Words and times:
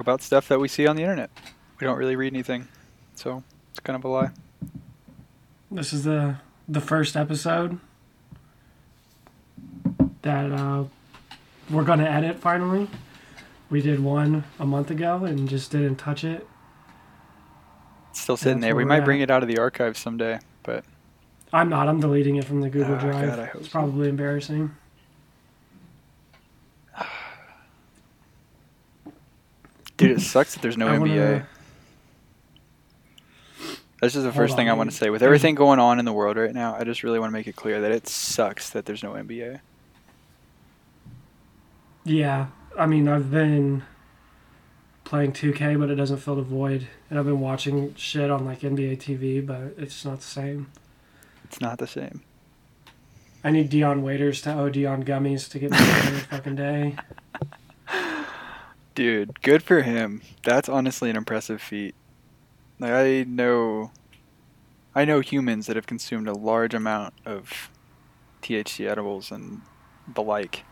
internet, 0.00 0.16
where 0.16 0.18
we 0.18 0.18
talk 0.18 0.18
about 0.18 0.22
stuff 0.22 0.48
that 0.48 0.60
we 0.60 0.68
see 0.68 0.86
on 0.86 0.96
the 0.96 1.02
internet. 1.02 1.30
We 1.80 1.86
don't 1.86 1.98
really 1.98 2.16
read 2.16 2.32
anything, 2.32 2.68
so 3.14 3.42
it's 3.70 3.80
kind 3.80 3.96
of 3.96 4.04
a 4.04 4.08
lie. 4.08 4.30
This 5.70 5.92
is 5.92 6.04
the 6.04 6.36
the 6.68 6.80
first 6.80 7.16
episode 7.16 7.78
that 10.22 10.52
uh, 10.52 10.84
we're 11.70 11.84
gonna 11.84 12.04
edit 12.04 12.38
finally. 12.38 12.88
We 13.70 13.80
did 13.82 14.00
one 14.00 14.44
a 14.58 14.66
month 14.66 14.90
ago 14.90 15.24
and 15.24 15.48
just 15.48 15.70
didn't 15.72 15.96
touch 15.96 16.24
it. 16.24 16.46
It's 18.10 18.20
still 18.20 18.36
sitting 18.36 18.60
there. 18.60 18.76
We 18.76 18.84
might 18.84 19.00
bring 19.04 19.20
it 19.20 19.30
out 19.30 19.42
of 19.42 19.48
the 19.48 19.58
archive 19.58 19.98
someday, 19.98 20.38
but 20.62 20.84
I'm 21.52 21.68
not. 21.68 21.88
I'm 21.88 22.00
deleting 22.00 22.36
it 22.36 22.44
from 22.44 22.60
the 22.60 22.70
Google 22.70 22.94
Ah, 22.94 23.00
Drive. 23.00 23.36
God, 23.36 23.50
it's 23.54 23.66
so. 23.66 23.72
probably 23.72 24.08
embarrassing. 24.08 24.74
Dude, 29.96 30.10
it 30.12 30.20
sucks 30.20 30.54
that 30.54 30.62
there's 30.62 30.76
no 30.76 30.88
I 30.88 30.96
NBA. 30.96 30.98
wanna- 31.00 31.46
That's 34.00 34.12
just 34.12 34.24
the 34.24 34.30
Hold 34.30 34.34
first 34.34 34.56
thing 34.56 34.68
I 34.68 34.74
want 34.74 34.90
to 34.90 34.96
say. 34.96 35.08
With 35.10 35.22
everything 35.22 35.54
going 35.54 35.78
on 35.78 35.98
in 35.98 36.04
the 36.04 36.12
world 36.12 36.36
right 36.36 36.52
now, 36.54 36.74
I 36.74 36.84
just 36.84 37.02
really 37.02 37.18
want 37.18 37.30
to 37.30 37.32
make 37.32 37.46
it 37.46 37.56
clear 37.56 37.80
that 37.80 37.90
it 37.90 38.06
sucks 38.06 38.68
that 38.70 38.84
there's 38.86 39.02
no 39.02 39.12
NBA. 39.12 39.60
Yeah, 42.04 42.48
I 42.78 42.86
mean, 42.86 43.08
I've 43.08 43.30
been 43.30 43.82
playing 45.04 45.32
2K, 45.32 45.78
but 45.78 45.90
it 45.90 45.94
doesn't 45.94 46.18
fill 46.18 46.36
the 46.36 46.42
void. 46.42 46.86
And 47.08 47.18
I've 47.18 47.24
been 47.24 47.40
watching 47.40 47.94
shit 47.94 48.30
on 48.30 48.44
like 48.44 48.60
NBA 48.60 48.98
TV, 48.98 49.44
but 49.46 49.74
it's 49.82 50.04
not 50.04 50.18
the 50.18 50.24
same. 50.26 50.70
It's 51.44 51.60
not 51.60 51.78
the 51.78 51.86
same. 51.86 52.20
I 53.42 53.50
need 53.50 53.68
Dion 53.70 54.02
Waiters 54.02 54.40
to 54.42 54.50
OD 54.52 54.84
on 54.86 55.02
gummies 55.04 55.50
to 55.50 55.58
get 55.58 55.70
me 55.70 55.76
through 55.80 56.10
the 56.16 56.20
fucking 56.24 56.56
day. 56.56 56.96
Dude, 58.94 59.42
good 59.42 59.62
for 59.62 59.82
him. 59.82 60.22
That's 60.44 60.68
honestly 60.68 61.10
an 61.10 61.16
impressive 61.16 61.60
feat. 61.60 61.94
Like 62.78 62.92
I 62.92 63.24
know 63.24 63.90
I 64.94 65.04
know 65.04 65.20
humans 65.20 65.66
that 65.66 65.74
have 65.74 65.86
consumed 65.86 66.28
a 66.28 66.32
large 66.32 66.74
amount 66.74 67.14
of 67.26 67.70
THC 68.42 68.88
edibles 68.88 69.32
and 69.32 69.62
the 70.12 70.22
like. 70.22 70.64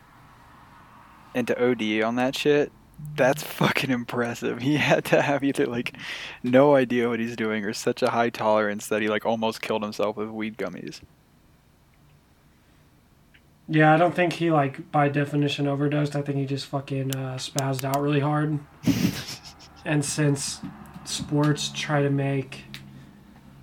And 1.35 1.47
to 1.47 1.61
OD 1.61 2.01
on 2.01 2.15
that 2.15 2.35
shit, 2.35 2.71
that's 3.15 3.43
fucking 3.59 3.89
impressive. 3.89 4.61
He 4.61 4.77
had 4.77 5.03
to 5.05 5.21
have 5.21 5.43
either 5.43 5.65
like 5.65 5.97
no 6.41 6.75
idea 6.75 7.09
what 7.09 7.19
he's 7.19 7.35
doing 7.35 7.65
or 7.65 7.73
such 7.73 8.01
a 8.01 8.11
high 8.11 8.29
tolerance 8.29 8.87
that 8.87 9.01
he 9.01 9.09
like 9.09 9.25
almost 9.25 9.61
killed 9.61 9.83
himself 9.83 10.15
with 10.15 10.29
weed 10.29 10.57
gummies. 10.57 11.01
Yeah, 13.67 13.93
I 13.93 13.97
don't 13.97 14.13
think 14.13 14.33
he 14.33 14.51
like 14.51 14.91
by 14.91 15.07
definition 15.09 15.67
overdosed. 15.67 16.15
I 16.15 16.21
think 16.21 16.37
he 16.37 16.45
just 16.45 16.65
fucking 16.65 17.15
uh, 17.15 17.35
spazzed 17.37 17.83
out 17.83 18.01
really 18.01 18.19
hard. 18.19 18.59
and 19.85 20.03
since 20.03 20.59
sports 21.05 21.69
try 21.73 22.01
to 22.01 22.09
make 22.09 22.65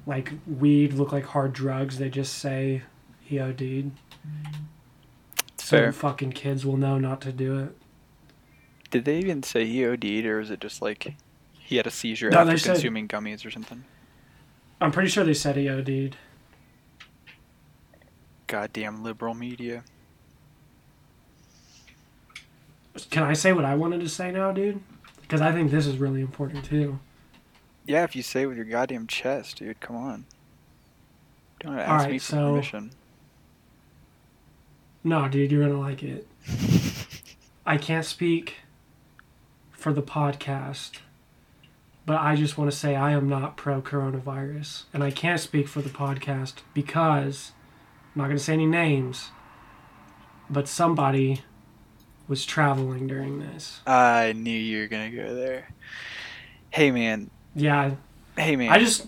like 0.06 0.32
weed 0.46 0.94
look 0.94 1.12
like 1.12 1.26
hard 1.26 1.52
drugs, 1.52 1.98
they 1.98 2.08
just 2.08 2.38
say 2.38 2.82
he 3.20 3.38
OD'd. 3.38 3.90
So 5.58 5.76
Fair. 5.76 5.92
fucking 5.92 6.32
kids 6.32 6.64
will 6.66 6.76
know 6.78 6.98
not 6.98 7.20
to 7.22 7.32
do 7.32 7.58
it. 7.58 7.76
Did 8.90 9.04
they 9.04 9.18
even 9.18 9.42
say 9.42 9.66
he 9.66 9.86
OD'd 9.86 10.04
or 10.26 10.40
is 10.40 10.50
it 10.50 10.60
just 10.60 10.82
like 10.82 11.14
he 11.52 11.76
had 11.76 11.86
a 11.86 11.90
seizure 11.90 12.30
No, 12.30 12.38
after 12.38 12.52
they 12.52 12.58
said- 12.58 12.72
consuming 12.72 13.06
gummies 13.06 13.44
or 13.46 13.50
something? 13.50 13.84
I'm 14.80 14.90
pretty 14.92 15.10
sure 15.10 15.24
they 15.24 15.34
said 15.34 15.56
he 15.56 15.68
OD'd. 15.68 16.16
Goddamn 18.50 19.04
liberal 19.04 19.32
media. 19.32 19.84
Can 23.12 23.22
I 23.22 23.32
say 23.32 23.52
what 23.52 23.64
I 23.64 23.76
wanted 23.76 24.00
to 24.00 24.08
say 24.08 24.32
now, 24.32 24.50
dude? 24.50 24.80
Because 25.22 25.40
I 25.40 25.52
think 25.52 25.70
this 25.70 25.86
is 25.86 25.98
really 25.98 26.20
important 26.20 26.64
too. 26.64 26.98
Yeah, 27.86 28.02
if 28.02 28.16
you 28.16 28.24
say 28.24 28.42
it 28.42 28.46
with 28.46 28.56
your 28.56 28.66
goddamn 28.66 29.06
chest, 29.06 29.58
dude, 29.58 29.78
come 29.78 29.94
on. 29.94 30.24
Don't 31.60 31.78
ask 31.78 31.90
Alright, 31.90 32.10
me 32.10 32.18
for 32.18 32.24
so- 32.24 32.50
permission. 32.54 32.90
No, 35.04 35.28
dude, 35.28 35.52
you're 35.52 35.62
gonna 35.68 35.78
like 35.78 36.02
it. 36.02 36.26
I 37.64 37.78
can't 37.78 38.04
speak 38.04 38.56
for 39.70 39.92
the 39.92 40.02
podcast, 40.02 40.98
but 42.04 42.18
I 42.20 42.34
just 42.34 42.58
want 42.58 42.68
to 42.68 42.76
say 42.76 42.96
I 42.96 43.12
am 43.12 43.28
not 43.28 43.56
pro 43.56 43.80
coronavirus. 43.80 44.86
And 44.92 45.04
I 45.04 45.12
can't 45.12 45.38
speak 45.38 45.68
for 45.68 45.82
the 45.82 45.88
podcast 45.88 46.54
because 46.74 47.52
I'm 48.20 48.24
not 48.24 48.28
going 48.28 48.38
to 48.38 48.44
say 48.44 48.52
any 48.52 48.66
names, 48.66 49.30
but 50.50 50.68
somebody 50.68 51.40
was 52.28 52.44
traveling 52.44 53.06
during 53.06 53.38
this. 53.40 53.80
I 53.86 54.34
knew 54.36 54.50
you 54.50 54.82
were 54.82 54.88
gonna 54.88 55.10
go 55.10 55.34
there. 55.34 55.70
Hey 56.68 56.90
man, 56.90 57.30
Yeah, 57.54 57.92
hey 58.36 58.56
man. 58.56 58.70
I 58.70 58.78
just. 58.78 59.06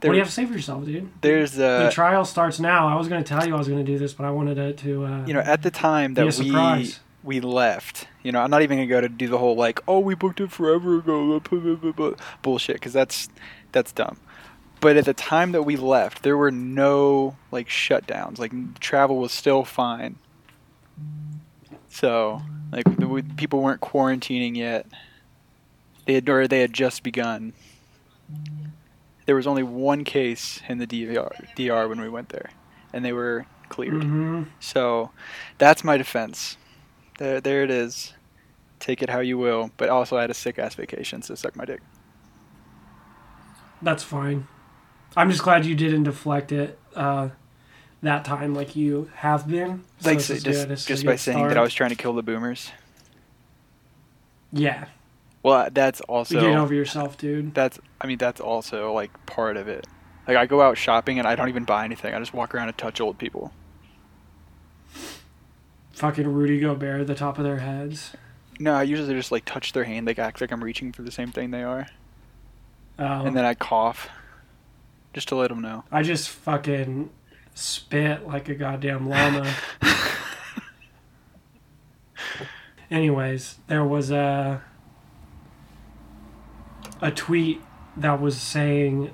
there, 0.00 0.08
what 0.08 0.14
do 0.14 0.14
you 0.14 0.18
have 0.18 0.26
to 0.26 0.34
say 0.34 0.46
for 0.46 0.52
yourself, 0.52 0.84
dude? 0.84 1.08
there's 1.20 1.52
the 1.52 1.64
uh, 1.64 1.90
trial 1.92 2.24
starts 2.24 2.58
now. 2.58 2.88
I 2.88 2.96
was 2.96 3.06
going 3.06 3.22
to 3.22 3.28
tell 3.28 3.46
you 3.46 3.54
I 3.54 3.58
was 3.58 3.68
going 3.68 3.84
to 3.84 3.92
do 3.92 3.98
this, 3.98 4.14
but 4.14 4.26
I 4.26 4.32
wanted 4.32 4.58
it 4.58 4.78
to. 4.78 5.04
Uh, 5.04 5.26
you 5.26 5.32
know, 5.32 5.40
at 5.40 5.62
the 5.62 5.70
time 5.70 6.14
that 6.14 6.36
we 6.36 6.92
we 7.22 7.40
left, 7.40 8.08
you 8.24 8.32
know, 8.32 8.40
I'm 8.40 8.50
not 8.50 8.62
even 8.62 8.78
gonna 8.78 8.88
go 8.88 9.00
to 9.00 9.08
do 9.08 9.28
the 9.28 9.38
whole 9.38 9.54
like, 9.54 9.78
oh, 9.86 10.00
we 10.00 10.16
booked 10.16 10.40
it 10.40 10.50
forever 10.50 10.98
ago, 10.98 11.40
bullshit, 12.42 12.74
because 12.74 12.92
that's 12.92 13.28
that's 13.70 13.92
dumb. 13.92 14.18
But 14.80 14.96
at 14.96 15.04
the 15.04 15.14
time 15.14 15.52
that 15.52 15.62
we 15.62 15.76
left, 15.76 16.22
there 16.22 16.36
were 16.36 16.50
no 16.50 17.36
like 17.50 17.68
shutdowns. 17.68 18.38
Like 18.38 18.80
travel 18.80 19.18
was 19.18 19.32
still 19.32 19.64
fine. 19.64 20.16
So, 21.88 22.40
like 22.72 22.84
the, 22.84 23.24
people 23.36 23.60
weren't 23.62 23.80
quarantining 23.80 24.56
yet. 24.56 24.86
They 26.06 26.14
had 26.14 26.28
or 26.28 26.48
they 26.48 26.60
had 26.60 26.72
just 26.72 27.02
begun. 27.02 27.52
There 29.26 29.36
was 29.36 29.46
only 29.46 29.62
one 29.62 30.04
case 30.04 30.60
in 30.68 30.78
the 30.78 30.86
DR, 30.86 31.30
DR 31.54 31.88
when 31.88 32.00
we 32.00 32.08
went 32.08 32.30
there, 32.30 32.50
and 32.92 33.04
they 33.04 33.12
were 33.12 33.46
cleared. 33.68 34.02
hmm 34.02 34.44
So 34.60 35.10
that's 35.58 35.84
my 35.84 35.96
defense. 35.96 36.56
There, 37.18 37.40
there 37.40 37.62
it 37.62 37.70
is. 37.70 38.14
Take 38.78 39.02
it 39.02 39.10
how 39.10 39.20
you 39.20 39.36
will. 39.36 39.70
But 39.76 39.90
also, 39.90 40.16
I 40.16 40.22
had 40.22 40.30
a 40.30 40.34
sick 40.34 40.58
ass 40.58 40.74
vacation, 40.74 41.22
so 41.22 41.34
suck 41.34 41.54
my 41.54 41.64
dick. 41.64 41.82
That's 43.82 44.02
fine. 44.02 44.48
I'm 45.16 45.30
just 45.30 45.42
glad 45.42 45.64
you 45.66 45.74
didn't 45.74 46.04
deflect 46.04 46.52
it 46.52 46.78
uh, 46.94 47.30
that 48.02 48.24
time 48.24 48.54
like 48.54 48.76
you 48.76 49.10
have 49.16 49.48
been. 49.48 49.84
So 50.00 50.10
Like 50.10 50.20
so 50.20 50.34
just 50.36 50.68
good. 50.68 50.78
Just 50.78 51.04
by 51.04 51.16
saying 51.16 51.48
that. 51.48 51.58
I 51.58 51.62
was 51.62 51.74
trying 51.74 51.90
to 51.90 51.96
kill 51.96 52.12
the 52.12 52.22
boomers. 52.22 52.70
Yeah, 54.52 54.86
Well, 55.44 55.68
that's 55.70 56.00
you 56.00 56.04
also 56.08 56.40
get 56.40 56.56
over 56.56 56.74
yourself, 56.74 57.16
dude. 57.16 57.54
that's 57.54 57.78
I 58.00 58.06
mean 58.08 58.18
that's 58.18 58.40
also 58.40 58.92
like 58.92 59.10
part 59.26 59.56
of 59.56 59.68
it. 59.68 59.86
Like 60.26 60.36
I 60.36 60.46
go 60.46 60.60
out 60.60 60.76
shopping 60.76 61.18
and 61.18 61.26
I 61.28 61.36
don't 61.36 61.48
even 61.48 61.64
buy 61.64 61.84
anything. 61.84 62.14
I 62.14 62.18
just 62.18 62.34
walk 62.34 62.54
around 62.54 62.68
and 62.68 62.76
touch 62.76 63.00
old 63.00 63.18
people. 63.18 63.52
Fucking 65.92 66.26
Rudy 66.26 66.60
Gobert 66.60 67.02
at 67.02 67.06
the 67.06 67.14
top 67.14 67.38
of 67.38 67.44
their 67.44 67.58
heads. 67.58 68.12
No, 68.58 68.72
I 68.74 68.82
usually 68.84 69.14
just 69.14 69.32
like 69.32 69.44
touch 69.44 69.72
their 69.72 69.84
hand. 69.84 70.06
Like 70.06 70.18
act 70.18 70.40
like 70.40 70.50
I'm 70.50 70.62
reaching 70.64 70.92
for 70.92 71.02
the 71.02 71.10
same 71.12 71.30
thing 71.30 71.50
they 71.50 71.62
are, 71.62 71.86
Um, 72.98 73.26
and 73.28 73.36
then 73.36 73.44
I 73.44 73.54
cough, 73.54 74.08
just 75.12 75.28
to 75.28 75.36
let 75.36 75.48
them 75.48 75.60
know. 75.60 75.84
I 75.90 76.02
just 76.02 76.28
fucking 76.28 77.10
spit 77.54 78.26
like 78.26 78.48
a 78.48 78.54
goddamn 78.54 79.08
llama. 79.08 79.52
Anyways, 82.90 83.58
there 83.68 83.84
was 83.84 84.10
a 84.10 84.62
a 87.00 87.10
tweet 87.10 87.62
that 87.96 88.20
was 88.20 88.40
saying 88.40 89.10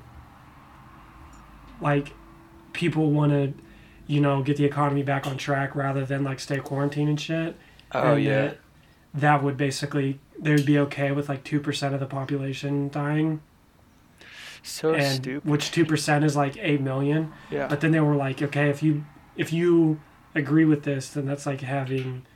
like 1.80 2.12
people 2.72 3.10
want 3.10 3.32
to 3.32 3.54
you 4.06 4.20
know 4.20 4.42
get 4.42 4.56
the 4.56 4.64
economy 4.64 5.02
back 5.02 5.26
on 5.26 5.36
track 5.36 5.74
rather 5.74 6.04
than 6.04 6.24
like 6.24 6.40
stay 6.40 6.58
quarantined 6.58 7.08
and 7.08 7.20
shit. 7.20 7.56
oh 7.92 8.14
and 8.14 8.24
yeah. 8.24 8.40
that, 8.42 8.58
that 9.14 9.42
would 9.42 9.56
basically 9.56 10.18
they 10.38 10.52
would 10.52 10.66
be 10.66 10.78
okay 10.78 11.12
with 11.12 11.28
like 11.28 11.44
two 11.44 11.60
percent 11.60 11.94
of 11.94 12.00
the 12.00 12.06
population 12.06 12.88
dying, 12.88 13.40
so 14.66 14.94
and 14.94 15.22
stupid. 15.22 15.48
which 15.48 15.70
two 15.70 15.84
percent 15.84 16.24
is 16.24 16.36
like 16.36 16.56
eight 16.58 16.80
million. 16.80 17.32
Yeah. 17.50 17.66
But 17.68 17.80
then 17.80 17.92
they 17.92 18.00
were 18.00 18.16
like, 18.16 18.42
okay, 18.42 18.68
if 18.68 18.82
you 18.82 19.04
if 19.36 19.52
you 19.52 20.00
agree 20.34 20.64
with 20.64 20.82
this, 20.82 21.10
then 21.10 21.26
that's 21.26 21.46
like 21.46 21.60
having 21.60 22.26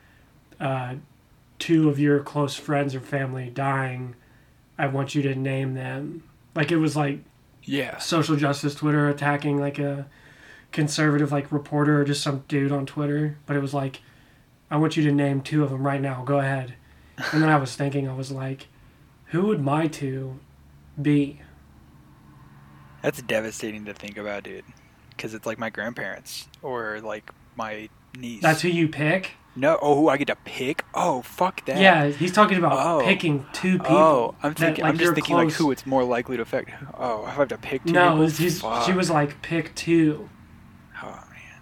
uh, 0.59 0.95
two 1.59 1.89
of 1.89 1.99
your 1.99 2.21
close 2.21 2.57
friends 2.57 2.95
or 2.95 3.01
family 3.01 3.51
dying. 3.51 4.15
I 4.79 4.87
want 4.87 5.15
you 5.15 5.23
to 5.23 5.35
name 5.35 5.75
them. 5.75 6.23
Like 6.55 6.73
it 6.73 6.79
was 6.79 6.97
like 6.97 7.21
yeah. 7.63 7.99
social 7.99 8.37
justice 8.37 8.75
Twitter 8.75 9.09
attacking 9.09 9.59
like 9.59 9.79
a 9.79 10.07
conservative 10.73 11.33
like 11.33 11.53
reporter 11.53 12.01
or 12.01 12.05
just 12.05 12.23
some 12.23 12.45
dude 12.49 12.73
on 12.73 12.87
Twitter. 12.87 13.39
But 13.47 13.57
it 13.57 13.61
was 13.61 13.75
like, 13.75 14.01
I 14.71 14.77
want 14.77 14.97
you 14.97 15.03
to 15.05 15.13
name 15.13 15.43
two 15.43 15.63
of 15.63 15.71
them 15.71 15.87
right 15.87 16.01
now. 16.01 16.23
Go 16.25 16.39
ahead. 16.39 16.75
And 17.33 17.43
then 17.43 17.51
I 17.51 17.57
was 17.57 17.77
thinking, 17.77 18.09
I 18.09 18.15
was 18.15 18.31
like, 18.31 18.69
who 19.27 19.43
would 19.43 19.61
my 19.61 19.87
two 19.87 20.41
be? 21.01 21.41
That's 23.03 23.23
devastating 23.23 23.85
to 23.87 23.95
think 23.95 24.17
about, 24.19 24.45
dude. 24.45 24.65
Because 25.11 25.35
it's 25.35 25.47
like 25.47 25.59
my 25.59 25.71
grandparents 25.71 26.49
or 26.63 27.01
like 27.01 27.31
my 27.57 27.89
niece. 28.19 28.43
That's 28.43 28.63
who 28.63 28.69
you 28.69 28.89
pick. 28.89 29.33
No. 29.57 29.79
Oh, 29.83 29.97
who 29.97 30.09
I 30.09 30.17
get 30.17 30.29
to 30.29 30.37
pick. 30.37 30.85
Oh, 30.95 31.23
fuck 31.23 31.65
that. 31.67 31.79
Yeah, 31.81 32.07
he's 32.09 32.33
talking 32.33 32.57
about 32.57 32.73
Oh. 32.73 33.05
picking 33.05 33.45
two 33.53 33.79
oh, 33.81 33.83
people. 33.83 33.97
Oh, 33.97 34.35
I'm 34.43 34.53
that, 34.55 34.79
like, 34.79 34.83
I'm 34.83 34.97
just 34.99 35.15
thinking 35.15 35.37
like 35.37 35.53
who 35.53 35.71
it's 35.71 35.87
more 35.87 36.05
likely 36.05 36.37
to 36.37 36.43
affect. 36.43 36.71
Oh, 36.95 37.25
I 37.25 37.31
have 37.31 37.49
to 37.49 37.59
pick 37.59 37.85
two 37.85 37.93
No, 37.93 38.01
it 38.01 38.11
people. 38.11 38.19
was, 38.21 38.39
he's, 38.39 38.65
she 38.87 38.93
was 38.93 39.11
like, 39.11 39.43
pick 39.43 39.75
two. 39.75 40.29
Oh 41.03 41.25
man, 41.31 41.61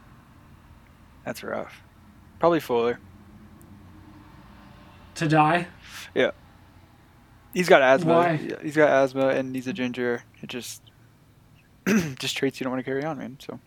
that's 1.24 1.42
rough. 1.42 1.82
Probably 2.38 2.60
Fuller. 2.60 3.00
To 5.16 5.26
die? 5.26 5.66
Yeah. 6.14 6.30
He's 7.54 7.68
got 7.68 7.82
asthma. 7.82 8.12
Why? 8.12 8.36
He's 8.62 8.76
got 8.76 8.88
asthma 8.88 9.28
and 9.28 9.54
he's 9.54 9.66
a 9.66 9.72
ginger. 9.72 10.22
It 10.42 10.48
just 10.48 10.82
just 12.18 12.36
traits 12.36 12.60
you 12.60 12.64
don't 12.64 12.72
want 12.72 12.84
to 12.84 12.90
carry 12.90 13.04
on, 13.04 13.18
man. 13.18 13.36
So 13.40 13.58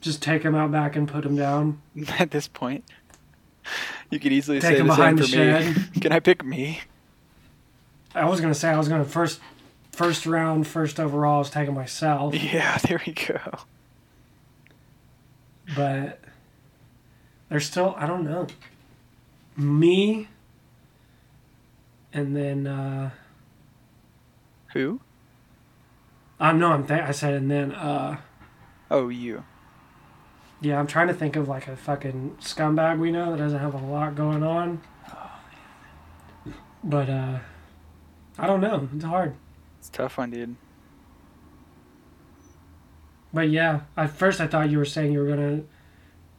Just 0.00 0.22
take 0.22 0.42
him 0.42 0.54
out 0.54 0.70
back 0.72 0.96
and 0.96 1.08
put 1.08 1.24
him 1.24 1.36
down. 1.36 1.80
at 2.18 2.30
this 2.30 2.48
point, 2.48 2.84
you 4.10 4.18
could 4.18 4.32
easily 4.32 4.60
Take 4.60 4.72
say 4.76 4.80
him 4.80 4.86
the 4.86 4.94
behind 4.94 5.20
for 5.20 5.26
the 5.26 5.74
me. 5.94 6.00
Can 6.00 6.12
I 6.12 6.20
pick 6.20 6.44
me? 6.44 6.80
I 8.14 8.24
was 8.24 8.40
gonna 8.40 8.54
say 8.54 8.68
I 8.70 8.76
was 8.78 8.88
gonna 8.88 9.04
first, 9.04 9.40
first 9.92 10.26
round, 10.26 10.66
first 10.66 10.98
overall. 10.98 11.36
I 11.36 11.38
was 11.38 11.50
taking 11.50 11.74
myself, 11.74 12.34
Yeah, 12.34 12.76
there 12.88 13.00
we 13.06 13.12
go. 13.12 13.38
but 15.76 16.18
there's 17.48 17.66
still 17.66 17.94
I 17.96 18.06
don't 18.06 18.24
know. 18.24 18.46
Me. 19.56 20.28
And 22.12 22.34
then 22.34 22.66
uh, 22.66 23.10
Who? 24.72 25.00
I 26.40 26.52
know 26.52 26.72
I'm 26.72 26.86
th- 26.86 27.02
I 27.02 27.10
said 27.12 27.34
and 27.34 27.50
then 27.50 27.72
uh, 27.72 28.16
Oh, 28.90 29.08
you. 29.08 29.44
yeah 30.60 30.78
I'm 30.80 30.86
trying 30.86 31.08
to 31.08 31.14
think 31.14 31.36
of 31.36 31.48
like 31.48 31.68
a 31.68 31.76
fucking 31.76 32.36
scumbag 32.40 32.98
we 32.98 33.12
know 33.12 33.30
that 33.32 33.36
doesn't 33.38 33.58
have 33.60 33.74
a 33.74 33.78
lot 33.78 34.14
going 34.14 34.42
on. 34.42 34.80
But 36.82 37.10
uh, 37.10 37.38
I 38.38 38.46
don't 38.46 38.62
know. 38.62 38.88
It's 38.94 39.04
hard. 39.04 39.34
It's 39.78 39.88
a 39.90 39.92
tough 39.92 40.16
one, 40.16 40.30
dude. 40.30 40.56
But 43.32 43.50
yeah, 43.50 43.82
at 43.96 44.10
first 44.10 44.40
I 44.40 44.46
thought 44.46 44.70
you 44.70 44.78
were 44.78 44.84
saying 44.86 45.12
you 45.12 45.20
were 45.20 45.28
gonna 45.28 45.62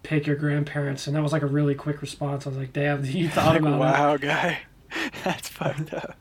pick 0.04 0.26
your 0.28 0.36
grandparents, 0.36 1.06
and 1.08 1.16
that 1.16 1.22
was 1.22 1.32
like 1.32 1.44
a 1.44 1.48
really 1.48 1.76
quick 1.76 2.02
response. 2.02 2.46
I 2.46 2.50
was 2.50 2.58
like, 2.58 2.74
"Damn, 2.74 3.06
you 3.06 3.30
thought 3.30 3.54
Like, 3.54 3.62
about 3.62 3.76
it." 3.76 3.80
wow, 3.80 4.18
guy. 4.18 4.60
That's 5.24 5.48
fucked 5.48 5.94
up. 5.94 6.18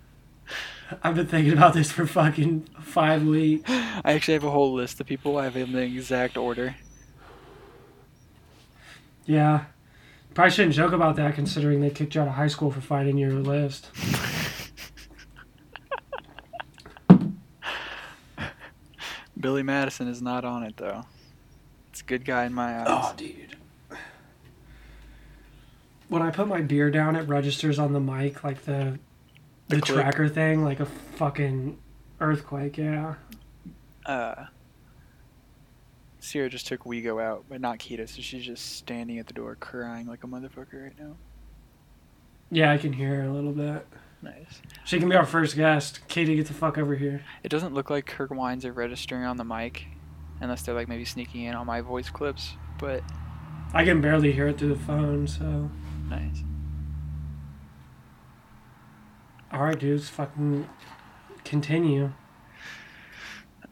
I've 1.02 1.14
been 1.14 1.26
thinking 1.26 1.52
about 1.52 1.74
this 1.74 1.92
for 1.92 2.06
fucking 2.06 2.68
five 2.80 3.24
weeks. 3.24 3.68
I 3.68 4.12
actually 4.12 4.34
have 4.34 4.44
a 4.44 4.50
whole 4.50 4.72
list 4.72 5.00
of 5.00 5.06
people. 5.06 5.38
I 5.38 5.44
have 5.44 5.56
in 5.56 5.72
the 5.72 5.82
exact 5.82 6.36
order. 6.36 6.76
Yeah, 9.26 9.64
probably 10.34 10.50
shouldn't 10.50 10.74
joke 10.74 10.92
about 10.92 11.16
that 11.16 11.34
considering 11.34 11.80
they 11.80 11.90
kicked 11.90 12.14
you 12.14 12.20
out 12.22 12.28
of 12.28 12.34
high 12.34 12.48
school 12.48 12.70
for 12.70 12.80
finding 12.80 13.18
your 13.18 13.32
list. 13.32 13.90
Billy 19.38 19.62
Madison 19.62 20.08
is 20.08 20.20
not 20.20 20.44
on 20.44 20.62
it 20.64 20.76
though. 20.76 21.04
It's 21.90 22.00
a 22.00 22.04
good 22.04 22.24
guy 22.24 22.44
in 22.44 22.52
my 22.52 22.80
eyes. 22.80 22.86
Oh, 22.88 23.14
dude. 23.16 23.56
When 26.08 26.22
I 26.22 26.30
put 26.30 26.48
my 26.48 26.60
beer 26.60 26.90
down, 26.90 27.14
it 27.14 27.28
registers 27.28 27.78
on 27.78 27.92
the 27.92 28.00
mic 28.00 28.42
like 28.42 28.64
the 28.64 28.98
The 29.70 29.76
the, 29.76 29.82
tracker 29.82 30.28
thing, 30.28 30.64
like 30.64 30.80
a 30.80 30.86
fucking 30.86 31.78
earthquake. 32.20 32.76
Yeah. 32.76 33.14
Uh, 34.04 34.46
Sierra 36.18 36.48
just 36.48 36.66
took 36.66 36.84
Wego 36.84 37.22
out, 37.22 37.44
but 37.48 37.60
not 37.60 37.78
Kita, 37.78 38.08
so 38.08 38.20
she's 38.20 38.44
just 38.44 38.76
standing 38.76 39.18
at 39.18 39.26
the 39.26 39.32
door 39.32 39.56
crying 39.58 40.06
like 40.06 40.24
a 40.24 40.26
motherfucker 40.26 40.82
right 40.82 40.98
now. 40.98 41.16
Yeah, 42.50 42.72
I 42.72 42.78
can 42.78 42.92
hear 42.92 43.16
her 43.16 43.28
a 43.28 43.32
little 43.32 43.52
bit. 43.52 43.86
Nice. 44.22 44.60
She 44.84 44.98
can 44.98 45.08
be 45.08 45.14
our 45.14 45.24
first 45.24 45.56
guest. 45.56 46.00
Katie, 46.08 46.34
get 46.34 46.46
the 46.46 46.52
fuck 46.52 46.76
over 46.76 46.96
here. 46.96 47.22
It 47.42 47.48
doesn't 47.48 47.72
look 47.72 47.88
like 47.88 48.06
Kirk 48.06 48.30
wines 48.30 48.64
are 48.64 48.72
registering 48.72 49.24
on 49.24 49.36
the 49.36 49.44
mic, 49.44 49.86
unless 50.40 50.62
they're 50.62 50.74
like 50.74 50.88
maybe 50.88 51.04
sneaking 51.04 51.44
in 51.44 51.54
on 51.54 51.66
my 51.66 51.80
voice 51.80 52.10
clips. 52.10 52.54
But 52.78 53.02
I 53.72 53.84
can 53.84 54.00
barely 54.00 54.32
hear 54.32 54.48
it 54.48 54.58
through 54.58 54.74
the 54.74 54.80
phone, 54.80 55.28
so. 55.28 55.70
nice. 56.08 56.42
Alright, 59.52 59.78
dudes, 59.78 60.08
fucking 60.08 60.68
continue. 61.44 62.12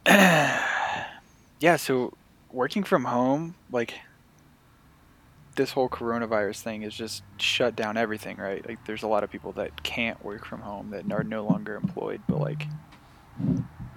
yeah, 0.06 1.76
so 1.76 2.14
working 2.50 2.82
from 2.82 3.04
home, 3.04 3.54
like 3.70 3.94
this 5.54 5.72
whole 5.72 5.88
coronavirus 5.88 6.62
thing 6.62 6.82
has 6.82 6.94
just 6.94 7.22
shut 7.36 7.76
down 7.76 7.96
everything, 7.96 8.36
right? 8.38 8.66
Like 8.66 8.84
there's 8.86 9.02
a 9.02 9.08
lot 9.08 9.22
of 9.24 9.30
people 9.30 9.52
that 9.52 9.82
can't 9.82 10.24
work 10.24 10.44
from 10.46 10.60
home 10.60 10.90
that 10.90 11.10
are 11.12 11.24
no 11.24 11.44
longer 11.44 11.74
employed, 11.76 12.20
but 12.28 12.40
like 12.40 12.66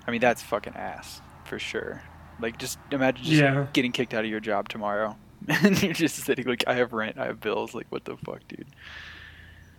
I 0.07 0.11
mean 0.11 0.21
that's 0.21 0.41
fucking 0.41 0.75
ass 0.75 1.21
for 1.45 1.59
sure. 1.59 2.01
Like 2.39 2.57
just 2.57 2.77
imagine 2.91 3.23
just 3.23 3.41
Yeah. 3.41 3.67
getting 3.73 3.91
kicked 3.91 4.13
out 4.13 4.23
of 4.23 4.29
your 4.29 4.39
job 4.39 4.69
tomorrow. 4.69 5.15
and 5.47 5.81
you're 5.81 5.93
just 5.93 6.17
sitting 6.17 6.45
like 6.45 6.63
I 6.67 6.75
have 6.75 6.93
rent, 6.93 7.17
I 7.17 7.25
have 7.25 7.39
bills, 7.39 7.73
like 7.73 7.87
what 7.89 8.05
the 8.05 8.17
fuck, 8.17 8.41
dude? 8.47 8.67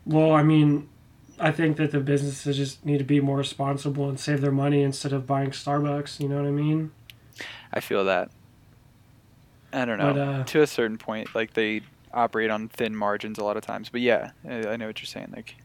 Well, 0.04 0.32
I 0.32 0.42
mean, 0.42 0.88
I 1.38 1.50
think 1.50 1.76
that 1.78 1.90
the 1.90 2.00
businesses 2.00 2.56
just 2.56 2.84
need 2.84 2.98
to 2.98 3.04
be 3.04 3.20
more 3.20 3.38
responsible 3.38 4.08
and 4.08 4.18
save 4.18 4.40
their 4.40 4.52
money 4.52 4.82
instead 4.82 5.12
of 5.12 5.26
buying 5.26 5.50
Starbucks, 5.50 6.20
you 6.20 6.28
know 6.28 6.36
what 6.36 6.46
I 6.46 6.50
mean? 6.50 6.92
I 7.72 7.80
feel 7.80 8.04
that. 8.04 8.30
I 9.72 9.84
don't 9.84 9.98
know. 9.98 10.12
But, 10.12 10.20
uh, 10.20 10.44
to 10.44 10.62
a 10.62 10.66
certain 10.66 10.98
point, 10.98 11.34
like 11.34 11.54
they 11.54 11.82
operate 12.12 12.50
on 12.50 12.68
thin 12.68 12.94
margins 12.94 13.38
a 13.38 13.44
lot 13.44 13.56
of 13.56 13.64
times. 13.64 13.88
But 13.88 14.02
yeah, 14.02 14.32
I, 14.48 14.76
know 14.76 14.86
what 14.86 15.00
you're 15.00 15.06
saying. 15.06 15.32
Like, 15.34 15.56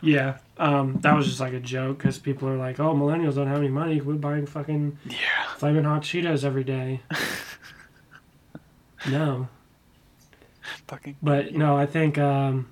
Yeah, 0.00 0.38
um, 0.58 0.98
that 1.00 1.16
was 1.16 1.26
just 1.26 1.40
like 1.40 1.54
a 1.54 1.60
joke 1.60 1.98
because 1.98 2.18
people 2.18 2.48
are 2.48 2.56
like, 2.56 2.78
oh, 2.78 2.94
millennials 2.94 3.34
don't 3.34 3.48
have 3.48 3.58
any 3.58 3.68
money. 3.68 4.00
We're 4.00 4.14
buying 4.14 4.46
fucking 4.46 4.98
yeah, 5.06 5.46
flaming 5.56 5.84
hot 5.84 6.02
Cheetos 6.02 6.44
every 6.44 6.64
day. 6.64 7.00
No. 9.08 9.48
fucking. 10.86 11.16
But 11.22 11.54
no, 11.54 11.76
I 11.76 11.86
think 11.86 12.18
um, 12.18 12.68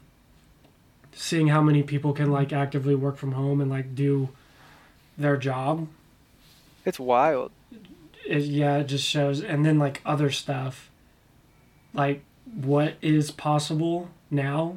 seeing 1.19 1.49
how 1.49 1.63
many 1.63 1.83
people 1.83 2.13
can 2.13 2.31
like 2.31 2.53
actively 2.53 2.95
work 2.95 3.17
from 3.17 3.33
home 3.33 3.61
and 3.61 3.71
like 3.71 3.95
do 3.95 4.29
their 5.17 5.37
job 5.39 5.89
It's 6.85 7.01
wild. 7.01 7.51
it, 8.27 8.43
yeah, 8.43 8.77
it 8.77 8.85
just 8.85 9.05
shows. 9.07 9.43
And 9.43 9.65
then 9.65 9.79
like 9.79 10.03
other 10.05 10.31
stuff, 10.31 10.91
like 11.95 12.23
what 12.45 12.95
is 13.01 13.31
possible 13.31 14.11
now 14.31 14.77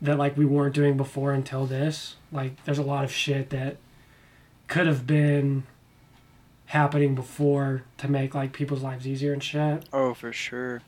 that 0.00 0.18
like 0.18 0.36
we 0.36 0.44
weren't 0.44 0.74
doing 0.74 0.96
before 0.96 1.32
until 1.32 1.66
this. 1.66 2.14
Like 2.30 2.62
there's 2.64 2.78
a 2.78 2.82
lot 2.82 3.02
of 3.04 3.10
shit 3.12 3.50
that 3.50 3.76
could 4.68 4.86
have 4.86 5.04
been 5.06 5.64
happening 6.66 7.14
before 7.16 7.82
to 7.98 8.08
make 8.08 8.34
like 8.34 8.52
people's 8.52 8.82
lives 8.82 9.06
easier 9.06 9.32
and 9.32 9.42
shit. 9.42 9.84
Oh, 9.92 10.14
for 10.14 10.32
sure. 10.32 10.80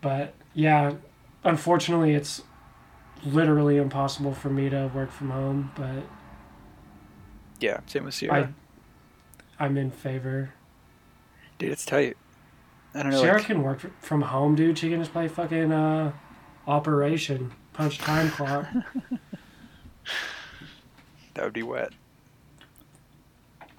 But 0.00 0.34
yeah, 0.54 0.94
unfortunately, 1.44 2.14
it's 2.14 2.42
literally 3.24 3.76
impossible 3.76 4.34
for 4.34 4.50
me 4.50 4.68
to 4.70 4.90
work 4.94 5.10
from 5.10 5.30
home. 5.30 5.72
But 5.76 6.04
Yeah, 7.60 7.80
same 7.86 8.04
with 8.04 8.14
Sierra. 8.14 8.52
I, 9.58 9.64
I'm 9.64 9.76
in 9.76 9.90
favor. 9.90 10.54
Dude, 11.58 11.70
it's 11.72 11.84
tight. 11.84 12.16
I 12.94 13.02
don't 13.02 13.12
know. 13.12 13.20
Sarah 13.20 13.38
Like, 13.38 13.46
can 13.46 13.62
work 13.62 13.80
from 14.00 14.22
home, 14.22 14.54
dude. 14.54 14.78
She 14.78 14.88
can 14.90 15.00
just 15.00 15.12
play 15.12 15.28
fucking 15.28 15.72
uh, 15.72 16.12
Operation 16.66 17.52
Punch 17.72 17.98
Time 17.98 18.30
Clock. 18.30 18.66
that 21.34 21.44
would 21.44 21.52
be 21.52 21.62
wet. 21.62 21.92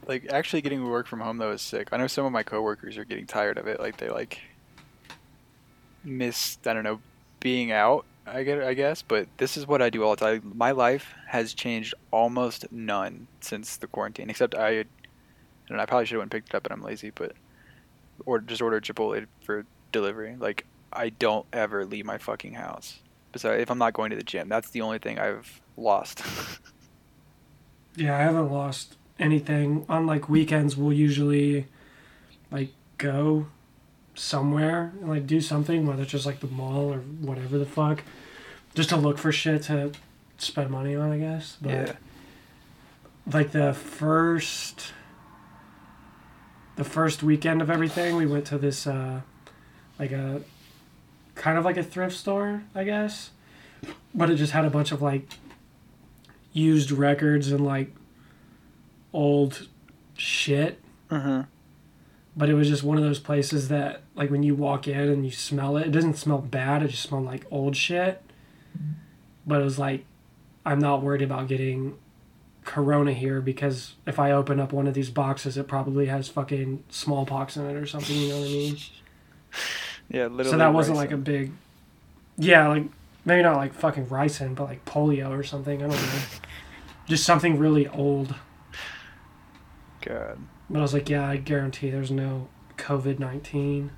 Like, 0.07 0.31
actually 0.31 0.61
getting 0.61 0.87
work 0.87 1.07
from 1.07 1.21
home 1.21 1.37
though 1.37 1.51
is 1.51 1.61
sick. 1.61 1.89
I 1.91 1.97
know 1.97 2.07
some 2.07 2.25
of 2.25 2.31
my 2.31 2.43
coworkers 2.43 2.97
are 2.97 3.05
getting 3.05 3.25
tired 3.25 3.57
of 3.57 3.67
it. 3.67 3.79
Like, 3.79 3.97
they 3.97 4.09
like 4.09 4.39
miss. 6.03 6.57
I 6.65 6.73
don't 6.73 6.83
know, 6.83 6.99
being 7.45 7.71
out. 7.71 8.05
I 8.25 8.41
get. 8.41 8.63
I 8.63 8.73
guess, 8.73 9.03
but 9.03 9.27
this 9.37 9.55
is 9.55 9.67
what 9.67 9.79
I 9.79 9.91
do 9.91 10.03
all 10.03 10.15
the 10.15 10.25
time. 10.25 10.51
My 10.55 10.71
life 10.71 11.13
has 11.27 11.53
changed 11.53 11.93
almost 12.09 12.65
none 12.71 13.27
since 13.39 13.77
the 13.77 13.85
quarantine, 13.85 14.31
except 14.31 14.55
I. 14.55 14.79
I 14.79 14.85
don't 15.67 15.77
know, 15.77 15.83
I 15.83 15.85
probably 15.85 16.07
should 16.07 16.15
have 16.15 16.21
went 16.21 16.31
picked 16.31 16.49
it 16.49 16.55
up, 16.55 16.63
but 16.63 16.71
I'm 16.71 16.81
lazy. 16.81 17.11
But 17.11 17.33
or 18.25 18.39
just 18.39 18.63
order 18.63 18.81
Chipotle 18.81 19.27
for 19.43 19.67
delivery. 19.91 20.35
Like 20.39 20.65
I 20.91 21.09
don't 21.09 21.45
ever 21.53 21.85
leave 21.85 22.05
my 22.05 22.17
fucking 22.17 22.55
house. 22.55 22.97
Besides, 23.31 23.61
if 23.61 23.69
I'm 23.69 23.77
not 23.77 23.93
going 23.93 24.09
to 24.09 24.15
the 24.15 24.23
gym, 24.23 24.49
that's 24.49 24.71
the 24.71 24.81
only 24.81 24.97
thing 24.97 25.19
I've 25.19 25.61
lost. 25.77 26.23
yeah, 27.95 28.17
I 28.17 28.21
haven't 28.21 28.51
lost 28.51 28.97
anything. 29.19 29.85
On 29.87 30.07
like 30.07 30.27
weekends, 30.29 30.75
we'll 30.75 30.93
usually 30.93 31.67
like 32.49 32.71
go 32.97 33.47
somewhere 34.15 34.93
and 34.99 35.09
like 35.09 35.27
do 35.27 35.39
something, 35.39 35.85
whether 35.85 36.01
it's 36.01 36.11
just 36.11 36.25
like 36.25 36.39
the 36.39 36.47
mall 36.47 36.91
or 36.91 36.99
whatever 36.99 37.57
the 37.57 37.65
fuck, 37.65 38.03
just 38.73 38.89
to 38.89 38.97
look 38.97 39.17
for 39.17 39.31
shit 39.31 39.63
to 39.63 39.91
spend 40.37 40.69
money 40.69 40.95
on, 40.95 41.11
I 41.11 41.19
guess. 41.19 41.57
But 41.61 41.71
yeah. 41.71 41.93
like 43.31 43.51
the 43.51 43.73
first 43.73 44.93
the 46.75 46.83
first 46.83 47.23
weekend 47.23 47.61
of 47.61 47.69
everything 47.69 48.15
we 48.17 48.25
went 48.25 48.45
to 48.45 48.57
this 48.57 48.85
uh 48.85 49.21
like 49.97 50.11
a 50.11 50.41
kind 51.35 51.57
of 51.57 51.65
like 51.65 51.77
a 51.77 51.83
thrift 51.83 52.15
store, 52.15 52.63
I 52.73 52.83
guess. 52.83 53.31
But 54.13 54.29
it 54.29 54.35
just 54.35 54.53
had 54.53 54.65
a 54.65 54.69
bunch 54.69 54.91
of 54.91 55.01
like 55.01 55.27
used 56.53 56.91
records 56.91 57.51
and 57.51 57.65
like 57.65 57.93
old 59.13 59.67
shit. 60.15 60.79
Uh-huh. 61.09 61.43
But 62.37 62.49
it 62.49 62.53
was 62.53 62.67
just 62.67 62.83
one 62.83 62.97
of 62.97 63.03
those 63.03 63.19
places 63.19 63.69
that 63.69 64.01
like 64.15 64.29
when 64.29 64.43
you 64.43 64.55
walk 64.55 64.87
in 64.87 64.97
and 65.09 65.25
you 65.25 65.31
smell 65.31 65.77
it, 65.77 65.87
it 65.87 65.91
doesn't 65.91 66.17
smell 66.17 66.39
bad, 66.39 66.83
it 66.83 66.89
just 66.89 67.03
smelled 67.03 67.25
like 67.25 67.45
old 67.49 67.75
shit. 67.77 68.21
But 69.47 69.61
it 69.61 69.63
was 69.63 69.79
like 69.79 70.05
I'm 70.65 70.79
not 70.79 71.01
worried 71.01 71.21
about 71.21 71.47
getting 71.47 71.97
corona 72.65 73.13
here 73.13 73.41
because 73.41 73.93
if 74.07 74.17
I 74.19 74.31
open 74.31 74.59
up 74.59 74.73
one 74.73 74.87
of 74.87 74.95
these 74.95 75.11
boxes 75.11 75.55
it 75.55 75.67
probably 75.67 76.07
has 76.07 76.27
fucking 76.27 76.83
smallpox 76.89 77.55
in 77.57 77.65
it 77.69 77.75
or 77.75 77.85
something, 77.85 78.15
you 78.15 78.29
know 78.29 78.39
what 78.39 78.47
I 78.47 78.51
mean? 78.51 78.77
Yeah, 80.07 80.27
literally. 80.27 80.51
so 80.51 80.57
that 80.57 80.71
wasn't 80.71 80.97
like 80.97 81.11
a 81.11 81.17
big 81.17 81.51
yeah 82.37 82.67
like 82.67 82.83
maybe 83.25 83.41
not 83.41 83.57
like 83.57 83.73
fucking 83.73 84.05
ricin 84.05 84.53
but 84.53 84.65
like 84.65 84.85
polio 84.85 85.31
or 85.31 85.41
something 85.41 85.81
i 85.81 85.87
don't 85.87 85.95
know 85.95 86.19
just 87.07 87.23
something 87.23 87.57
really 87.57 87.87
old 87.87 88.35
God. 90.01 90.37
But 90.69 90.79
i 90.79 90.81
was 90.81 90.93
like 90.93 91.09
yeah 91.09 91.27
i 91.27 91.37
guarantee 91.37 91.89
there's 91.89 92.11
no 92.11 92.47
covid-19 92.77 93.89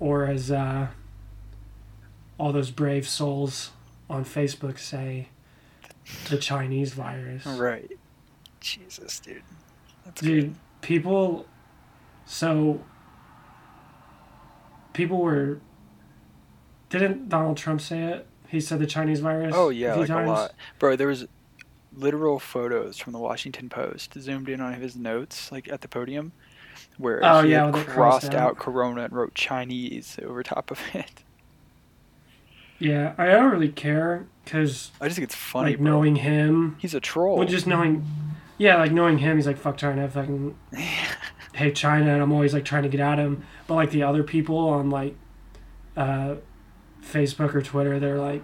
or 0.00 0.26
as 0.26 0.50
uh, 0.50 0.88
all 2.38 2.52
those 2.52 2.70
brave 2.70 3.08
souls 3.08 3.70
on 4.10 4.24
facebook 4.24 4.78
say 4.78 5.28
the 6.28 6.36
chinese 6.36 6.92
virus 6.92 7.46
Right. 7.46 7.90
Jesus, 8.60 9.20
dude. 9.20 9.42
That's 10.06 10.22
Dude, 10.22 10.44
good. 10.44 10.54
people. 10.80 11.44
So. 12.24 12.80
People 14.94 15.18
were. 15.18 15.60
Didn't 16.88 17.28
Donald 17.28 17.58
Trump 17.58 17.82
say 17.82 18.04
it? 18.04 18.26
He 18.48 18.58
said 18.60 18.78
the 18.78 18.86
Chinese 18.86 19.20
virus. 19.20 19.52
Oh 19.54 19.68
yeah, 19.68 19.94
like 19.96 20.08
times? 20.08 20.28
a 20.30 20.32
lot, 20.32 20.52
bro. 20.78 20.96
There 20.96 21.08
was 21.08 21.26
literal 21.96 22.38
photos 22.38 22.98
from 22.98 23.12
the 23.12 23.18
Washington 23.18 23.68
Post 23.68 24.14
zoomed 24.20 24.48
in 24.48 24.60
on 24.60 24.74
his 24.74 24.96
notes, 24.96 25.50
like 25.52 25.68
at 25.70 25.80
the 25.80 25.88
podium, 25.88 26.32
where 26.98 27.20
Oh, 27.22 27.42
he 27.42 27.50
yeah, 27.52 27.66
had 27.74 27.86
crossed 27.86 28.34
out 28.34 28.58
Corona 28.58 29.04
and 29.04 29.12
wrote 29.12 29.34
Chinese 29.34 30.18
over 30.22 30.42
top 30.42 30.70
of 30.70 30.80
it. 30.94 31.22
Yeah, 32.78 33.14
I 33.16 33.26
don't 33.26 33.52
really 33.52 33.68
care 33.70 34.26
because 34.44 34.90
I 35.00 35.06
just 35.06 35.16
think 35.16 35.24
it's 35.26 35.34
funny, 35.34 35.70
like 35.72 35.78
bro. 35.80 35.84
knowing 35.92 36.16
him, 36.16 36.76
He's 36.80 36.94
a 36.94 37.00
troll. 37.00 37.36
well, 37.38 37.46
just 37.46 37.66
knowing, 37.66 38.04
yeah, 38.58 38.76
like 38.76 38.92
knowing 38.92 39.18
him, 39.18 39.36
he's 39.36 39.46
like 39.46 39.56
fuck 39.58 39.76
China, 39.76 40.08
fucking 40.08 40.56
hate 41.54 41.76
China, 41.76 42.12
and 42.12 42.22
I'm 42.22 42.32
always 42.32 42.52
like 42.52 42.64
trying 42.64 42.82
to 42.82 42.88
get 42.88 43.00
at 43.00 43.18
him. 43.18 43.44
But 43.66 43.74
like 43.74 43.90
the 43.90 44.02
other 44.02 44.24
people 44.24 44.58
on 44.58 44.90
like, 44.90 45.14
uh, 45.96 46.36
Facebook 47.02 47.54
or 47.54 47.62
Twitter, 47.62 48.00
they're 48.00 48.18
like, 48.18 48.42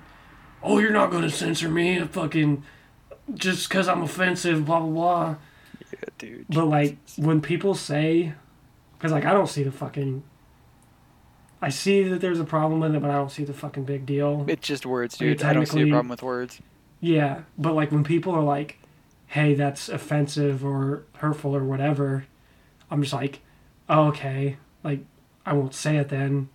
"Oh, 0.62 0.78
you're 0.78 0.92
not 0.92 1.10
gonna 1.10 1.28
censor 1.30 1.68
me, 1.68 1.98
fucking, 1.98 2.62
just 3.34 3.68
because 3.68 3.88
I'm 3.88 4.02
offensive, 4.02 4.64
blah 4.64 4.80
blah 4.80 4.88
blah." 4.88 5.36
yeah, 5.92 6.08
dude. 6.18 6.46
But 6.48 6.66
like 6.66 6.98
when 7.16 7.40
people 7.40 7.74
say, 7.74 8.34
because 8.96 9.12
like 9.12 9.24
I 9.24 9.32
don't 9.32 9.48
see 9.48 9.62
the 9.62 9.72
fucking. 9.72 10.22
I 11.62 11.68
see 11.68 12.04
that 12.04 12.22
there's 12.22 12.40
a 12.40 12.44
problem 12.44 12.80
with 12.80 12.94
it, 12.94 13.02
but 13.02 13.10
I 13.10 13.14
don't 13.14 13.30
see 13.30 13.44
the 13.44 13.52
fucking 13.52 13.84
big 13.84 14.06
deal. 14.06 14.46
It's 14.48 14.66
just 14.66 14.86
words, 14.86 15.18
dude. 15.18 15.42
I 15.42 15.52
don't 15.52 15.66
see 15.66 15.82
a 15.82 15.86
problem 15.86 16.08
with 16.08 16.22
words. 16.22 16.60
Yeah, 17.00 17.42
but 17.58 17.74
like 17.74 17.92
when 17.92 18.04
people 18.04 18.34
are 18.34 18.42
like, 18.42 18.78
"Hey, 19.26 19.54
that's 19.54 19.88
offensive 19.88 20.64
or 20.64 21.04
hurtful 21.16 21.54
or 21.54 21.64
whatever," 21.64 22.26
I'm 22.90 23.02
just 23.02 23.12
like, 23.12 23.40
oh, 23.88 24.08
"Okay, 24.08 24.56
like 24.82 25.00
I 25.44 25.52
won't 25.52 25.74
say 25.74 25.96
it 25.96 26.08
then." 26.08 26.48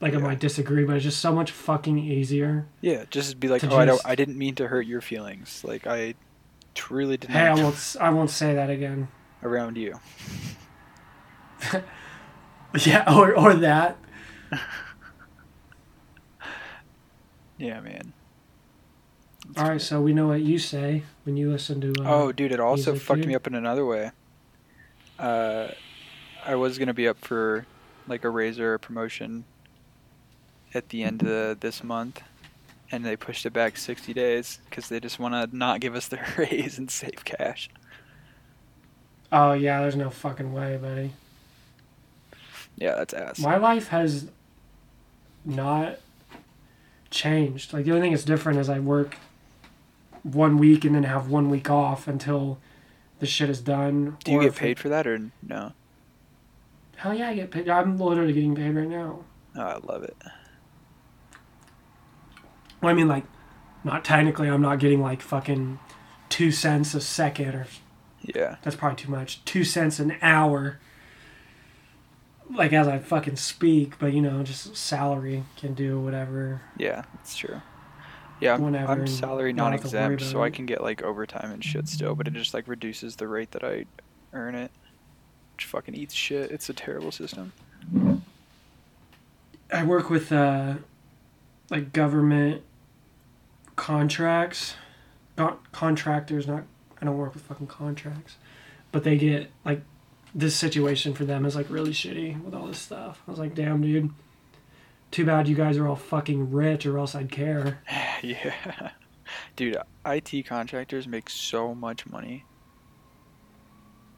Like 0.00 0.14
I 0.14 0.18
might 0.18 0.40
disagree, 0.40 0.84
but 0.84 0.96
it's 0.96 1.04
just 1.04 1.20
so 1.20 1.32
much 1.34 1.50
fucking 1.50 1.98
easier. 1.98 2.66
Yeah, 2.82 3.04
just 3.10 3.40
be 3.40 3.48
like, 3.48 3.64
oh, 3.64 3.76
I 3.76 3.86
don't. 3.86 4.00
I 4.04 4.14
didn't 4.14 4.36
mean 4.36 4.54
to 4.56 4.68
hurt 4.68 4.86
your 4.86 5.00
feelings. 5.00 5.64
Like 5.64 5.86
I 5.86 6.14
truly 6.74 7.16
did 7.16 7.30
Hey, 7.30 7.46
I 7.46 7.54
won't. 7.54 7.96
I 8.00 8.10
won't 8.10 8.30
say 8.30 8.54
that 8.54 8.68
again. 8.70 9.08
around 9.42 9.76
you. 9.76 9.98
Yeah, 12.84 13.10
or 13.16 13.34
or 13.34 13.54
that. 13.54 13.96
Yeah, 17.58 17.80
man. 17.80 18.12
That's 19.46 19.58
All 19.58 19.64
right, 19.64 19.70
cool. 19.74 19.78
so 19.80 20.00
we 20.02 20.12
know 20.12 20.26
what 20.28 20.42
you 20.42 20.58
say 20.58 21.04
when 21.24 21.36
you 21.38 21.50
listen 21.50 21.80
to. 21.80 21.94
Uh, 22.02 22.04
Oh, 22.04 22.32
dude, 22.32 22.52
it 22.52 22.60
also 22.60 22.94
fucked 22.94 23.20
dude. 23.20 23.28
me 23.28 23.34
up 23.34 23.46
in 23.46 23.54
another 23.54 23.86
way. 23.86 24.10
Uh, 25.18 25.68
I 26.44 26.54
was 26.56 26.78
gonna 26.78 26.92
be 26.92 27.08
up 27.08 27.18
for 27.18 27.64
like 28.06 28.24
a 28.24 28.30
razor 28.30 28.76
promotion 28.78 29.44
at 30.76 30.90
the 30.90 31.02
end 31.02 31.26
of 31.26 31.60
this 31.60 31.82
month, 31.82 32.22
and 32.92 33.04
they 33.04 33.16
pushed 33.16 33.44
it 33.46 33.52
back 33.52 33.76
60 33.76 34.12
days 34.14 34.60
because 34.68 34.88
they 34.88 35.00
just 35.00 35.18
want 35.18 35.34
to 35.34 35.56
not 35.56 35.80
give 35.80 35.94
us 35.94 36.06
the 36.08 36.20
raise 36.36 36.78
and 36.78 36.90
save 36.90 37.24
cash. 37.24 37.68
Oh 39.32 39.52
yeah, 39.52 39.80
there's 39.80 39.96
no 39.96 40.10
fucking 40.10 40.52
way, 40.52 40.76
buddy. 40.76 41.12
Yeah, 42.76 42.94
that's 42.94 43.14
ass. 43.14 43.38
My 43.40 43.56
life 43.56 43.88
has 43.88 44.28
not 45.44 45.98
changed. 47.10 47.72
Like 47.72 47.84
the 47.84 47.90
only 47.92 48.02
thing 48.02 48.12
that's 48.12 48.24
different 48.24 48.58
is 48.58 48.68
I 48.68 48.78
work 48.78 49.16
one 50.22 50.58
week 50.58 50.84
and 50.84 50.94
then 50.94 51.04
have 51.04 51.28
one 51.28 51.50
week 51.50 51.70
off 51.70 52.06
until 52.06 52.58
the 53.18 53.26
shit 53.26 53.48
is 53.48 53.60
done. 53.60 54.18
Do 54.24 54.32
you 54.32 54.42
get 54.42 54.54
paid 54.54 54.78
for 54.78 54.88
that 54.88 55.06
or 55.06 55.30
no? 55.42 55.72
Hell 56.96 57.14
yeah, 57.14 57.28
I 57.28 57.34
get 57.34 57.50
paid. 57.50 57.68
I'm 57.68 57.98
literally 57.98 58.32
getting 58.32 58.54
paid 58.54 58.70
right 58.70 58.88
now. 58.88 59.24
Oh, 59.54 59.60
I 59.60 59.78
love 59.78 60.02
it. 60.02 60.16
Well, 62.80 62.90
I 62.90 62.94
mean, 62.94 63.08
like, 63.08 63.24
not 63.84 64.04
technically. 64.04 64.48
I'm 64.48 64.62
not 64.62 64.78
getting 64.78 65.00
like 65.00 65.22
fucking 65.22 65.78
two 66.28 66.50
cents 66.50 66.94
a 66.94 67.00
second, 67.00 67.54
or 67.54 67.66
Yeah, 68.22 68.56
that's 68.62 68.76
probably 68.76 68.96
too 68.96 69.10
much. 69.10 69.44
Two 69.44 69.64
cents 69.64 69.98
an 69.98 70.16
hour. 70.22 70.78
Like 72.48 72.72
as 72.72 72.86
I 72.86 72.98
fucking 72.98 73.36
speak, 73.36 73.98
but 73.98 74.12
you 74.12 74.22
know, 74.22 74.42
just 74.44 74.76
salary 74.76 75.42
can 75.56 75.74
do 75.74 76.00
whatever. 76.00 76.62
yeah, 76.76 77.02
that's 77.14 77.36
true. 77.36 77.60
Yeah, 78.38 78.54
I'm, 78.54 78.62
Whenever 78.62 78.92
I'm 78.92 79.06
salary 79.06 79.52
not 79.52 79.72
have 79.72 79.80
to 79.80 79.86
worry 79.88 79.94
non-exempt, 80.02 80.30
so 80.30 80.42
I 80.42 80.50
can 80.50 80.66
get 80.66 80.82
like 80.82 81.02
overtime 81.02 81.50
and 81.50 81.64
shit 81.64 81.88
still, 81.88 82.14
but 82.14 82.28
it 82.28 82.34
just 82.34 82.52
like 82.54 82.68
reduces 82.68 83.16
the 83.16 83.26
rate 83.26 83.52
that 83.52 83.64
I 83.64 83.86
earn 84.32 84.54
it, 84.54 84.70
which 85.54 85.64
fucking 85.64 85.94
eats 85.94 86.14
shit. 86.14 86.50
It's 86.50 86.68
a 86.68 86.74
terrible 86.74 87.10
system. 87.10 87.52
I 89.72 89.84
work 89.84 90.10
with 90.10 90.30
uh, 90.30 90.74
like 91.70 91.92
government 91.92 92.62
contracts, 93.76 94.74
not 95.38 95.70
contractors. 95.72 96.46
Not 96.46 96.64
I 97.00 97.04
don't 97.04 97.16
work 97.16 97.34
with 97.34 97.42
fucking 97.44 97.66
contracts, 97.68 98.36
but 98.92 99.04
they 99.04 99.16
get 99.16 99.50
like 99.64 99.82
this 100.34 100.54
situation 100.56 101.14
for 101.14 101.24
them 101.24 101.44
is 101.46 101.54
like 101.56 101.70
really 101.70 101.92
shitty 101.92 102.42
with 102.42 102.54
all 102.54 102.66
this 102.66 102.78
stuff. 102.78 103.22
I 103.26 103.30
was 103.30 103.40
like, 103.40 103.54
damn, 103.54 103.80
dude. 103.82 104.10
Too 105.12 105.24
bad 105.24 105.46
you 105.46 105.54
guys 105.54 105.78
are 105.78 105.86
all 105.86 105.96
fucking 105.96 106.50
rich, 106.50 106.84
or 106.84 106.98
else 106.98 107.14
I'd 107.14 107.30
care. 107.30 107.80
yeah, 108.22 108.90
dude, 109.54 109.76
IT 110.04 110.46
contractors 110.46 111.06
make 111.06 111.30
so 111.30 111.74
much 111.74 112.06
money. 112.06 112.44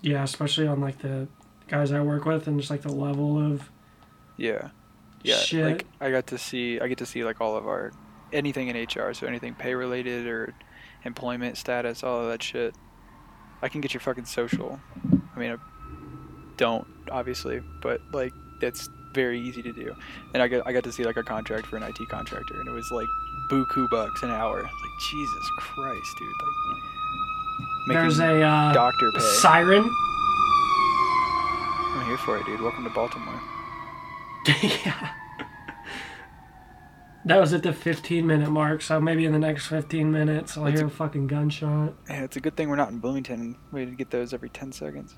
Yeah, 0.00 0.22
especially 0.22 0.66
on 0.66 0.80
like 0.80 0.98
the 0.98 1.28
guys 1.68 1.92
I 1.92 2.00
work 2.00 2.24
with, 2.24 2.46
and 2.48 2.58
just 2.58 2.70
like 2.70 2.82
the 2.82 2.92
level 2.92 3.38
of 3.38 3.70
Yeah, 4.38 4.70
yeah. 5.22 5.36
shit. 5.36 5.64
Like 5.64 5.86
I 6.00 6.10
got 6.10 6.26
to 6.28 6.38
see, 6.38 6.80
I 6.80 6.88
get 6.88 6.98
to 6.98 7.06
see 7.06 7.22
like 7.22 7.40
all 7.40 7.54
of 7.56 7.66
our 7.66 7.92
anything 8.32 8.68
in 8.68 8.76
HR, 8.76 9.12
so 9.14 9.26
anything 9.26 9.54
pay 9.54 9.74
related 9.74 10.26
or 10.26 10.54
employment 11.04 11.56
status, 11.56 12.02
all 12.02 12.22
of 12.22 12.28
that 12.28 12.42
shit. 12.42 12.74
I 13.62 13.68
can 13.68 13.80
get 13.80 13.92
your 13.92 14.00
fucking 14.00 14.26
social. 14.26 14.80
I 15.34 15.38
mean, 15.38 15.52
I 15.52 15.56
don't 16.56 16.86
obviously, 17.10 17.60
but 17.82 18.00
like 18.12 18.32
it's 18.60 18.88
very 19.14 19.40
easy 19.40 19.62
to 19.62 19.72
do. 19.72 19.94
And 20.34 20.42
I 20.42 20.48
got 20.48 20.66
I 20.66 20.72
got 20.72 20.84
to 20.84 20.92
see 20.92 21.04
like 21.04 21.16
a 21.16 21.22
contract 21.22 21.66
for 21.66 21.76
an 21.76 21.82
IT 21.82 21.98
contractor, 22.10 22.60
and 22.60 22.68
it 22.68 22.72
was 22.72 22.90
like 22.90 23.08
buku 23.50 23.88
bucks 23.90 24.22
an 24.22 24.30
hour. 24.30 24.62
Like 24.62 24.72
Jesus 25.10 25.50
Christ, 25.58 26.14
dude! 26.18 26.28
Like 27.88 27.96
There's 27.96 28.18
a 28.20 28.42
uh, 28.42 28.72
doctor 28.72 29.10
pay. 29.12 29.20
siren. 29.20 29.82
I'm 31.94 32.06
here 32.06 32.18
for 32.18 32.36
it, 32.38 32.46
dude. 32.46 32.60
Welcome 32.60 32.84
to 32.84 32.90
Baltimore. 32.90 33.40
yeah. 34.62 35.10
That 37.24 37.40
was 37.40 37.52
at 37.52 37.62
the 37.62 37.72
15 37.72 38.26
minute 38.26 38.50
mark, 38.50 38.80
so 38.80 39.00
maybe 39.00 39.24
in 39.24 39.32
the 39.32 39.38
next 39.38 39.66
15 39.66 40.10
minutes 40.10 40.56
I'll 40.56 40.66
hear 40.66 40.84
a- 40.84 40.86
a 40.86 40.90
fucking 40.90 41.26
gunshot. 41.26 41.94
Yeah, 42.08 42.24
it's 42.24 42.36
a 42.36 42.40
good 42.40 42.56
thing 42.56 42.68
we're 42.68 42.76
not 42.76 42.90
in 42.90 42.98
Bloomington. 42.98 43.40
And 43.40 43.56
we 43.72 43.80
had 43.80 43.90
to 43.90 43.96
get 43.96 44.10
those 44.10 44.32
every 44.32 44.48
ten 44.48 44.72
seconds. 44.72 45.16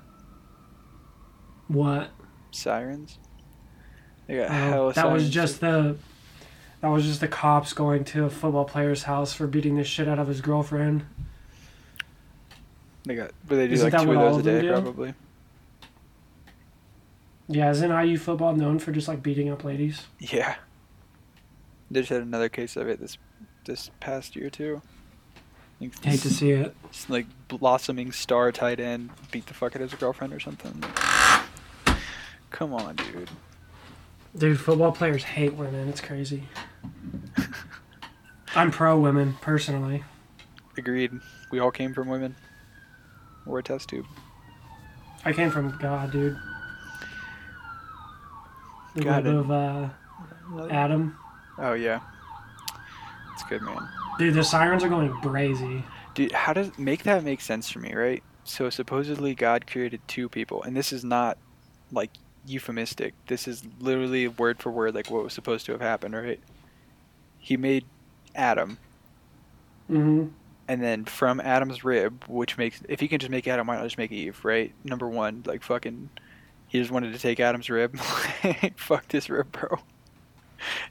What? 1.67 2.09
Sirens. 2.51 3.17
They 4.27 4.37
got 4.37 4.49
oh, 4.49 4.53
hella 4.53 4.93
that 4.93 5.11
was 5.11 5.29
just 5.29 5.61
the 5.61 5.97
that 6.81 6.87
was 6.87 7.05
just 7.05 7.21
the 7.21 7.27
cops 7.27 7.73
going 7.73 8.03
to 8.05 8.25
a 8.25 8.29
football 8.29 8.65
player's 8.65 9.03
house 9.03 9.33
for 9.33 9.47
beating 9.47 9.75
the 9.75 9.83
shit 9.83 10.07
out 10.07 10.19
of 10.19 10.27
his 10.27 10.41
girlfriend. 10.41 11.05
They 13.05 13.15
got, 13.15 13.31
but 13.47 13.55
they 13.55 13.67
do 13.67 13.73
Isn't 13.73 13.93
like 13.93 14.03
two 14.03 14.11
of 14.11 14.19
those 14.19 14.45
a 14.45 14.61
day, 14.61 14.67
probably. 14.67 15.13
Yeah, 17.47 17.69
isn't 17.71 17.91
IU 17.91 18.17
football 18.17 18.55
known 18.55 18.79
for 18.79 18.91
just 18.91 19.07
like 19.07 19.21
beating 19.21 19.49
up 19.49 19.63
ladies? 19.63 20.03
Yeah. 20.19 20.55
They 21.91 21.99
just 21.99 22.09
had 22.09 22.21
another 22.21 22.47
case 22.47 22.77
of 22.77 22.87
it 22.87 23.01
this 23.01 23.17
this 23.65 23.91
past 23.99 24.35
year 24.35 24.49
too. 24.49 24.81
Hate 25.79 26.21
to 26.21 26.29
see 26.29 26.51
it. 26.51 26.75
Just 26.91 27.09
like 27.09 27.25
blossoming 27.47 28.11
star 28.11 28.51
tight 28.51 28.79
end 28.79 29.09
beat 29.31 29.47
the 29.47 29.53
fuck 29.53 29.75
out 29.75 29.81
of 29.81 29.91
his 29.91 29.99
girlfriend 29.99 30.31
or 30.33 30.39
something. 30.39 30.83
Come 32.51 32.73
on, 32.73 32.95
dude. 32.95 33.29
Dude, 34.37 34.59
football 34.59 34.91
players 34.91 35.23
hate 35.23 35.53
women. 35.53 35.89
It's 35.89 35.99
crazy. 35.99 36.43
I'm 38.55 38.71
pro 38.71 38.97
women, 38.97 39.35
personally. 39.41 40.03
Agreed. 40.77 41.11
We 41.51 41.59
all 41.59 41.71
came 41.71 41.93
from 41.93 42.07
women. 42.07 42.35
Or 43.45 43.59
a 43.59 43.63
test 43.63 43.89
tube. 43.89 44.05
I 45.25 45.33
came 45.33 45.49
from 45.49 45.77
God, 45.79 46.11
dude. 46.11 46.37
The 48.95 49.05
web 49.05 49.25
of 49.25 49.51
uh, 49.51 49.89
Adam. 50.69 51.17
Oh 51.61 51.73
yeah. 51.73 52.01
It's 53.33 53.43
good, 53.43 53.61
man. 53.61 53.87
Dude, 54.19 54.33
the 54.33 54.43
sirens 54.43 54.83
are 54.83 54.89
going 54.89 55.11
crazy. 55.21 55.83
Dude, 56.15 56.33
how 56.33 56.53
does 56.53 56.77
make 56.77 57.03
that 57.03 57.23
make 57.23 57.41
sense 57.41 57.69
for 57.69 57.79
me, 57.79 57.93
right? 57.93 58.23
So 58.43 58.69
supposedly 58.69 59.35
God 59.35 59.67
created 59.67 60.01
two 60.07 60.27
people, 60.29 60.63
and 60.63 60.75
this 60.75 60.91
is 60.91 61.05
not 61.05 61.37
like 61.91 62.11
euphemistic. 62.45 63.13
This 63.27 63.47
is 63.47 63.63
literally 63.79 64.27
word 64.27 64.59
for 64.59 64.71
word 64.71 64.95
like 64.95 65.09
what 65.11 65.23
was 65.23 65.33
supposed 65.33 65.65
to 65.67 65.71
have 65.73 65.81
happened, 65.81 66.15
right? 66.15 66.41
He 67.39 67.57
made 67.57 67.85
Adam, 68.35 68.79
hmm 69.87 70.27
and 70.67 70.81
then 70.81 71.05
from 71.05 71.41
Adam's 71.41 71.83
rib, 71.83 72.23
which 72.27 72.57
makes 72.57 72.81
if 72.89 72.99
he 73.01 73.07
can 73.09 73.19
just 73.19 73.31
make 73.31 73.47
Adam, 73.47 73.67
why 73.67 73.75
not 73.75 73.83
just 73.83 73.97
make 73.97 74.11
Eve, 74.11 74.39
right? 74.45 74.73
Number 74.85 75.07
one, 75.09 75.43
like 75.45 75.63
fucking, 75.63 76.09
he 76.67 76.79
just 76.79 76.91
wanted 76.91 77.13
to 77.13 77.19
take 77.19 77.39
Adam's 77.41 77.69
rib. 77.69 77.97
Fuck 78.77 79.09
this 79.09 79.29
rib, 79.29 79.51
bro. 79.51 79.79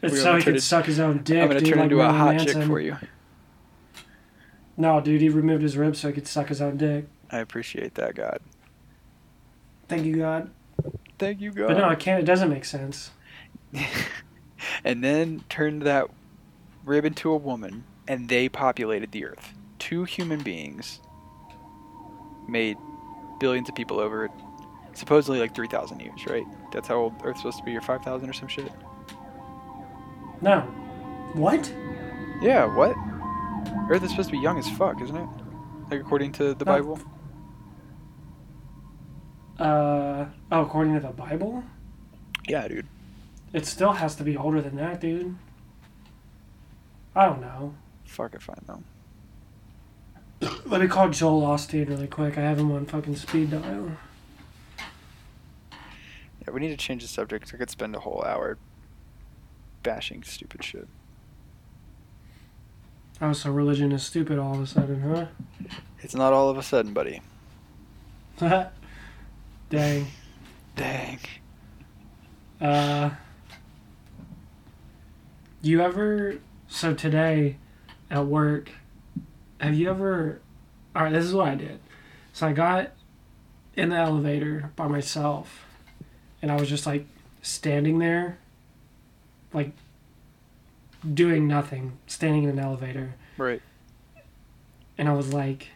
It's 0.03 0.21
so 0.21 0.37
he 0.37 0.43
could 0.43 0.63
suck 0.63 0.87
his 0.87 0.99
own 0.99 1.23
dick. 1.23 1.43
I'm 1.43 1.49
gonna 1.49 1.61
dude, 1.61 1.69
turn 1.71 1.79
like 1.79 1.91
into 1.91 2.01
a 2.01 2.13
hot 2.13 2.37
Manson. 2.37 2.61
chick 2.61 2.69
for 2.69 2.81
you. 2.81 2.97
No, 4.77 5.01
dude, 5.01 5.21
he 5.21 5.29
removed 5.29 5.63
his 5.63 5.77
ribs 5.77 6.01
so 6.01 6.09
he 6.09 6.15
could 6.15 6.27
suck 6.27 6.49
his 6.49 6.61
own 6.61 6.77
dick. 6.77 7.07
I 7.31 7.39
appreciate 7.39 7.95
that, 7.95 8.15
God. 8.15 8.41
Thank 9.89 10.07
you, 10.07 10.17
God. 10.17 10.51
Thank 11.19 11.41
you, 11.41 11.51
God. 11.53 11.69
But 11.69 11.79
no, 11.79 11.89
it 11.91 11.99
can't. 11.99 12.21
It 12.21 12.27
doesn't 12.27 12.49
make 12.49 12.65
sense. 12.65 13.11
and 14.85 15.05
then 15.05 15.45
turned 15.49 15.83
that 15.83 16.09
rib 16.85 17.05
into 17.05 17.31
a 17.31 17.37
woman, 17.37 17.85
and 18.09 18.29
they 18.29 18.49
populated 18.49 19.13
the 19.13 19.25
earth. 19.25 19.53
Two 19.79 20.05
human 20.05 20.43
beings 20.43 21.01
made 22.49 22.77
billions 23.39 23.69
of 23.69 23.75
people 23.75 24.01
over 24.01 24.31
supposedly 24.95 25.41
like 25.41 25.55
3,000 25.55 26.01
years, 26.01 26.27
right? 26.27 26.47
That's 26.73 26.89
how 26.89 26.97
old 26.97 27.15
Earth's 27.25 27.41
supposed 27.41 27.59
to 27.59 27.65
be, 27.65 27.75
or 27.77 27.81
5,000 27.81 28.29
or 28.29 28.33
some 28.33 28.49
shit. 28.49 28.71
No. 30.43 30.61
What? 31.35 31.73
Yeah, 32.41 32.65
what? 32.75 32.97
Earth 33.91 34.03
is 34.03 34.11
supposed 34.11 34.31
to 34.31 34.37
be 34.37 34.43
young 34.43 34.59
as 34.59 34.69
fuck, 34.71 35.01
isn't 35.03 35.17
it? 35.17 35.29
Like 35.91 36.01
according 36.01 36.33
to 36.33 36.55
the 36.55 36.65
No. 36.65 36.73
Bible? 36.73 37.01
Uh. 39.59 40.27
Oh, 40.51 40.63
according 40.63 40.95
to 40.95 41.01
the 41.01 41.09
Bible, 41.13 41.63
Yeah, 42.49 42.67
dude. 42.67 42.87
it 43.53 43.67
still 43.67 43.93
has 43.93 44.15
to 44.17 44.25
be 44.25 44.37
older 44.37 44.63
than 44.63 44.77
that, 44.77 45.01
dude. 45.01 45.37
I 47.15 47.27
don't 47.27 47.41
know. 47.41 47.75
Fuck 48.05 48.35
if 48.35 48.49
I 48.49 48.55
know. 48.67 48.83
Let 50.67 50.81
me 50.81 50.87
call 50.89 51.11
Joel 51.11 51.43
Osteen 51.43 51.89
really 51.89 52.07
quick. 52.07 52.39
I 52.39 52.43
have 52.43 52.59
him 52.59 52.73
on 52.73 52.87
fucking 52.87 53.17
speed 53.17 53.51
dial. 53.51 53.91
Yeah, 55.71 56.53
we 56.53 56.61
need 56.61 56.69
to 56.71 56.77
change 56.77 57.03
the 57.03 57.09
subject. 57.09 57.53
I 57.55 57.59
could 57.59 57.69
spend 57.71 57.95
a 57.95 58.01
whole 58.01 58.25
hour 58.25 58.57
bashing 59.83 60.23
stupid 60.23 60.63
shit. 60.63 60.89
Oh, 63.23 63.33
so 63.33 63.51
religion 63.51 63.93
is 63.93 64.03
stupid 64.03 64.39
all 64.39 64.55
of 64.55 64.61
a 64.61 64.67
sudden, 64.67 65.01
huh? 65.03 65.27
It's 66.01 66.15
not 66.15 66.33
all 66.33 66.49
of 66.49 66.57
a 66.57 66.63
sudden, 66.63 66.95
buddy. 66.95 67.21
Dang. 68.39 70.07
Dang. 70.75 71.19
Uh, 72.61 73.11
you 75.61 75.83
ever? 75.83 76.39
So 76.69 76.95
today, 76.95 77.57
at 78.11 78.27
work, 78.27 78.71
have 79.61 79.75
you 79.75 79.91
ever? 79.91 80.41
All 80.97 81.05
right, 81.05 81.13
this 81.13 81.25
is 81.25 81.35
what 81.35 81.49
I 81.49 81.55
did. 81.55 81.81
So 82.33 82.47
I 82.47 82.53
got 82.53 82.93
in 83.75 83.91
the 83.91 83.97
elevator 83.97 84.73
by 84.77 84.87
myself, 84.89 85.67
and 86.41 86.51
I 86.51 86.59
was 86.59 86.69
just 86.69 86.87
like 86.87 87.07
standing 87.43 87.99
there, 87.99 88.39
like 89.53 89.73
doing 91.15 91.47
nothing, 91.49 91.99
standing 92.07 92.45
in 92.45 92.51
an 92.51 92.59
elevator, 92.59 93.15
Right. 93.37 93.63
and 94.99 95.09
I 95.09 95.13
was 95.13 95.33
like, 95.33 95.69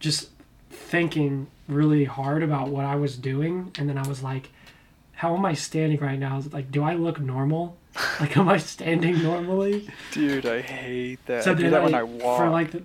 just 0.00 0.30
thinking 0.70 1.46
really 1.68 2.04
hard 2.04 2.42
about 2.42 2.68
what 2.68 2.84
I 2.84 2.96
was 2.96 3.16
doing, 3.16 3.72
and 3.78 3.88
then 3.88 3.96
I 3.98 4.06
was 4.06 4.22
like, 4.22 4.50
how 5.12 5.36
am 5.36 5.44
I 5.44 5.54
standing 5.54 5.98
right 6.00 6.18
now? 6.18 6.42
Like, 6.52 6.70
do 6.70 6.82
I 6.84 6.94
look 6.94 7.20
normal? 7.20 7.76
Like, 8.20 8.36
am 8.36 8.48
I 8.48 8.58
standing 8.58 9.22
normally? 9.22 9.88
Dude, 10.12 10.46
I 10.46 10.60
hate 10.60 11.24
that. 11.26 11.44
so 11.44 11.52
I 11.52 11.54
do 11.54 11.70
that 11.70 11.80
I, 11.80 11.84
when 11.84 11.94
I 11.94 12.02
walk. 12.02 12.38
for 12.38 12.48
like 12.50 12.70
the, 12.72 12.82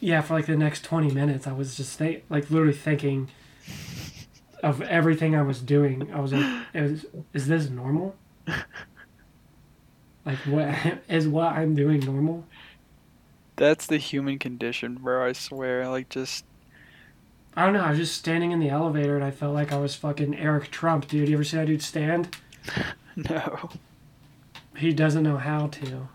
yeah, 0.00 0.20
for 0.20 0.34
like 0.34 0.46
the 0.46 0.56
next 0.56 0.84
twenty 0.84 1.10
minutes, 1.12 1.46
I 1.48 1.52
was 1.52 1.76
just 1.76 1.98
th- 1.98 2.22
like 2.28 2.48
literally 2.50 2.72
thinking 2.72 3.28
of 4.62 4.82
everything 4.82 5.34
I 5.34 5.42
was 5.42 5.60
doing. 5.60 6.12
I 6.12 6.20
was 6.20 6.32
like, 6.32 6.46
is, 6.74 7.06
is 7.32 7.46
this 7.48 7.68
normal? 7.68 8.14
Like, 10.26 10.38
what 10.38 10.74
is 11.08 11.26
what 11.26 11.52
I'm 11.52 11.74
doing 11.74 12.00
normal? 12.00 12.44
That's 13.54 13.86
the 13.86 13.96
human 13.96 14.38
condition, 14.38 14.96
bro. 14.96 15.24
I 15.24 15.32
swear. 15.32 15.88
Like, 15.88 16.10
just 16.10 16.44
I 17.56 17.64
don't 17.64 17.72
know. 17.72 17.80
I 17.80 17.90
was 17.90 17.98
just 17.98 18.18
standing 18.18 18.50
in 18.50 18.60
the 18.60 18.68
elevator 18.68 19.14
and 19.14 19.24
I 19.24 19.30
felt 19.30 19.54
like 19.54 19.72
I 19.72 19.78
was 19.78 19.94
fucking 19.94 20.36
Eric 20.36 20.70
Trump, 20.70 21.08
dude. 21.08 21.28
You 21.28 21.36
ever 21.36 21.44
see 21.44 21.56
that 21.56 21.66
dude 21.66 21.80
stand? 21.80 22.36
no. 23.16 23.70
He 24.76 24.92
doesn't 24.92 25.22
know 25.22 25.38
how 25.38 25.68
to. 25.68 26.08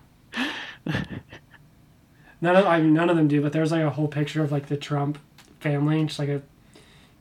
None 2.42 2.56
of 2.56 2.66
I 2.66 2.80
mean, 2.82 2.94
none 2.94 3.10
of 3.10 3.16
them 3.16 3.28
do, 3.28 3.42
but 3.42 3.54
there's 3.54 3.72
like 3.72 3.84
a 3.84 3.92
whole 3.92 4.08
picture 4.08 4.44
of 4.44 4.52
like 4.52 4.68
the 4.68 4.78
Trump 4.78 5.20
family, 5.60 6.04
just 6.06 6.20
like 6.20 6.30
a 6.30 6.42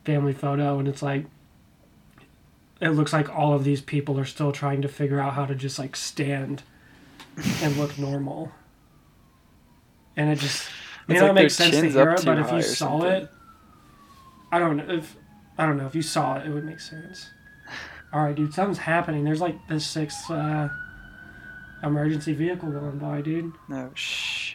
family 0.05 0.33
photo, 0.33 0.79
and 0.79 0.89
it's 0.89 1.03
like 1.03 1.27
it 2.81 2.91
looks 2.91 3.13
like 3.13 3.29
all 3.29 3.53
of 3.53 3.65
these 3.65 3.83
people 3.83 4.19
are 4.19 4.25
still 4.25 4.51
trying 4.51 4.81
to 4.81 4.89
figure 4.89 5.21
out 5.21 5.35
how 5.35 5.45
to 5.45 5.55
just 5.55 5.79
like 5.79 5.95
stand 5.95 6.63
and 7.63 7.77
look 7.77 7.99
normal. 7.99 8.51
And 10.17 10.31
it 10.31 10.39
just 10.39 10.69
may 11.09 11.15
It's 11.15 11.21
not 11.23 11.29
like 11.29 11.35
make 11.35 11.51
sense 11.51 11.77
to 11.77 11.89
hear 11.89 12.11
it, 12.11 12.25
but 12.25 12.39
if 12.39 12.53
you 12.53 12.63
saw 12.63 13.01
something. 13.01 13.11
it, 13.11 13.31
I 14.53 14.59
don't 14.59 14.77
know 14.77 14.95
if 14.95 15.17
I 15.59 15.67
don't 15.67 15.77
know 15.77 15.87
if 15.87 15.95
you 15.95 16.03
saw 16.03 16.37
it, 16.39 16.47
it 16.47 16.51
would 16.51 16.65
make 16.65 16.81
sense. 16.81 17.31
All 18.13 18.25
right, 18.25 18.35
dude, 18.35 18.53
something's 18.53 18.79
happening. 18.79 19.25
There's 19.25 19.41
like 19.41 19.57
the 19.69 19.79
sixth 19.79 20.31
uh, 20.31 20.69
emergency 21.83 22.33
vehicle 22.33 22.71
going 22.71 22.99
by, 22.99 23.21
dude. 23.21 23.53
No. 23.69 23.91
Shh. 23.95 24.55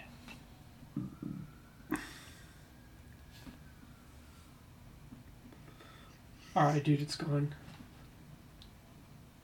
All 6.55 6.63
right, 6.65 6.83
dude, 6.83 7.01
it's 7.01 7.15
gone. 7.15 7.53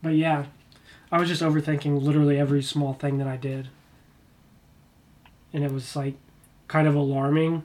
But 0.02 0.14
yeah, 0.14 0.46
I 1.12 1.20
was 1.20 1.28
just 1.28 1.42
overthinking 1.42 2.00
literally 2.00 2.38
every 2.38 2.62
small 2.62 2.94
thing 2.94 3.18
that 3.18 3.28
I 3.28 3.36
did. 3.36 3.68
And 5.52 5.62
it 5.62 5.70
was 5.70 5.94
like 5.94 6.14
kind 6.68 6.88
of 6.88 6.94
alarming 6.94 7.64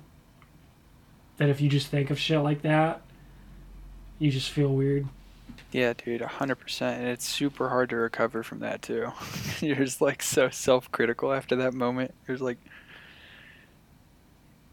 that 1.38 1.48
if 1.48 1.62
you 1.62 1.70
just 1.70 1.88
think 1.88 2.10
of 2.10 2.20
shit 2.20 2.42
like 2.42 2.62
that, 2.64 3.02
you 4.20 4.32
just 4.32 4.52
feel 4.52 4.74
weird. 4.74 5.08
Yeah, 5.72 5.94
dude, 5.94 6.22
hundred 6.22 6.56
percent, 6.56 7.00
and 7.00 7.10
it's 7.10 7.26
super 7.26 7.70
hard 7.70 7.90
to 7.92 7.96
recover 7.96 8.44
from 8.44 8.60
that 8.60 8.82
too. 8.82 9.12
You're 9.62 9.78
just 9.78 10.02
like 10.02 10.22
so 10.22 10.50
self-critical 10.50 11.32
after 11.32 11.56
that 11.58 11.74
moment. 11.74 12.14
You're 12.28 12.38
like, 12.38 12.58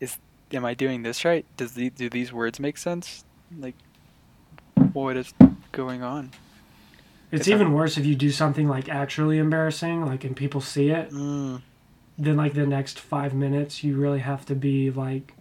is 0.01 0.19
am 0.53 0.65
I 0.65 0.75
doing 0.75 1.03
this 1.03 1.25
right? 1.25 1.47
Does 1.57 1.73
the 1.73 1.91
do 1.91 2.11
these 2.11 2.33
words 2.33 2.59
make 2.59 2.77
sense? 2.77 3.25
Like, 3.57 3.77
what 4.93 5.17
is 5.17 5.33
going 5.73 6.03
on? 6.03 6.31
It's 7.35 7.42
It's 7.42 7.49
a- 7.49 7.53
even 7.55 7.73
worse 7.73 7.99
if 7.99 8.07
you 8.07 8.14
do 8.14 8.31
something 8.31 8.68
like 8.68 8.88
actually 8.88 9.38
embarrassing, 9.38 10.05
like 10.07 10.23
and 10.25 10.37
people 10.37 10.61
see 10.61 10.90
it. 10.90 11.11
Mm, 11.11 11.62
Then 12.16 12.37
like 12.37 12.55
the 12.55 12.66
next 12.66 13.01
five 13.01 13.35
minutes, 13.35 13.83
you 13.83 13.97
really 13.97 14.20
have 14.20 14.47
to 14.47 14.55
be 14.55 14.90
like 14.90 15.35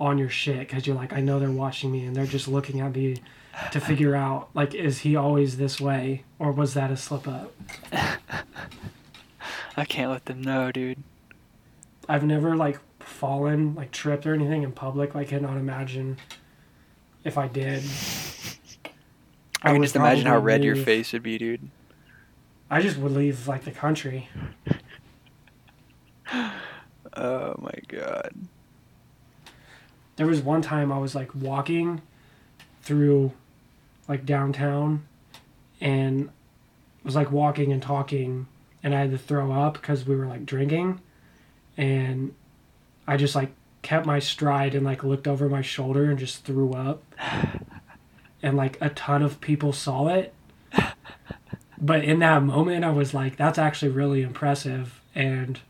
on 0.00 0.18
your 0.18 0.28
shit 0.28 0.58
because 0.60 0.86
you're 0.86 0.96
like, 0.96 1.12
I 1.12 1.20
know 1.20 1.38
they're 1.38 1.50
watching 1.50 1.92
me 1.92 2.04
and 2.04 2.16
they're 2.16 2.26
just 2.26 2.48
looking 2.48 2.80
at 2.80 2.94
me 2.94 3.18
to 3.72 3.80
figure 3.90 4.16
out 4.16 4.48
like, 4.54 4.74
is 4.74 5.00
he 5.00 5.14
always 5.14 5.56
this 5.56 5.80
way 5.80 6.24
or 6.38 6.50
was 6.52 6.74
that 6.74 6.90
a 6.90 6.96
slip 6.96 7.28
up? 7.28 7.52
I 9.76 9.84
can't 9.84 10.10
let 10.10 10.24
them 10.26 10.42
know, 10.42 10.72
dude. 10.72 10.98
I've 12.08 12.24
never 12.24 12.56
like 12.56 12.80
fallen, 12.98 13.74
like 13.76 13.92
tripped 13.92 14.26
or 14.26 14.34
anything 14.34 14.62
in 14.64 14.72
public. 14.72 15.14
Like, 15.14 15.26
I 15.26 15.28
cannot 15.30 15.56
imagine 15.56 16.16
if 17.24 17.38
I 17.38 17.46
did. 17.46 17.82
I, 19.62 19.72
can 19.72 19.82
just 19.82 19.96
imagine 19.96 20.26
how 20.26 20.38
red 20.38 20.64
your 20.64 20.76
face 20.76 21.12
would 21.12 21.22
be, 21.22 21.38
dude. 21.38 21.68
I 22.70 22.80
just 22.80 22.96
would 22.98 23.12
leave 23.12 23.46
like 23.48 23.64
the 23.64 23.72
country. 23.72 24.28
Oh 27.12 27.54
my 27.58 27.74
god. 27.88 28.32
There 30.16 30.26
was 30.26 30.40
one 30.40 30.62
time 30.62 30.92
I 30.92 30.98
was 30.98 31.14
like 31.14 31.34
walking 31.34 32.02
through 32.82 33.32
like 34.08 34.24
downtown 34.24 35.06
and 35.80 36.30
was 37.02 37.16
like 37.16 37.32
walking 37.32 37.72
and 37.72 37.82
talking 37.82 38.46
and 38.82 38.94
I 38.94 39.00
had 39.00 39.10
to 39.10 39.18
throw 39.18 39.52
up 39.52 39.74
because 39.74 40.06
we 40.06 40.14
were 40.14 40.26
like 40.26 40.46
drinking 40.46 41.00
and 41.76 42.34
I 43.06 43.16
just 43.16 43.34
like 43.34 43.50
kept 43.82 44.06
my 44.06 44.18
stride 44.18 44.74
and 44.74 44.84
like 44.84 45.02
looked 45.02 45.26
over 45.26 45.48
my 45.48 45.62
shoulder 45.62 46.10
and 46.10 46.18
just 46.18 46.44
threw 46.44 46.72
up 46.74 47.02
and 48.42 48.56
like 48.56 48.78
a 48.80 48.90
ton 48.90 49.22
of 49.22 49.40
people 49.40 49.72
saw 49.72 50.08
it 50.08 50.34
but 51.80 52.04
in 52.04 52.18
that 52.20 52.42
moment 52.42 52.84
I 52.84 52.90
was 52.90 53.14
like 53.14 53.36
that's 53.36 53.58
actually 53.58 53.90
really 53.90 54.22
impressive 54.22 55.00
and 55.14 55.60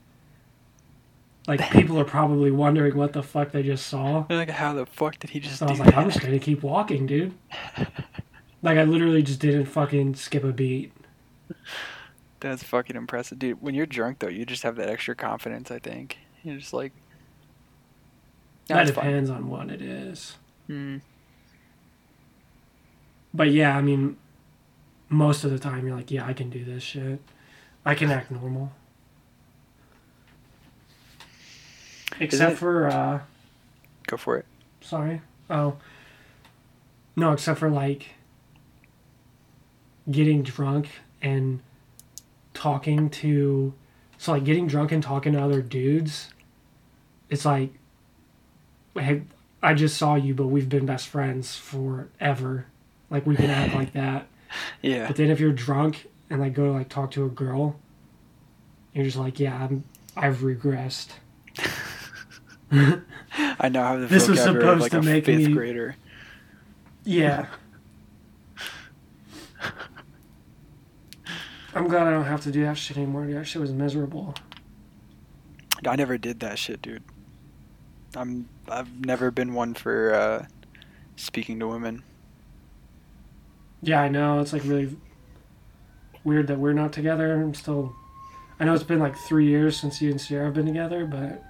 like 1.47 1.71
people 1.73 1.99
are 1.99 2.05
probably 2.05 2.51
wondering 2.51 2.97
what 2.97 3.13
the 3.13 3.23
fuck 3.23 3.53
they 3.53 3.63
just 3.63 3.87
saw 3.87 4.25
Like, 4.29 4.51
how 4.51 4.73
the 4.75 4.87
fuck 4.87 5.19
did 5.19 5.31
he 5.31 5.41
just 5.41 5.59
so 5.59 5.67
I 5.67 5.71
was 5.71 5.81
like, 5.81 5.97
I'm 5.97 6.11
just 6.11 6.21
gonna 6.23 6.39
keep 6.39 6.63
walking, 6.63 7.07
dude. 7.07 7.35
like 8.63 8.79
I 8.79 8.85
literally 8.85 9.23
just 9.23 9.41
didn't 9.41 9.67
fucking 9.67 10.15
skip 10.15 10.45
a 10.45 10.53
beat. 10.53 10.93
That's 12.41 12.63
fucking 12.63 12.97
impressive, 12.97 13.39
dude. 13.39 13.61
When 13.61 13.75
you're 13.75 13.87
drunk, 13.87 14.21
though, 14.21 14.29
you 14.29 14.47
just 14.47 14.63
have 14.63 14.77
that 14.77 14.89
extra 14.89 15.15
confidence. 15.15 15.71
I 15.71 15.79
think 15.79 16.19
you're 16.43 16.57
just 16.57 16.73
like. 16.73 16.93
That 18.69 18.87
it's 18.87 18.91
fine." 18.93 19.07
depends 19.07 19.31
on 19.31 19.49
what 19.49 19.71
it 19.71 19.83
is. 19.83 20.37
Mm. 20.69 21.03
But 23.33 23.51
yeah, 23.51 23.77
I 23.77 23.81
mean, 23.81 24.17
most 25.09 25.45
of 25.45 25.51
the 25.51 25.59
time 25.59 25.87
you're 25.87 25.97
like, 25.97 26.11
yeah, 26.11 26.27
I 26.27 26.33
can 26.33 26.51
do 26.51 26.65
this 26.65 26.83
shit. 26.83 27.21
I 27.85 27.95
can 27.95 28.11
act 28.11 28.31
normal. 28.31 28.73
Except 32.19 32.53
it- 32.53 32.59
for, 32.59 32.89
uh, 32.89 33.21
Go 34.07 34.17
for 34.17 34.37
it. 34.37 34.47
sorry. 34.81 35.23
Oh. 35.49 35.77
No, 37.17 37.33
except 37.33 37.59
for 37.59 37.71
like 37.71 38.09
getting 40.11 40.43
drunk 40.43 40.89
and 41.23 41.61
talking 42.55 43.09
to 43.11 43.73
so 44.19 44.33
like 44.33 44.45
getting 44.45 44.67
drunk 44.67 44.91
and 44.91 45.03
talking 45.03 45.33
to 45.35 45.41
other 45.41 45.63
dudes 45.63 46.31
it's 47.29 47.45
like 47.45 47.71
hey 48.99 49.23
i 49.63 49.73
just 49.73 49.97
saw 49.97 50.15
you 50.17 50.35
but 50.35 50.47
we've 50.49 50.69
been 50.69 50.85
best 50.85 51.07
friends 51.07 51.55
forever 51.57 52.67
like 53.11 53.27
we 53.27 53.37
can 53.37 53.51
act 53.51 53.75
like 53.75 53.93
that 53.93 54.27
Yeah. 54.83 55.07
but 55.07 55.17
then 55.17 55.31
if 55.31 55.39
you're 55.41 55.53
drunk 55.53 56.07
and 56.31 56.41
like 56.41 56.55
go 56.55 56.65
to 56.67 56.73
like 56.73 56.89
talk 56.89 57.11
to 57.13 57.25
a 57.27 57.29
girl 57.29 57.77
you're 58.95 59.05
just 59.05 59.17
like 59.17 59.39
yeah 59.41 59.57
i'm 59.65 59.85
i've 60.17 60.39
regressed 60.39 61.09
I 62.73 63.69
now 63.69 63.83
have 63.93 64.01
the 64.03 64.07
This 64.07 64.29
was 64.29 64.39
vocabulary 64.39 64.69
of 64.75 64.83
supposed 64.83 64.83
like 64.83 64.91
to 64.93 64.99
a 64.99 65.03
make 65.15 65.25
fifth 65.25 65.49
me- 65.49 65.53
grader. 65.53 65.97
Yeah. 67.05 67.47
I'm 71.75 71.89
glad 71.89 72.07
I 72.07 72.11
don't 72.11 72.25
have 72.25 72.43
to 72.43 72.51
do 72.53 72.63
that 72.65 72.77
shit 72.77 72.97
anymore. 72.97 73.27
That 73.27 73.45
shit 73.47 73.61
was 73.61 73.73
miserable. 73.73 74.35
I 75.87 75.97
never 75.97 76.19
did 76.19 76.41
that 76.41 76.59
shit, 76.59 76.83
dude. 76.83 77.03
I'm. 78.15 78.49
I've 78.69 79.05
never 79.05 79.31
been 79.31 79.55
one 79.55 79.75
for 79.75 80.13
uh, 80.15 80.47
speaking 81.17 81.59
to 81.61 81.67
women. 81.69 82.03
Yeah, 83.83 84.01
I 84.01 84.09
know. 84.09 84.41
It's 84.41 84.53
like 84.53 84.65
really 84.65 84.97
weird 86.25 86.47
that 86.49 86.59
we're 86.59 86.73
not 86.73 86.93
together. 86.93 87.35
I'm 87.35 87.55
still. 87.55 87.95
I 88.59 88.65
know 88.65 88.75
it's 88.75 88.83
been 88.83 88.99
like 88.99 89.17
three 89.17 89.47
years 89.47 89.79
since 89.79 90.03
you 90.03 90.11
and 90.11 90.21
Sierra 90.21 90.47
have 90.47 90.55
been 90.55 90.67
together, 90.67 91.07
but 91.07 91.43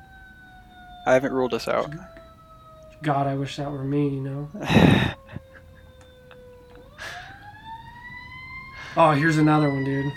I 1.07 1.14
haven't 1.14 1.33
ruled 1.33 1.55
us 1.55 1.66
out. 1.66 1.93
God, 3.03 3.27
I 3.27 3.35
wish 3.35 3.57
that 3.57 3.71
were 3.71 3.83
me, 3.83 4.09
you 4.09 4.21
know? 4.21 4.49
Oh, 8.97 9.12
here's 9.12 9.38
another 9.38 9.71
one, 9.71 9.85
dude. 9.85 10.12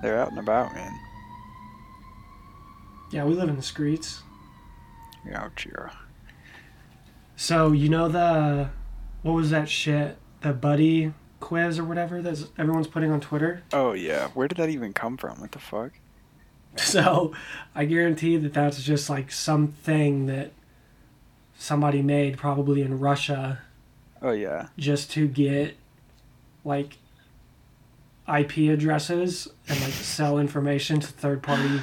They're 0.00 0.18
out 0.18 0.30
and 0.30 0.38
about, 0.38 0.74
man. 0.74 0.98
Yeah, 3.12 3.24
we 3.24 3.34
live 3.34 3.50
in 3.50 3.56
the 3.56 3.62
streets. 3.62 4.22
You're. 5.26 5.92
So, 7.36 7.72
you 7.72 7.90
know 7.90 8.08
the. 8.08 8.70
What 9.22 9.32
was 9.32 9.50
that 9.50 9.68
shit? 9.68 10.16
The 10.40 10.52
buddy 10.52 11.12
quiz 11.40 11.78
or 11.78 11.84
whatever 11.84 12.20
that 12.22 12.48
everyone's 12.58 12.86
putting 12.86 13.10
on 13.10 13.20
Twitter? 13.20 13.62
Oh 13.72 13.92
yeah. 13.92 14.28
Where 14.28 14.48
did 14.48 14.58
that 14.58 14.68
even 14.70 14.92
come 14.92 15.16
from? 15.16 15.40
What 15.40 15.52
the 15.52 15.58
fuck? 15.58 15.92
So 16.76 17.32
I 17.74 17.84
guarantee 17.84 18.36
that 18.36 18.54
that's 18.54 18.80
just 18.84 19.10
like 19.10 19.32
something 19.32 20.26
that 20.26 20.52
somebody 21.58 22.00
made 22.00 22.38
probably 22.38 22.80
in 22.82 23.00
Russia 23.00 23.58
Oh 24.22 24.30
yeah. 24.30 24.68
just 24.78 25.10
to 25.12 25.26
get 25.26 25.76
like 26.64 26.98
IP 28.32 28.58
addresses 28.70 29.48
and 29.68 29.80
like 29.80 29.92
sell 29.92 30.38
information 30.38 31.00
to 31.00 31.08
third 31.08 31.42
party 31.42 31.82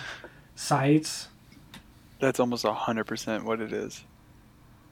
sites. 0.55 1.27
That's 2.21 2.39
almost 2.39 2.63
a 2.63 2.73
hundred 2.73 3.07
percent 3.07 3.43
what 3.43 3.59
it 3.59 3.73
is. 3.73 4.05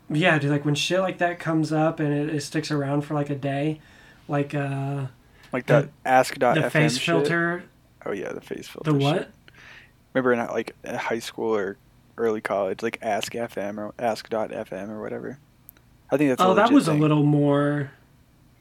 Yeah, 0.09 0.37
dude, 0.37 0.51
like 0.51 0.65
when 0.65 0.75
shit 0.75 0.99
like 0.99 1.17
that 1.17 1.39
comes 1.39 1.71
up 1.71 1.99
and 1.99 2.13
it, 2.13 2.35
it 2.35 2.41
sticks 2.41 2.69
around 2.71 3.01
for 3.01 3.13
like 3.15 3.29
a 3.29 3.35
day, 3.35 3.81
like 4.27 4.53
uh 4.53 5.07
Like 5.51 5.65
The- 5.65 5.73
that 5.73 5.89
ask.fm 6.05 6.61
the 6.61 6.69
face 6.69 6.97
shit. 6.97 7.05
filter, 7.05 7.63
Oh 8.05 8.11
yeah, 8.11 8.31
the 8.33 8.41
face 8.41 8.67
filter. 8.67 8.91
the 8.91 8.99
shit. 8.99 9.03
what? 9.03 9.29
Remember 10.13 10.33
in 10.33 10.39
like 10.53 10.75
high 10.85 11.19
school 11.19 11.55
or 11.55 11.77
early 12.17 12.39
college, 12.41 12.81
like 12.83 12.99
Ask 13.01 13.33
FM 13.33 13.77
or 13.77 13.93
Ask.fm 13.99 14.89
or 14.89 15.01
whatever. 15.01 15.39
I 16.11 16.17
think 16.17 16.29
that's. 16.29 16.41
a 16.41 16.45
Oh, 16.45 16.53
that 16.53 16.71
was 16.71 16.85
thing. 16.85 16.99
a 16.99 17.01
little 17.01 17.23
more. 17.23 17.91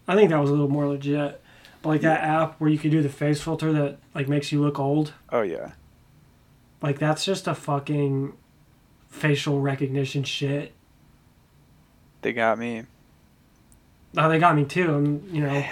I 0.09 0.14
think 0.16 0.30
that 0.30 0.40
was 0.40 0.48
a 0.50 0.52
little 0.54 0.70
more 0.70 0.87
legit. 0.88 1.40
But 1.83 1.88
like 1.90 2.00
that 2.00 2.22
app 2.24 2.59
where 2.59 2.70
you 2.70 2.78
could 2.78 2.90
do 2.90 3.02
the 3.02 3.09
face 3.11 3.42
filter 3.42 3.70
that 3.74 3.98
like 4.14 4.26
makes 4.28 4.50
you 4.50 4.62
look 4.62 4.78
old, 4.80 5.12
Oh 5.30 5.42
yeah. 5.42 5.72
like 6.80 6.98
that's 6.98 7.24
just 7.24 7.46
a 7.46 7.54
fucking 7.54 8.33
facial 9.11 9.61
recognition 9.61 10.24
shit. 10.24 10.72
They 12.24 12.32
got 12.32 12.58
me. 12.58 12.84
Oh, 14.16 14.30
they 14.30 14.38
got 14.38 14.56
me 14.56 14.64
too. 14.64 14.94
I'm, 14.94 15.28
you 15.30 15.42
know, 15.42 15.66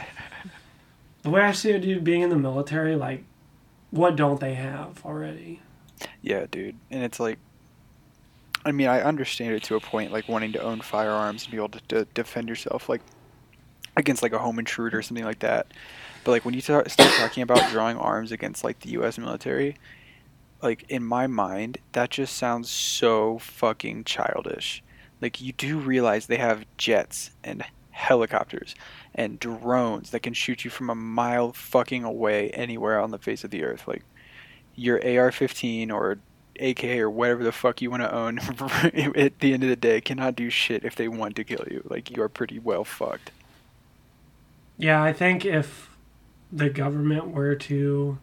the 1.23 1.31
way 1.31 1.41
I 1.41 1.53
see 1.53 1.71
it, 1.71 1.81
dude, 1.81 2.05
being 2.05 2.21
in 2.21 2.29
the 2.29 2.37
military, 2.37 2.95
like, 2.95 3.25
what 3.91 4.17
don't 4.17 4.39
they 4.39 4.53
have 4.53 5.03
already? 5.03 5.63
Yeah, 6.21 6.45
dude. 6.51 6.77
And 6.91 7.03
it's 7.03 7.19
like, 7.19 7.39
I 8.67 8.73
mean, 8.73 8.87
I 8.87 9.01
understand 9.01 9.55
it 9.55 9.63
to 9.63 9.77
a 9.77 9.81
point, 9.81 10.13
like 10.13 10.29
wanting 10.29 10.53
to 10.53 10.63
own 10.63 10.83
firearms 10.83 11.45
and 11.45 11.53
be 11.53 11.57
able 11.57 11.71
to, 11.71 11.81
to 11.89 12.05
defend 12.13 12.51
yourself, 12.51 12.87
like 12.87 13.01
against 13.97 14.23
like 14.23 14.35
a 14.35 14.39
home 14.39 14.59
intruder 14.59 14.99
or 14.99 15.03
something 15.03 15.25
like 15.25 15.39
that. 15.39 15.69
But 16.23 16.33
like 16.33 16.45
when 16.45 16.53
you 16.53 16.61
start, 16.61 16.91
start 16.91 17.13
talking 17.13 17.43
about 17.43 17.71
drawing 17.71 17.97
arms 17.97 18.31
against 18.31 18.63
like 18.63 18.81
the 18.81 18.91
U.S. 18.91 19.17
military, 19.17 19.79
like 20.63 20.85
in 20.91 21.03
my 21.03 21.27
mind, 21.27 21.79
that 21.93 22.11
just 22.11 22.37
sounds 22.37 22.69
so 22.69 23.39
fucking 23.39 24.05
childish. 24.05 24.83
Like 25.23 25.41
you 25.41 25.53
do 25.53 25.79
realize 25.79 26.27
they 26.27 26.37
have 26.37 26.67
jets 26.77 27.31
and 27.45 27.65
helicopters 27.93 28.75
and 29.15 29.39
drones 29.39 30.11
that 30.11 30.21
can 30.21 30.35
shoot 30.35 30.65
you 30.65 30.71
from 30.71 30.91
a 30.91 30.95
mile 30.97 31.53
fucking 31.53 32.03
away 32.03 32.51
anywhere 32.51 32.99
on 32.99 33.13
the 33.13 33.19
face 33.19 33.45
of 33.45 33.51
the 33.51 33.63
earth. 33.63 33.87
Like 33.87 34.03
your 34.75 34.97
AR-15 34.97 35.93
or 35.93 36.19
AK 36.59 36.85
or 36.85 37.09
whatever 37.09 37.45
the 37.45 37.53
fuck 37.53 37.81
you 37.81 37.91
want 37.91 38.03
to 38.03 38.13
own 38.13 38.39
at 39.17 39.39
the 39.39 39.55
end 39.55 39.63
of 39.63 39.69
the 39.69 39.77
day 39.77 40.01
cannot 40.01 40.35
do 40.35 40.51
shit 40.51 40.85
if 40.85 40.97
they 40.97 41.07
want 41.07 41.37
to 41.37 41.45
kill 41.45 41.65
you. 41.71 41.87
Like 41.89 42.11
you 42.11 42.21
are 42.23 42.29
pretty 42.29 42.59
well 42.59 42.85
fucked. 42.85 43.31
Yeah, 44.77 45.01
I 45.01 45.13
think 45.13 45.45
if 45.45 45.91
the 46.51 46.69
government 46.69 47.29
were 47.29 47.55
to 47.55 48.19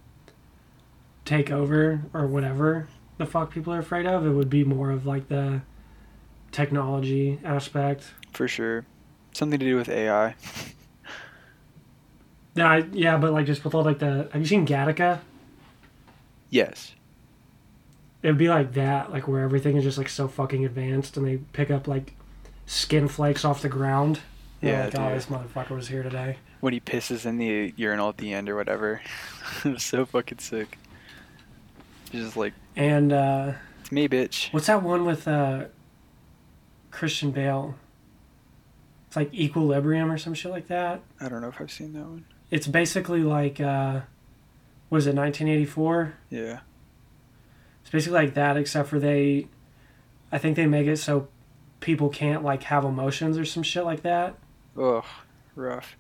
take 1.24 1.50
over 1.50 2.02
or 2.14 2.28
whatever 2.28 2.90
the 3.18 3.26
fuck 3.26 3.52
people 3.52 3.74
are 3.74 3.80
afraid 3.80 4.06
of, 4.06 4.26
it 4.26 4.32
would 4.32 4.50
be 4.50 4.64
more 4.64 4.92
of 4.92 5.06
like 5.06 5.30
the 5.30 5.62
technology 6.52 7.40
aspect. 7.44 8.06
For 8.32 8.48
sure. 8.48 8.86
Something 9.34 9.60
to 9.60 9.66
do 9.66 9.76
with 9.76 9.90
AI. 9.90 10.36
Yeah, 12.56 12.70
I, 12.72 12.78
yeah, 12.92 13.18
but 13.18 13.32
like 13.34 13.46
just 13.46 13.64
with 13.64 13.74
all 13.76 13.84
like 13.84 14.00
the 14.00 14.30
have 14.32 14.42
you 14.42 14.48
seen 14.48 14.66
Gattaca? 14.66 15.20
Yes. 16.50 16.94
It 18.22 18.28
would 18.28 18.38
be 18.38 18.50
like 18.50 18.74
that, 18.74 19.12
like 19.12 19.28
where 19.28 19.44
everything 19.44 19.78
is 19.78 19.84
just 19.84 19.98
like 19.98 20.10
so 20.10 20.28
fucking 20.28 20.66
advanced, 20.66 21.16
and 21.16 21.26
they 21.26 21.38
pick 21.38 21.72
up 21.72 21.88
like 21.88 22.16
skin 22.66 23.08
flakes 23.08 23.46
off 23.46 23.62
the 23.62 23.70
ground. 23.70 24.20
Yeah, 24.62 24.86
like, 24.86 25.00
oh, 25.00 25.14
this 25.14 25.28
motherfucker 25.28 25.70
was 25.70 25.88
here 25.88 26.04
today. 26.04 26.36
When 26.60 26.74
he 26.74 26.82
pisses 26.82 27.26
in 27.26 27.38
the 27.38 27.74
urinal 27.78 28.10
at 28.10 28.18
the 28.18 28.34
end 28.34 28.50
or 28.50 28.56
whatever. 28.58 29.02
it's 29.64 29.86
so 29.86 30.06
fucking 30.06 30.40
sick. 30.40 30.78
Just 32.12 32.36
like, 32.36 32.54
And 32.76 33.14
uh, 33.14 33.54
it's 33.80 33.92
me, 33.92 34.10
bitch. 34.10 34.52
what's 34.52 34.68
that 34.68 34.84
one 34.84 35.06
with 35.06 35.28
uh, 35.30 35.66
Christian 36.92 37.32
Bale? 37.32 37.76
It's 39.08 39.16
like 39.16 39.34
Equilibrium 39.34 40.12
or 40.12 40.18
some 40.18 40.34
shit 40.34 40.52
like 40.52 40.68
that. 40.68 41.02
I 41.20 41.30
don't 41.30 41.42
know 41.42 41.48
if 41.48 41.60
I've 41.60 41.72
seen 41.72 41.94
that 41.94 42.04
one. 42.04 42.26
It's 42.52 42.68
basically 42.68 43.24
like, 43.24 43.60
uh, 43.60 44.02
was 44.90 45.08
it 45.08 45.16
1984? 45.16 46.14
Yeah. 46.30 46.60
It's 47.82 47.90
basically 47.90 48.20
like 48.20 48.34
that, 48.36 48.58
except 48.58 48.90
for 48.90 49.00
they, 49.00 49.48
I 50.32 50.38
think 50.38 50.56
they 50.56 50.68
make 50.68 50.88
it 50.88 50.98
so 50.98 51.28
people 51.80 52.10
can't 52.10 52.44
like 52.44 52.64
have 52.64 52.86
emotions 52.86 53.38
or 53.38 53.46
some 53.46 53.64
shit 53.64 53.84
like 53.84 54.04
that. 54.04 54.36
Ugh, 54.78 55.06
rough. 55.56 55.96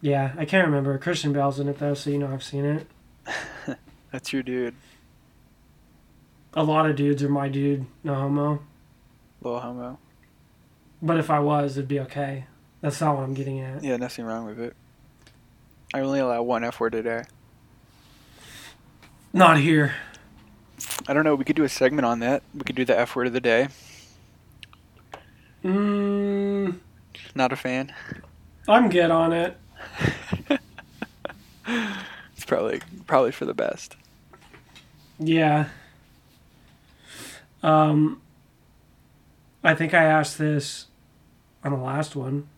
Yeah, 0.00 0.32
I 0.36 0.44
can't 0.44 0.66
remember. 0.66 0.96
Christian 0.98 1.32
Bale's 1.32 1.58
in 1.58 1.68
it 1.68 1.78
though, 1.78 1.94
so 1.94 2.10
you 2.10 2.18
know 2.18 2.32
I've 2.32 2.42
seen 2.42 2.64
it. 2.64 2.86
That's 4.10 4.32
your 4.32 4.42
dude, 4.42 4.74
A 6.54 6.62
lot 6.62 6.88
of 6.88 6.94
dudes 6.96 7.22
are 7.22 7.28
my 7.28 7.48
dude, 7.48 7.86
no 8.02 8.14
homo. 8.14 8.62
Little 9.44 9.60
homo. 9.60 9.98
But 11.02 11.18
if 11.18 11.30
I 11.30 11.38
was, 11.40 11.76
it'd 11.76 11.88
be 11.88 12.00
okay. 12.00 12.46
That's 12.80 13.00
not 13.00 13.16
what 13.16 13.22
I'm 13.22 13.34
getting 13.34 13.60
at. 13.60 13.82
Yeah, 13.84 13.96
nothing 13.96 14.24
wrong 14.24 14.46
with 14.46 14.58
it. 14.60 14.74
I 15.92 16.00
only 16.00 16.20
allow 16.20 16.42
one 16.42 16.64
F 16.64 16.80
word 16.80 16.94
a 16.94 17.02
day. 17.02 17.22
Not 19.32 19.58
here. 19.58 19.94
I 21.06 21.12
don't 21.14 21.24
know. 21.24 21.34
We 21.34 21.44
could 21.44 21.56
do 21.56 21.64
a 21.64 21.68
segment 21.68 22.06
on 22.06 22.20
that. 22.20 22.42
We 22.54 22.60
could 22.62 22.76
do 22.76 22.84
the 22.84 22.98
F 22.98 23.14
word 23.16 23.26
of 23.26 23.32
the 23.32 23.40
day. 23.40 23.68
Mm, 25.64 26.78
Not 27.34 27.52
a 27.52 27.56
fan. 27.56 27.92
I'm 28.68 28.88
good 28.90 29.10
on 29.10 29.32
it. 29.32 29.56
It's 32.36 32.44
probably 32.44 32.82
probably 33.06 33.32
for 33.32 33.46
the 33.46 33.54
best. 33.54 33.96
Yeah. 35.18 35.68
Um, 37.62 38.20
I 39.64 39.74
think 39.74 39.94
I 39.94 40.04
asked 40.04 40.36
this 40.38 40.86
on 41.64 41.72
the 41.72 41.78
last 41.78 42.14
one. 42.14 42.48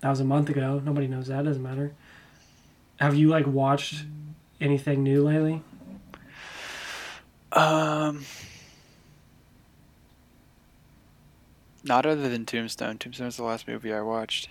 That 0.00 0.08
was 0.08 0.20
a 0.20 0.24
month 0.24 0.48
ago. 0.48 0.80
Nobody 0.82 1.06
knows 1.06 1.26
that. 1.26 1.44
Doesn't 1.44 1.62
matter. 1.62 1.92
Have 2.98 3.14
you 3.14 3.28
like 3.28 3.46
watched 3.46 4.04
anything 4.60 5.02
new 5.02 5.22
lately? 5.22 5.62
Um, 7.52 8.24
not 11.84 12.06
other 12.06 12.28
than 12.28 12.46
Tombstone. 12.46 12.98
Tombstone 12.98 13.26
was 13.26 13.36
the 13.36 13.44
last 13.44 13.68
movie 13.68 13.92
I 13.92 14.00
watched. 14.00 14.48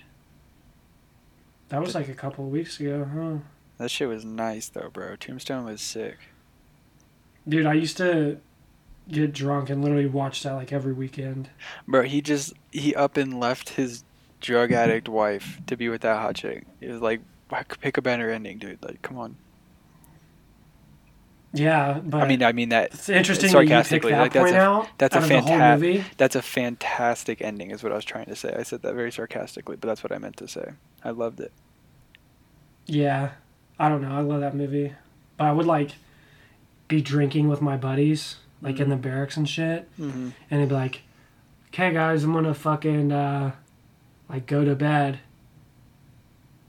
That 1.70 1.82
was 1.82 1.96
like 1.96 2.08
a 2.10 2.14
couple 2.14 2.46
of 2.46 2.52
weeks 2.52 2.80
ago, 2.80 3.08
huh? 3.12 3.38
That 3.78 3.92
shit 3.92 4.08
was 4.08 4.24
nice 4.24 4.70
though, 4.70 4.90
bro. 4.92 5.16
Tombstone 5.16 5.66
was 5.66 5.82
sick. 5.82 6.18
Dude, 7.48 7.66
I 7.66 7.74
used 7.74 7.98
to 7.98 8.40
get 9.10 9.34
drunk 9.34 9.70
and 9.70 9.82
literally 9.82 10.06
watch 10.06 10.44
that 10.44 10.54
like 10.54 10.72
every 10.72 10.94
weekend. 10.94 11.50
Bro, 11.88 12.04
he 12.04 12.22
just 12.22 12.54
he 12.72 12.94
up 12.96 13.18
and 13.18 13.40
left 13.40 13.70
his 13.70 14.04
drug 14.42 14.72
addict 14.72 15.08
wife 15.10 15.60
to 15.68 15.76
be 15.78 15.90
with 15.90 16.02
that 16.02 16.18
hot 16.20 16.36
chick. 16.36 16.66
It 16.82 16.92
was 16.92 17.02
like 17.02 17.22
pick 17.82 17.98
a 17.98 18.02
better 18.02 18.30
ending, 18.30 18.58
dude. 18.58 18.84
Like, 18.84 19.02
come 19.02 19.18
on. 19.18 19.36
Yeah, 21.54 22.02
but 22.04 22.22
I 22.22 22.28
mean, 22.28 22.44
I 22.44 22.52
mean 22.52 22.70
that 22.70 22.94
it's 22.94 23.10
interesting 23.10 23.50
sarcastically, 23.50 24.12
that 24.12 24.20
like, 24.20 24.34
that's 24.34 24.44
point 24.52 24.56
a- 24.58 24.60
out. 24.60 24.90
that's 24.98 25.16
a 25.16 25.20
out 25.20 25.24
of 25.24 25.30
the 25.30 25.42
whole 25.42 25.58
fanta- 25.58 25.80
movie. 25.80 26.04
that's 26.18 26.36
a 26.36 26.42
fantastic 26.42 27.42
ending, 27.42 27.72
is 27.72 27.82
what 27.82 27.92
I 27.92 27.96
was 27.96 28.06
trying 28.06 28.26
to 28.26 28.36
say. 28.36 28.54
I 28.56 28.64
said 28.64 28.82
that 28.82 28.94
very 28.94 29.12
sarcastically, 29.12 29.78
but 29.78 29.88
that's 29.88 30.04
what 30.04 30.12
I 30.12 30.18
meant 30.18 30.38
to 30.38 30.48
say. 30.48 30.72
I 31.04 31.12
loved 31.12 31.40
it. 31.40 31.54
Yeah, 32.86 33.32
I 33.80 33.88
don't 33.90 34.02
know. 34.02 34.12
I 34.12 34.20
love 34.22 34.42
that 34.42 34.56
movie, 34.56 34.94
but 35.38 35.46
I 35.46 35.52
would 35.54 35.66
like 35.66 35.92
be 36.90 37.02
drinking 37.02 37.48
with 37.48 37.62
my 37.62 37.78
buddies, 37.78 38.38
like 38.62 38.80
in 38.80 38.90
the 38.90 38.96
barracks 38.96 39.38
and 39.38 39.48
shit, 39.48 39.88
Mm-hmm. 40.00 40.30
and 40.50 40.60
he'd 40.62 40.70
be 40.70 40.76
like, 40.76 41.02
"Okay, 41.68 41.94
guys, 41.94 42.24
I'm 42.24 42.34
gonna 42.34 42.54
fucking 42.54 43.12
uh, 43.12 43.52
like 44.30 44.46
go 44.46 44.64
to 44.66 44.76
bed," 44.76 45.20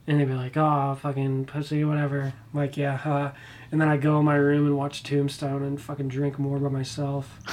and 0.06 0.20
they'd 0.20 0.26
be 0.26 0.34
like, 0.34 0.56
"Oh, 0.56 0.96
fucking 1.00 1.46
pussy, 1.46 1.84
whatever." 1.84 2.32
I'm 2.52 2.58
like, 2.60 2.76
yeah, 2.76 2.96
huh. 2.96 3.32
and 3.72 3.80
then 3.80 3.88
I'd 3.88 4.02
go 4.02 4.18
in 4.18 4.24
my 4.24 4.36
room 4.36 4.66
and 4.66 4.76
watch 4.76 5.02
Tombstone 5.02 5.62
and 5.62 5.80
fucking 5.80 6.08
drink 6.08 6.38
more 6.38 6.58
by 6.58 6.68
myself. 6.68 7.38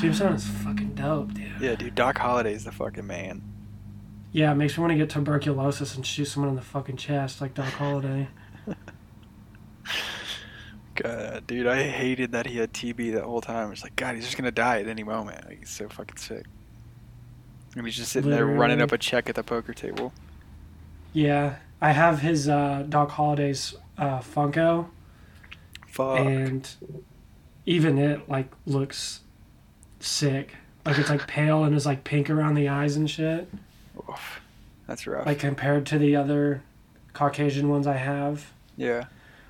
Tombstone 0.00 0.32
is 0.34 0.46
fucking 0.48 0.94
dope, 0.94 1.34
dude. 1.34 1.50
yeah, 1.60 1.74
dude. 1.74 1.94
Doc 1.94 2.18
Holliday's 2.18 2.64
the 2.64 2.72
fucking 2.72 3.06
man. 3.06 3.42
Yeah, 4.32 4.52
it 4.52 4.56
makes 4.56 4.76
me 4.76 4.82
want 4.82 4.92
to 4.92 4.96
get 4.98 5.10
tuberculosis 5.10 5.94
and 5.94 6.04
shoot 6.06 6.26
someone 6.26 6.50
in 6.50 6.56
the 6.56 6.62
fucking 6.62 6.96
chest 6.96 7.40
like 7.40 7.54
Doc 7.54 7.66
Holliday. 7.74 8.28
God, 11.02 11.46
dude, 11.46 11.66
I 11.66 11.82
hated 11.84 12.32
that 12.32 12.46
he 12.46 12.58
had 12.58 12.72
TB 12.72 13.14
that 13.14 13.24
whole 13.24 13.40
time. 13.40 13.72
It's 13.72 13.82
like, 13.82 13.96
God, 13.96 14.14
he's 14.14 14.24
just 14.24 14.36
gonna 14.36 14.50
die 14.50 14.80
at 14.80 14.86
any 14.88 15.02
moment. 15.04 15.46
Like, 15.46 15.60
he's 15.60 15.70
so 15.70 15.88
fucking 15.88 16.16
sick. 16.16 16.44
And 17.76 17.84
he's 17.86 17.96
just 17.96 18.12
sitting 18.12 18.30
there 18.30 18.46
running 18.46 18.80
up 18.80 18.92
a 18.92 18.98
check 18.98 19.28
at 19.28 19.34
the 19.34 19.42
poker 19.44 19.72
table. 19.74 20.12
Yeah, 21.12 21.56
I 21.80 21.92
have 21.92 22.20
his 22.20 22.48
uh, 22.48 22.84
Doc 22.88 23.10
Holliday's 23.10 23.74
uh, 23.96 24.18
Funko, 24.20 24.86
Fuck. 25.86 26.18
and 26.20 26.68
even 27.66 27.98
it 27.98 28.28
like 28.28 28.50
looks 28.66 29.20
sick. 30.00 30.54
Like 30.84 30.98
it's 30.98 31.10
like 31.10 31.26
pale 31.28 31.64
and 31.64 31.74
is 31.74 31.86
like 31.86 32.04
pink 32.04 32.30
around 32.30 32.54
the 32.54 32.68
eyes 32.68 32.96
and 32.96 33.08
shit. 33.08 33.48
Oof. 34.08 34.40
That's 34.86 35.06
rough. 35.06 35.26
Like 35.26 35.38
compared 35.38 35.84
to 35.86 35.98
the 35.98 36.16
other 36.16 36.62
Caucasian 37.12 37.68
ones 37.68 37.86
I 37.86 37.96
have. 37.96 38.52
yeah. 38.76 39.04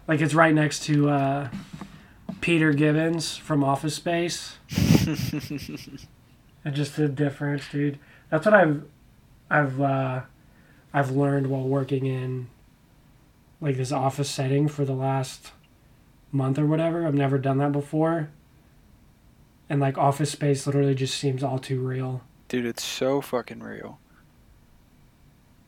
Like 0.09 0.21
it's 0.21 0.35
right 0.35 0.53
next 0.55 0.85
to 0.85 1.09
uh, 1.11 1.49
Peter 2.41 2.73
Gibbons 2.73 3.37
from 3.37 3.63
Office 3.63 3.95
Space. 3.95 4.57
And 6.65 6.75
just 6.75 6.97
the 6.97 7.09
difference, 7.09 7.63
dude. 7.71 7.99
That's 8.31 8.45
what 8.45 8.53
I've 8.53 8.83
I've 9.49 9.81
uh 9.81 10.23
I've 10.93 11.13
learned 11.13 11.47
while 11.47 11.63
working 11.63 12.05
in 12.05 12.49
like 13.61 13.77
this 13.77 13.93
office 13.93 14.29
setting 14.29 14.67
for 14.69 14.85
the 14.85 14.93
last 14.93 15.53
month 16.33 16.59
or 16.59 16.67
whatever. 16.67 17.07
I've 17.07 17.15
never 17.15 17.39
done 17.39 17.59
that 17.59 17.71
before. 17.73 18.29
And 19.71 19.81
like 19.81 19.97
office 19.97 20.33
space 20.33 20.67
literally 20.67 20.97
just 20.97 21.17
seems 21.17 21.43
all 21.45 21.59
too 21.61 21.81
real. 21.81 22.23
Dude, 22.49 22.67
it's 22.67 22.85
so 22.85 23.21
fucking 23.21 23.61
real. 23.61 23.99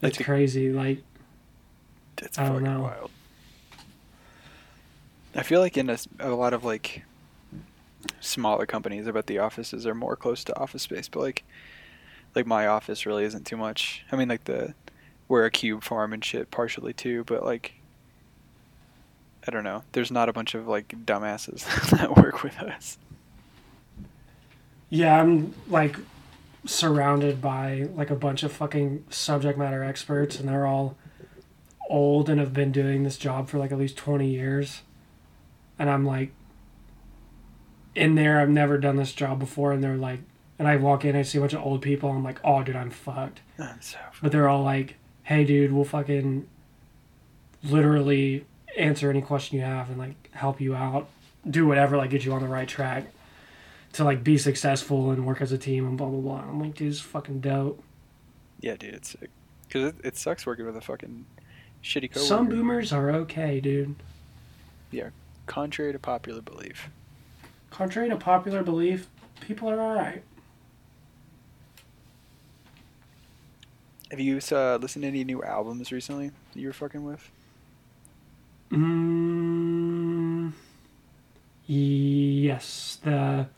It's 0.02 0.18
Like- 0.18 0.26
crazy. 0.26 0.70
Like 0.72 1.02
It's 2.18 2.36
I 2.36 2.46
don't 2.46 2.54
fucking 2.60 2.64
know. 2.74 2.82
wild. 2.82 3.10
I 5.34 5.42
feel 5.42 5.60
like 5.60 5.76
in 5.76 5.90
a 6.18 6.28
lot 6.28 6.52
of 6.52 6.64
like 6.64 7.02
smaller 8.20 8.66
companies, 8.66 9.06
bet 9.06 9.26
the 9.26 9.38
offices 9.38 9.86
are 9.86 9.94
more 9.94 10.16
close 10.16 10.44
to 10.44 10.58
office 10.58 10.82
space. 10.82 11.08
But 11.08 11.20
like, 11.20 11.44
like 12.34 12.46
my 12.46 12.66
office 12.66 13.06
really 13.06 13.24
isn't 13.24 13.46
too 13.46 13.56
much. 13.56 14.04
I 14.10 14.16
mean, 14.16 14.28
like 14.28 14.44
the 14.44 14.74
we're 15.28 15.44
a 15.44 15.50
cube 15.50 15.84
farm 15.84 16.12
and 16.12 16.24
shit, 16.24 16.50
partially 16.50 16.92
too. 16.92 17.24
But 17.24 17.44
like, 17.44 17.74
I 19.46 19.50
don't 19.50 19.64
know. 19.64 19.84
There's 19.92 20.10
not 20.10 20.28
a 20.28 20.32
bunch 20.32 20.54
of 20.54 20.66
like 20.66 20.88
dumbasses 21.06 21.64
that 21.98 22.16
work 22.16 22.42
with 22.42 22.58
us. 22.58 22.98
yeah, 24.88 25.20
I'm 25.20 25.54
like 25.68 25.96
surrounded 26.66 27.40
by 27.40 27.88
like 27.94 28.10
a 28.10 28.14
bunch 28.14 28.42
of 28.42 28.52
fucking 28.52 29.04
subject 29.08 29.58
matter 29.58 29.82
experts 29.82 30.38
and 30.38 30.48
they're 30.48 30.66
all 30.66 30.94
old 31.88 32.28
and 32.28 32.38
have 32.38 32.52
been 32.52 32.70
doing 32.70 33.02
this 33.02 33.16
job 33.16 33.48
for 33.48 33.58
like 33.58 33.72
at 33.72 33.78
least 33.78 33.96
20 33.96 34.28
years. 34.28 34.82
And 35.80 35.90
I'm 35.90 36.04
like 36.04 36.30
in 37.96 38.14
there, 38.14 38.38
I've 38.40 38.48
never 38.48 38.78
done 38.78 38.94
this 38.96 39.12
job 39.12 39.40
before 39.40 39.72
and 39.72 39.82
they're 39.82 39.96
like 39.96 40.20
and 40.60 40.68
I 40.68 40.76
walk 40.76 41.06
in, 41.06 41.16
I 41.16 41.22
see 41.22 41.38
a 41.38 41.40
bunch 41.40 41.54
of 41.54 41.62
old 41.62 41.80
people, 41.80 42.10
I'm 42.10 42.22
like, 42.22 42.38
"Oh, 42.44 42.62
dude, 42.62 42.76
I'm 42.76 42.90
fucked." 42.90 43.40
I'm 43.58 43.80
so 43.80 43.96
But 44.20 44.30
they're 44.30 44.46
all 44.46 44.62
like, 44.62 44.96
"Hey, 45.22 45.42
dude, 45.42 45.72
we'll 45.72 45.86
fucking 45.86 46.46
literally 47.64 48.44
answer 48.76 49.08
any 49.08 49.22
question 49.22 49.56
you 49.58 49.64
have 49.64 49.88
and 49.88 49.98
like 49.98 50.30
help 50.32 50.60
you 50.60 50.74
out, 50.74 51.08
do 51.48 51.66
whatever, 51.66 51.96
like 51.96 52.10
get 52.10 52.26
you 52.26 52.32
on 52.34 52.42
the 52.42 52.48
right 52.48 52.68
track 52.68 53.06
to 53.94 54.04
like 54.04 54.22
be 54.22 54.36
successful 54.36 55.10
and 55.10 55.24
work 55.26 55.40
as 55.40 55.50
a 55.50 55.58
team 55.58 55.86
and 55.86 55.96
blah 55.96 56.08
blah 56.08 56.20
blah." 56.20 56.42
I'm 56.42 56.60
like, 56.60 56.74
"Dude, 56.74 56.92
it's 56.92 57.00
fucking 57.00 57.40
dope." 57.40 57.82
yeah, 58.60 58.76
dude. 58.76 58.92
It's 58.92 59.10
sick. 59.18 59.30
Cause 59.70 59.84
it, 59.84 59.96
it 60.04 60.16
sucks 60.18 60.44
working 60.44 60.66
with 60.66 60.76
a 60.76 60.80
fucking 60.82 61.24
shitty 61.82 62.12
coworker. 62.12 62.28
Some 62.28 62.48
boomers 62.48 62.92
are 62.92 63.10
okay, 63.12 63.60
dude. 63.60 63.94
Contrary 65.50 65.90
to 65.90 65.98
popular 65.98 66.40
belief. 66.40 66.90
Contrary 67.70 68.08
to 68.08 68.14
popular 68.14 68.62
belief, 68.62 69.08
people 69.40 69.68
are 69.68 69.80
alright. 69.80 70.22
Have 74.12 74.20
you 74.20 74.38
uh, 74.52 74.76
listened 74.76 75.02
to 75.02 75.08
any 75.08 75.24
new 75.24 75.42
albums 75.42 75.90
recently 75.90 76.28
that 76.28 76.60
you 76.60 76.68
were 76.68 76.72
fucking 76.72 77.02
with? 77.02 77.28
Mm, 78.70 80.52
yes, 81.66 82.98
the 83.02 83.48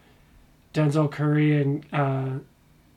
Denzel 0.72 1.10
Curry 1.12 1.60
and 1.60 1.84
uh, 1.92 2.38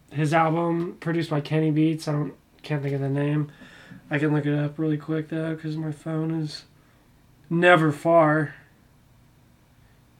his 0.10 0.34
album 0.34 0.95
produced 1.01 1.29
by 1.29 1.41
Kenny 1.41 1.69
Beats. 1.69 2.08
I 2.08 2.13
don't 2.13 2.34
can't 2.63 2.81
think 2.81 2.95
of 2.95 3.01
the 3.01 3.10
name. 3.10 3.51
I 4.10 4.19
can 4.19 4.34
look 4.34 4.45
it 4.45 4.58
up 4.58 4.79
really 4.79 4.97
quick 4.97 5.27
though 5.27 5.53
because 5.53 5.75
my 5.75 5.91
phone 5.91 6.31
is 6.31 6.63
never 7.49 7.91
far. 7.91 8.55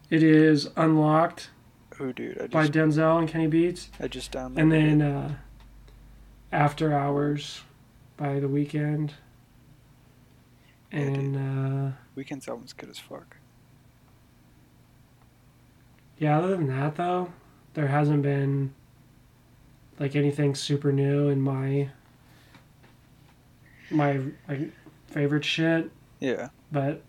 It 0.09 0.23
is 0.23 0.69
unlocked. 0.75 1.49
Oh, 1.99 2.11
dude, 2.11 2.39
I 2.41 2.47
by 2.47 2.67
Denzel 2.67 3.19
and 3.19 3.27
Kenny 3.27 3.47
Beats, 3.47 3.89
I 3.99 4.07
just 4.07 4.31
downloaded. 4.31 4.57
and 4.57 4.71
then 4.71 5.01
uh, 5.01 5.35
After 6.51 6.93
Hours 6.93 7.61
by 8.17 8.39
The 8.39 8.47
Yeah, 8.49 9.13
dude. 10.91 11.17
and 11.17 11.35
uh, 11.35 11.91
Weeknd's 12.15 12.47
album's 12.47 12.73
good 12.73 12.89
as 12.89 12.99
fuck. 12.99 13.37
yeah. 16.17 16.37
Other 16.37 16.49
than 16.57 16.67
that, 16.67 16.95
though, 16.95 17.31
there 17.73 17.87
hasn't 17.87 18.21
been 18.23 18.73
like 19.99 20.15
anything 20.15 20.53
super 20.55 20.91
new 20.91 21.29
in 21.29 21.39
my 21.41 21.89
my 23.89 24.19
like 24.49 24.71
favorite 25.07 25.45
shit. 25.45 25.89
Yeah. 26.19 26.49
But 26.71 27.01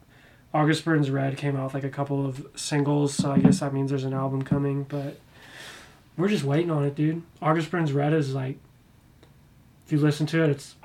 August 0.57 0.87
Burns 0.87 1.11
Red 1.11 1.37
came 1.37 1.55
out 1.55 1.65
with 1.65 1.75
like 1.75 1.85
a 1.85 1.91
couple 1.91 2.25
of 2.25 2.47
singles, 2.55 3.13
so 3.13 3.31
I 3.31 3.39
guess 3.41 3.61
that 3.61 3.75
means 3.75 3.91
there's 3.91 4.05
an 4.05 4.15
album 4.15 4.41
coming. 4.41 4.85
But 4.85 5.21
we're 6.17 6.29
just 6.29 6.45
waiting 6.45 6.71
on 6.71 6.83
it, 6.83 6.95
dude. 6.95 7.23
August 7.43 7.71
Burns 7.71 7.93
Red 7.93 8.15
is 8.15 8.35
like, 8.35 8.57
if 9.85 9.93
you 9.93 9.99
listen 9.99 10.25
to 10.29 10.43
it, 10.43 10.49
it's 10.49 10.77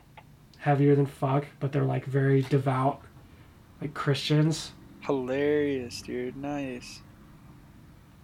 heavier 0.57 0.93
than 0.93 1.05
fuck, 1.05 1.45
but 1.61 1.71
they're 1.71 1.85
like 1.85 2.03
very 2.03 2.41
devout, 2.41 3.01
like 3.79 3.93
Christians. 3.93 4.73
Hilarious, 4.99 6.01
dude. 6.01 6.35
Nice. 6.35 6.99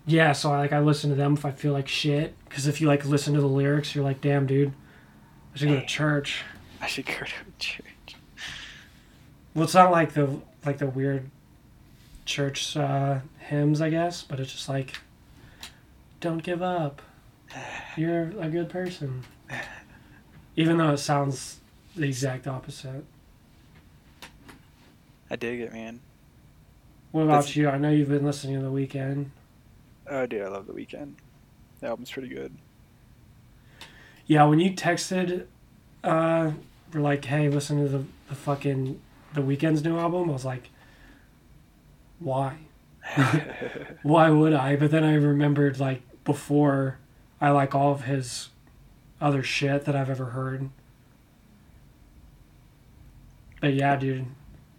Yeah, 0.06 0.34
so 0.34 0.52
I 0.52 0.58
like 0.58 0.74
I 0.74 0.80
listen 0.80 1.12
to 1.12 1.16
them 1.16 1.36
if 1.36 1.46
I 1.46 1.52
feel 1.52 1.72
like 1.72 1.88
shit, 1.88 2.36
because 2.50 2.68
if 2.68 2.82
you 2.82 2.88
like 2.88 3.06
listen 3.06 3.34
to 3.36 3.40
the 3.40 3.48
lyrics, 3.48 3.96
you're 3.96 4.04
like, 4.04 4.20
damn, 4.20 4.48
dude, 4.48 4.74
I 5.56 5.58
should 5.58 5.70
go 5.70 5.80
to 5.80 5.86
church. 5.86 6.44
I 6.82 6.88
should 6.88 7.06
go 7.06 7.14
to 7.14 7.26
church. 7.58 8.18
Well, 9.54 9.64
it's 9.64 9.76
not 9.76 9.92
like 9.92 10.12
the 10.12 10.42
like 10.66 10.80
the 10.80 10.88
weird 10.88 11.32
church 12.28 12.78
uh, 12.78 13.20
hymns, 13.40 13.82
I 13.82 13.90
guess, 13.90 14.22
but 14.22 14.40
it's 14.40 14.52
just 14.52 14.70
like, 14.70 14.94
don't 16.20 16.44
give 16.44 16.62
up. 16.62 17.02
You're 17.96 18.34
a 18.40 18.50
good 18.50 18.70
person. 18.70 19.24
Even 20.56 20.78
though 20.78 20.92
it 20.92 20.98
sounds 20.98 21.60
the 21.96 22.06
exact 22.06 22.46
opposite. 22.48 23.06
I 25.30 25.36
dig 25.36 25.62
it, 25.62 25.74
man. 25.74 26.02
What 27.12 27.24
about 27.24 27.32
That's- 27.42 27.56
you? 27.56 27.70
I 27.70 27.78
know 27.78 27.90
you've 27.90 28.10
been 28.10 28.26
listening 28.26 28.56
to 28.56 28.62
the 28.62 28.72
Weeknd. 28.72 29.28
Oh, 30.10 30.26
dude, 30.26 30.42
I 30.44 30.48
love 30.50 30.68
the 30.68 30.74
Weeknd. 30.74 31.14
The 31.80 31.88
album's 31.88 32.12
pretty 32.12 32.30
good. 32.30 32.54
Yeah, 34.26 34.46
when 34.46 34.60
you 34.60 34.72
texted, 34.74 35.46
uh, 36.04 36.52
were 36.94 37.00
like, 37.00 37.26
hey, 37.26 37.50
listen 37.50 37.82
to 37.84 37.90
the, 37.90 38.04
the 38.30 38.36
fucking 38.36 39.00
the 39.34 39.42
Weeknd's 39.42 39.84
new 39.84 39.98
album. 39.98 40.30
I 40.30 40.34
was 40.34 40.46
like, 40.46 40.70
why? 42.20 42.58
why 44.04 44.30
would 44.30 44.54
I? 44.54 44.76
But 44.76 44.92
then 44.92 45.04
I 45.04 45.14
remembered 45.16 45.80
like 45.80 46.02
before 46.24 47.00
I 47.40 47.50
like 47.52 47.74
all 47.74 47.92
of 47.92 48.04
his 48.04 48.50
other 49.22 49.44
shit 49.44 49.86
that 49.86 49.96
I've 49.96 50.10
ever 50.10 50.26
heard. 50.26 50.70
But 53.62 53.74
yeah, 53.74 53.96
dude, 53.96 54.26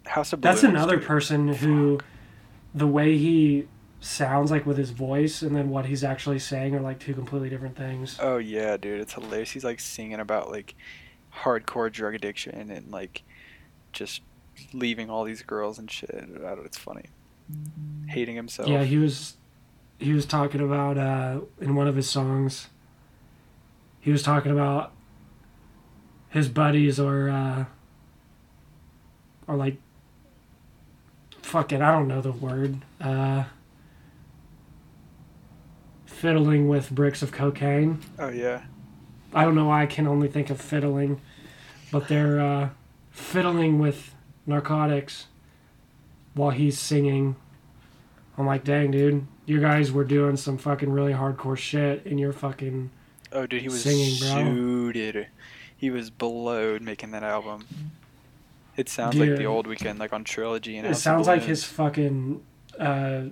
House 0.05 0.31
of 0.33 0.41
that's 0.41 0.63
another 0.63 0.97
dude. 0.97 1.05
person 1.05 1.47
who 1.49 1.99
the 2.73 2.87
way 2.87 3.17
he 3.17 3.67
sounds 3.99 4.51
like 4.51 4.65
with 4.65 4.77
his 4.77 4.91
voice 4.91 5.41
and 5.41 5.53
then 5.55 5.69
what 5.69 5.85
he's 5.85 6.03
actually 6.03 6.39
saying 6.39 6.73
are 6.73 6.79
like 6.79 6.99
two 6.99 7.13
completely 7.13 7.49
different 7.49 7.75
things. 7.75 8.17
Oh 8.21 8.37
yeah, 8.37 8.77
dude, 8.77 9.01
it's 9.01 9.13
hilarious. 9.13 9.51
He's 9.51 9.63
like 9.65 9.79
singing 9.79 10.19
about 10.19 10.49
like 10.49 10.75
hardcore 11.43 11.91
drug 11.91 12.15
addiction 12.15 12.71
and 12.71 12.91
like 12.91 13.23
just 13.91 14.21
leaving 14.73 15.09
all 15.09 15.23
these 15.23 15.41
girls 15.41 15.77
and 15.79 15.89
shit. 15.91 16.11
I 16.13 16.19
don't 16.21 16.41
know, 16.41 16.61
it's 16.63 16.77
funny. 16.77 17.05
Hating 18.07 18.35
himself. 18.35 18.67
Yeah, 18.67 18.83
he 18.83 18.97
was 18.97 19.35
he 19.97 20.13
was 20.13 20.25
talking 20.25 20.61
about 20.61 20.97
uh 20.97 21.41
in 21.59 21.75
one 21.75 21.87
of 21.87 21.95
his 21.95 22.09
songs 22.09 22.67
he 23.99 24.11
was 24.11 24.23
talking 24.23 24.51
about 24.51 24.93
his 26.29 26.47
buddies 26.49 26.99
or 26.99 27.29
uh 27.29 27.65
or 29.47 29.55
like 29.55 29.77
fuck 31.41 31.71
it, 31.71 31.81
I 31.81 31.91
don't 31.91 32.07
know 32.07 32.21
the 32.21 32.31
word. 32.31 32.79
Uh 33.01 33.43
fiddling 36.05 36.67
with 36.67 36.91
bricks 36.91 37.21
of 37.21 37.31
cocaine. 37.31 37.99
Oh 38.17 38.29
yeah. 38.29 38.63
I 39.33 39.45
don't 39.45 39.55
know 39.55 39.67
why 39.67 39.83
I 39.83 39.85
can 39.85 40.07
only 40.07 40.27
think 40.27 40.49
of 40.49 40.59
fiddling, 40.59 41.21
but 41.91 42.07
they're 42.07 42.39
uh, 42.41 42.69
fiddling 43.11 43.79
with 43.79 44.13
narcotics 44.45 45.27
while 46.39 46.51
he's 46.51 46.79
singing. 46.79 47.35
I'm 48.37 48.45
like, 48.45 48.63
dang, 48.63 48.91
dude, 48.91 49.27
you 49.45 49.59
guys 49.59 49.91
were 49.91 50.03
doing 50.05 50.37
some 50.37 50.57
fucking 50.57 50.89
really 50.91 51.13
hardcore 51.13 51.57
shit, 51.57 52.05
and 52.05 52.19
you're 52.19 52.33
fucking. 52.33 52.89
Oh 53.31 53.45
dude, 53.45 53.61
he 53.61 53.67
was 53.67 53.83
Singing, 53.83 54.17
bro. 54.19 54.53
suited. 54.53 55.27
He 55.77 55.89
was 55.91 56.09
blowed 56.09 56.81
making 56.81 57.11
that 57.11 57.23
album. 57.23 57.65
It 58.75 58.89
sounds 58.89 59.15
like 59.17 59.35
the 59.35 59.45
old 59.45 59.67
Weeknd, 59.67 59.99
like 59.99 60.13
on 60.13 60.23
Trilogy 60.23 60.77
and 60.77 60.85
It 60.85 60.89
House 60.89 61.01
sounds 61.01 61.27
like 61.27 61.43
his 61.43 61.63
fucking. 61.63 62.41
Uh, 62.79 63.23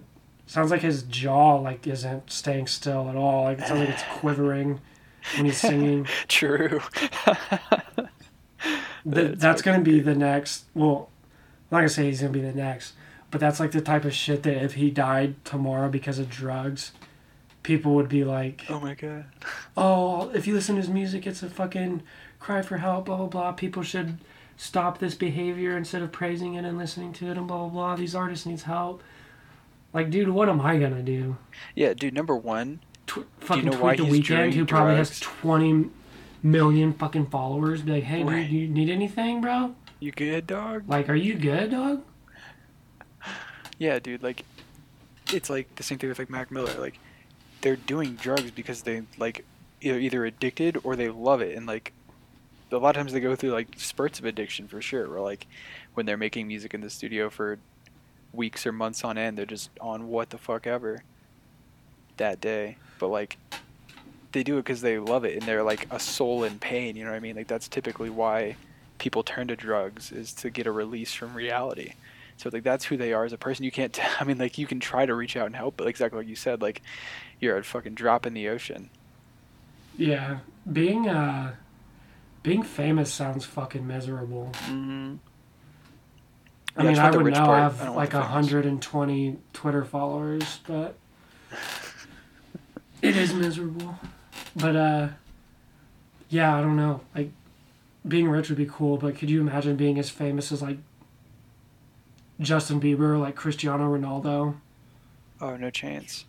sounds 0.46 0.72
like 0.72 0.82
his 0.82 1.04
jaw 1.04 1.56
like 1.56 1.88
isn't 1.88 2.30
staying 2.32 2.68
still 2.68 3.10
at 3.10 3.16
all. 3.16 3.46
Like 3.46 3.60
it 3.60 3.68
sounds 3.68 3.80
like 3.80 3.90
it's 3.90 4.04
quivering 4.20 4.80
when 5.36 5.46
he's 5.46 5.58
singing. 5.58 6.06
True. 6.28 6.80
Th- 7.26 8.10
That's 9.06 9.40
that's 9.42 9.62
gonna 9.62 9.82
be 9.84 10.00
the 10.02 10.16
next. 10.16 10.66
Well, 10.74 11.10
I'm 11.72 11.76
not 11.76 11.78
gonna 11.80 11.90
say 11.90 12.06
he's 12.06 12.20
gonna 12.20 12.34
be 12.34 12.42
the 12.42 12.52
next, 12.52 12.94
but 13.32 13.40
that's 13.42 13.60
like 13.60 13.72
the 13.72 13.82
type 13.82 14.06
of 14.06 14.14
shit 14.14 14.44
that 14.44 14.64
if 14.64 14.74
he 14.76 14.90
died 14.90 15.36
tomorrow 15.46 15.90
because 15.90 16.20
of 16.20 16.30
drugs, 16.30 16.92
people 17.64 17.94
would 17.96 18.10
be 18.10 18.24
like, 18.24 18.64
oh 18.70 18.80
my 18.80 18.94
god. 18.94 19.26
"Oh, 19.76 20.30
if 20.34 20.48
you 20.48 20.54
listen 20.54 20.76
to 20.76 20.82
his 20.82 20.90
music, 20.90 21.28
it's 21.28 21.44
a 21.44 21.50
fucking 21.50 22.04
cry 22.40 22.62
for 22.62 22.78
help." 22.78 23.06
Blah 23.06 23.18
blah 23.18 23.26
blah. 23.28 23.52
People 23.52 23.84
should 23.84 24.18
stop 24.56 24.98
this 25.00 25.14
behavior 25.16 25.78
instead 25.78 26.02
of 26.02 26.12
praising 26.12 26.56
it 26.56 26.66
and 26.66 26.78
listening 26.78 27.14
to 27.14 27.28
it 27.28 27.38
and 27.38 27.48
blah 27.48 27.58
blah 27.60 27.70
blah. 27.70 27.96
These 27.96 28.16
artists 28.16 28.46
needs 28.46 28.64
help. 28.64 29.04
Like, 29.94 30.10
dude, 30.10 30.30
what 30.30 30.50
am 30.50 30.62
I 30.62 30.78
gonna 30.78 31.02
do? 31.04 31.38
Yeah, 31.76 31.94
dude. 31.94 32.14
Number 32.14 32.36
one. 32.36 32.80
Tw- 33.08 33.26
fucking 33.40 33.66
know 33.66 33.72
tweet 33.72 33.98
the 33.98 34.04
Weeknd, 34.04 34.54
who 34.54 34.66
probably 34.66 34.96
has 34.96 35.20
twenty 35.20 35.90
million 36.44 36.94
fucking 36.94 37.28
followers. 37.28 37.82
Be 37.82 37.94
like, 37.94 38.04
"Hey, 38.04 38.24
Right. 38.24 38.44
dude, 38.44 38.52
you 38.52 38.68
need 38.68 38.90
anything, 38.90 39.42
bro? 39.42 39.76
You 40.00 40.12
good, 40.12 40.46
dog? 40.48 40.84
Like, 40.88 41.10
are 41.10 41.16
you 41.16 41.36
good, 41.36 41.72
dog?" 41.72 42.04
Yeah, 43.78 44.00
dude. 44.00 44.24
Like, 44.24 44.44
it's 45.34 45.50
like 45.50 45.76
the 45.76 45.84
same 45.84 45.98
thing 45.98 46.10
with 46.10 46.20
like 46.20 46.30
Mac 46.30 46.52
Miller. 46.52 46.74
Like, 46.80 47.00
they're 47.62 47.76
doing 47.76 48.16
drugs 48.16 48.52
because 48.52 48.84
they 48.84 49.04
like 49.18 49.46
either 49.82 50.00
either 50.00 50.26
addicted 50.26 50.80
or 50.84 50.96
they 50.96 51.10
love 51.10 51.42
it, 51.42 51.56
and 51.56 51.66
like 51.66 51.94
a 52.72 52.78
lot 52.78 52.90
of 52.90 52.96
times 52.96 53.14
they 53.14 53.20
go 53.20 53.36
through 53.36 53.52
like 53.52 53.68
spurts 53.78 54.20
of 54.20 54.26
addiction 54.26 54.68
for 54.68 54.82
sure. 54.82 55.10
Where 55.10 55.22
like 55.22 55.48
when 55.94 56.06
they're 56.06 56.18
making 56.18 56.48
music 56.48 56.74
in 56.74 56.82
the 56.82 56.90
studio 56.90 57.30
for 57.30 57.60
weeks 58.34 58.66
or 58.66 58.72
months 58.72 59.04
on 59.04 59.18
end, 59.18 59.38
they're 59.38 59.46
just 59.46 59.70
on 59.80 60.08
what 60.08 60.30
the 60.30 60.38
fuck 60.38 60.68
ever 60.68 61.04
that 62.18 62.42
day. 62.42 62.78
But 63.00 63.08
like 63.08 63.38
they 64.32 64.44
do 64.44 64.58
it 64.58 64.66
because 64.66 64.82
they 64.82 65.00
love 65.00 65.26
it 65.26 65.34
and 65.34 65.44
they're 65.44 65.64
like 65.64 65.88
a 65.92 66.00
soul 66.00 66.44
in 66.44 66.60
pain. 66.60 66.96
You 66.96 67.06
know 67.06 67.12
what 67.12 67.18
I 67.18 67.22
mean? 67.22 67.36
Like 67.36 67.48
that's 67.48 67.68
typically 67.68 68.10
why 68.10 68.56
people 68.98 69.24
turn 69.24 69.48
to 69.48 69.56
drugs 69.56 70.12
is 70.12 70.34
to 70.34 70.50
get 70.50 70.68
a 70.68 70.72
release 70.72 71.14
from 71.14 71.34
reality. 71.34 71.94
So 72.38 72.50
like 72.54 72.64
that's 72.64 72.86
who 72.86 72.98
they 72.98 73.14
are 73.14 73.26
as 73.26 73.34
a 73.34 73.38
person. 73.38 73.66
You 73.66 73.72
can't. 73.72 73.94
T- 73.94 74.02
I 74.20 74.24
mean, 74.24 74.38
like 74.38 74.58
you 74.58 74.68
can 74.68 74.80
try 74.80 75.06
to 75.06 75.14
reach 75.14 75.36
out 75.36 75.48
and 75.48 75.56
help, 75.56 75.76
but 75.78 75.88
exactly 75.88 76.20
like 76.20 76.28
you 76.28 76.36
said, 76.36 76.62
like 76.62 76.82
you're 77.40 77.58
a 77.58 77.64
fucking 77.64 77.96
drop 77.96 78.26
in 78.26 78.34
the 78.34 78.48
ocean. 78.48 78.90
Yeah, 79.98 80.40
being 80.72 81.10
uh, 81.10 81.56
being 82.44 82.64
famous 82.64 83.12
sounds 83.12 83.44
fucking 83.46 83.86
miserable. 83.86 84.52
Mm-hmm. 84.66 85.16
I 86.78 86.84
mean, 86.84 87.00
I 87.00 87.10
would 87.10 87.34
now 87.34 87.52
have 87.54 87.96
like 87.96 88.14
a 88.14 88.22
hundred 88.22 88.68
and 88.68 88.80
twenty 88.80 89.38
Twitter 89.54 89.84
followers, 89.84 90.60
but 90.68 90.96
it 93.02 93.18
is 93.18 93.34
miserable. 93.34 93.98
But 94.56 94.76
uh, 94.76 95.08
yeah, 96.30 96.56
I 96.56 96.62
don't 96.62 96.76
know. 96.76 97.02
Like, 97.16 97.32
being 98.08 98.30
rich 98.30 98.50
would 98.50 98.58
be 98.58 98.68
cool, 98.68 98.98
but 98.98 99.18
could 99.18 99.30
you 99.32 99.42
imagine 99.42 99.76
being 99.76 99.98
as 99.98 100.12
famous 100.12 100.52
as 100.52 100.62
like 100.62 100.78
Justin 102.40 102.80
Bieber, 102.80 103.20
like 103.20 103.36
Cristiano 103.36 103.86
Ronaldo, 103.96 104.56
Oh, 105.42 105.56
no 105.58 105.70
chance. 105.70 106.26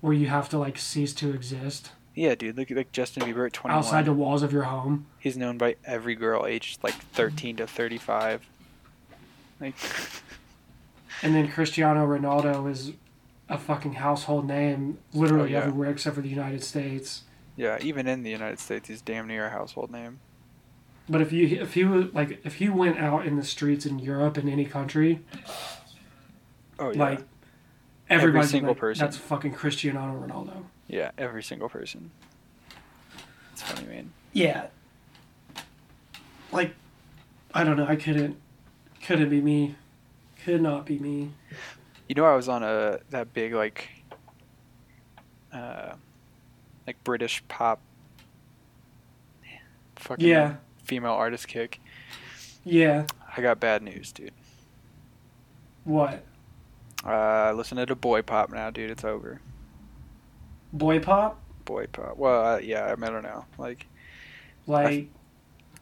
where 0.00 0.12
you 0.12 0.26
have 0.28 0.48
to 0.50 0.58
like 0.58 0.78
cease 0.78 1.12
to 1.14 1.30
exist 1.32 1.90
Yeah, 2.14 2.34
dude. 2.34 2.56
Look 2.56 2.70
at 2.70 2.76
like 2.76 2.92
Justin 2.92 3.22
Bieber 3.22 3.46
at 3.46 3.52
21. 3.52 3.78
outside 3.78 4.04
the 4.06 4.12
walls 4.12 4.42
of 4.42 4.52
your 4.52 4.64
home? 4.64 5.06
He's 5.18 5.36
known 5.36 5.58
by 5.58 5.76
every 5.84 6.14
girl 6.14 6.46
aged 6.46 6.82
like 6.82 6.94
13 6.94 7.56
to 7.56 7.66
35. 7.66 8.46
Like, 9.60 9.74
And 11.22 11.34
then 11.34 11.48
Cristiano 11.48 12.06
Ronaldo 12.06 12.70
is 12.70 12.92
a 13.48 13.58
fucking 13.58 13.94
household 13.94 14.46
name, 14.46 14.98
literally 15.12 15.50
Oh, 15.54 15.58
yeah. 15.58 15.64
everywhere 15.64 15.90
except 15.90 16.16
for 16.16 16.22
the 16.22 16.28
United 16.30 16.62
States. 16.64 17.22
yeah, 17.56 17.76
even 17.82 18.06
in 18.06 18.22
the 18.22 18.30
United 18.30 18.58
States, 18.58 18.88
he's 18.88 19.02
damn 19.02 19.26
near 19.26 19.46
a 19.46 19.50
household 19.50 19.90
name. 19.90 20.20
But 21.10 21.20
if 21.20 21.32
you 21.32 21.44
if 21.60 21.76
you 21.76 22.08
like 22.14 22.40
if 22.44 22.60
you 22.60 22.72
went 22.72 22.98
out 22.98 23.26
in 23.26 23.34
the 23.34 23.42
streets 23.42 23.84
in 23.84 23.98
Europe 23.98 24.38
in 24.38 24.48
any 24.48 24.64
country, 24.64 25.20
Oh 26.78 26.92
yeah. 26.92 26.98
like 26.98 27.20
every 28.08 28.44
single 28.44 28.70
like, 28.70 28.78
person. 28.78 29.04
That's 29.04 29.16
fucking 29.16 29.54
Cristiano 29.54 30.24
Ronaldo. 30.24 30.62
Yeah, 30.86 31.10
every 31.18 31.42
single 31.42 31.68
person. 31.68 32.12
It's 33.52 33.62
funny, 33.62 33.88
man. 33.88 34.12
Yeah. 34.32 34.68
Like, 36.52 36.74
I 37.52 37.64
don't 37.64 37.76
know. 37.76 37.86
I 37.86 37.96
couldn't. 37.96 38.36
Couldn't 39.04 39.30
be 39.30 39.40
me. 39.40 39.74
Could 40.44 40.62
not 40.62 40.86
be 40.86 41.00
me. 41.00 41.32
You 42.08 42.14
know, 42.14 42.24
I 42.24 42.36
was 42.36 42.48
on 42.48 42.62
a 42.62 43.00
that 43.10 43.34
big 43.34 43.52
like, 43.52 43.88
uh, 45.52 45.94
like 46.86 47.02
British 47.02 47.42
pop. 47.48 47.80
Fucking 49.96 50.28
Yeah. 50.28 50.54
Female 50.90 51.12
artist 51.12 51.46
kick. 51.46 51.80
Yeah. 52.64 53.06
I 53.36 53.40
got 53.40 53.60
bad 53.60 53.80
news, 53.80 54.10
dude. 54.10 54.32
What? 55.84 56.24
Uh, 57.06 57.52
listening 57.52 57.86
to 57.86 57.94
boy 57.94 58.22
pop 58.22 58.50
now, 58.50 58.70
dude. 58.70 58.90
It's 58.90 59.04
over. 59.04 59.40
Boy 60.72 60.98
pop? 60.98 61.40
Boy 61.64 61.86
pop. 61.86 62.16
Well, 62.16 62.44
uh, 62.44 62.58
yeah, 62.58 62.86
I, 62.86 62.96
mean, 62.96 63.04
I 63.04 63.10
don't 63.12 63.22
know. 63.22 63.44
Like 63.56 63.86
Like, 64.66 65.10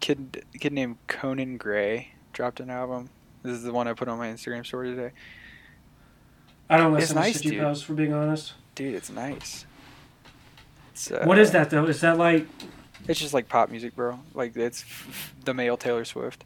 kid, 0.01 0.45
kid 0.61 0.75
named 0.75 0.99
Conan 1.07 1.57
Gray 1.57 2.13
dropped 2.35 2.61
an 2.61 2.69
album. 2.69 3.09
This 3.43 3.57
is 3.57 3.63
the 3.63 3.73
one 3.73 3.89
I 3.89 3.95
put 3.95 4.09
on 4.09 4.19
my 4.19 4.29
Instagram 4.29 4.67
story 4.67 4.91
today. 4.95 5.13
I 6.69 6.77
don't 6.77 6.93
It's 6.93 7.05
listen 7.05 7.17
nice, 7.17 7.41
to 7.41 7.55
you 7.55 7.63
post, 7.63 7.87
for 7.87 7.95
being 7.95 8.13
honest. 8.13 8.53
Dude, 8.75 8.95
it's 8.95 9.09
nice. 9.09 9.65
It's, 10.93 11.11
uh, 11.11 11.23
what 11.25 11.39
is 11.39 11.51
that, 11.53 11.71
though? 11.71 11.87
Is 11.87 12.03
that 12.03 12.19
like. 12.19 12.47
It's 13.07 13.21
just 13.21 13.33
like 13.33 13.49
pop 13.49 13.71
music, 13.71 13.95
bro. 13.97 14.21
Like 14.35 14.57
it's 14.57 14.85
the 15.45 15.55
male 15.55 15.77
Taylor 15.77 16.05
Swift, 16.05 16.45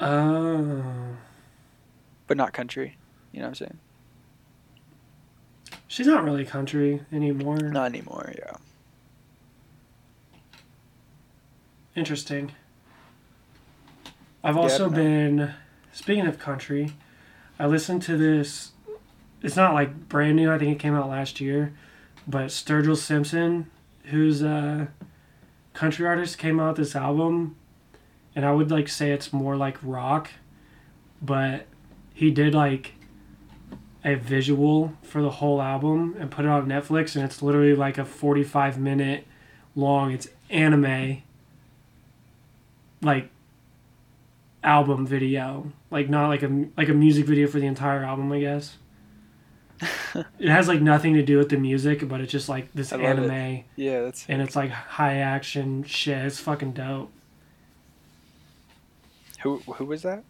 Oh. 0.00 1.16
but 2.26 2.36
not 2.36 2.52
country. 2.52 2.96
You 3.32 3.40
know 3.40 3.46
what 3.46 3.48
I'm 3.50 3.54
saying? 3.54 3.78
She's 5.86 6.06
not 6.06 6.24
really 6.24 6.44
country 6.44 7.02
anymore. 7.12 7.56
Not 7.58 7.86
anymore. 7.86 8.32
Yeah. 8.38 8.56
Interesting. 11.96 12.52
I've 14.44 14.56
also 14.56 14.84
don't 14.84 14.94
been 14.94 15.54
speaking 15.92 16.26
of 16.26 16.38
country, 16.38 16.92
I 17.58 17.66
listened 17.66 18.02
to 18.02 18.16
this 18.16 18.72
it's 19.42 19.56
not 19.56 19.72
like 19.74 20.08
brand 20.08 20.36
new, 20.36 20.50
I 20.52 20.58
think 20.58 20.72
it 20.76 20.78
came 20.80 20.94
out 20.94 21.08
last 21.08 21.40
year, 21.40 21.72
but 22.26 22.46
Sturgill 22.46 22.96
Simpson, 22.96 23.70
who's 24.10 24.42
a 24.42 24.88
country 25.72 26.06
artist, 26.06 26.38
came 26.38 26.58
out 26.58 26.76
this 26.76 26.96
album 26.96 27.56
and 28.34 28.44
I 28.44 28.52
would 28.52 28.70
like 28.70 28.88
say 28.88 29.10
it's 29.10 29.32
more 29.32 29.56
like 29.56 29.78
rock, 29.82 30.30
but 31.20 31.66
he 32.14 32.30
did 32.30 32.54
like 32.54 32.92
a 34.04 34.14
visual 34.14 34.92
for 35.02 35.22
the 35.22 35.30
whole 35.30 35.60
album 35.60 36.16
and 36.18 36.30
put 36.30 36.44
it 36.44 36.48
on 36.48 36.66
Netflix 36.66 37.16
and 37.16 37.24
it's 37.24 37.42
literally 37.42 37.74
like 37.74 37.98
a 37.98 38.04
45 38.04 38.78
minute 38.78 39.26
long 39.74 40.12
it's 40.12 40.28
anime 40.50 41.22
like 43.02 43.30
album 44.62 45.06
video. 45.06 45.72
Like 45.90 46.08
not 46.08 46.28
like 46.28 46.42
a 46.42 46.66
like 46.76 46.88
a 46.88 46.94
music 46.94 47.26
video 47.26 47.46
for 47.48 47.60
the 47.60 47.66
entire 47.66 48.04
album 48.04 48.30
i 48.32 48.40
guess 48.40 48.76
it 50.38 50.48
has 50.48 50.66
like 50.68 50.80
nothing 50.80 51.14
to 51.14 51.22
do 51.22 51.38
with 51.38 51.48
the 51.50 51.56
music 51.56 52.06
but 52.08 52.20
it's 52.20 52.32
just 52.32 52.48
like 52.48 52.72
this 52.72 52.90
love 52.92 53.00
it. 53.00 53.04
anime 53.04 53.64
Yeah, 53.76 54.02
that's 54.02 54.26
and 54.28 54.42
it's 54.42 54.56
like 54.56 54.70
high 54.70 55.16
action 55.18 55.84
shit 55.84 56.24
it's 56.24 56.40
fucking 56.40 56.72
dope 56.72 57.12
who 59.42 59.58
who 59.58 59.84
was 59.84 60.02
that? 60.02 60.24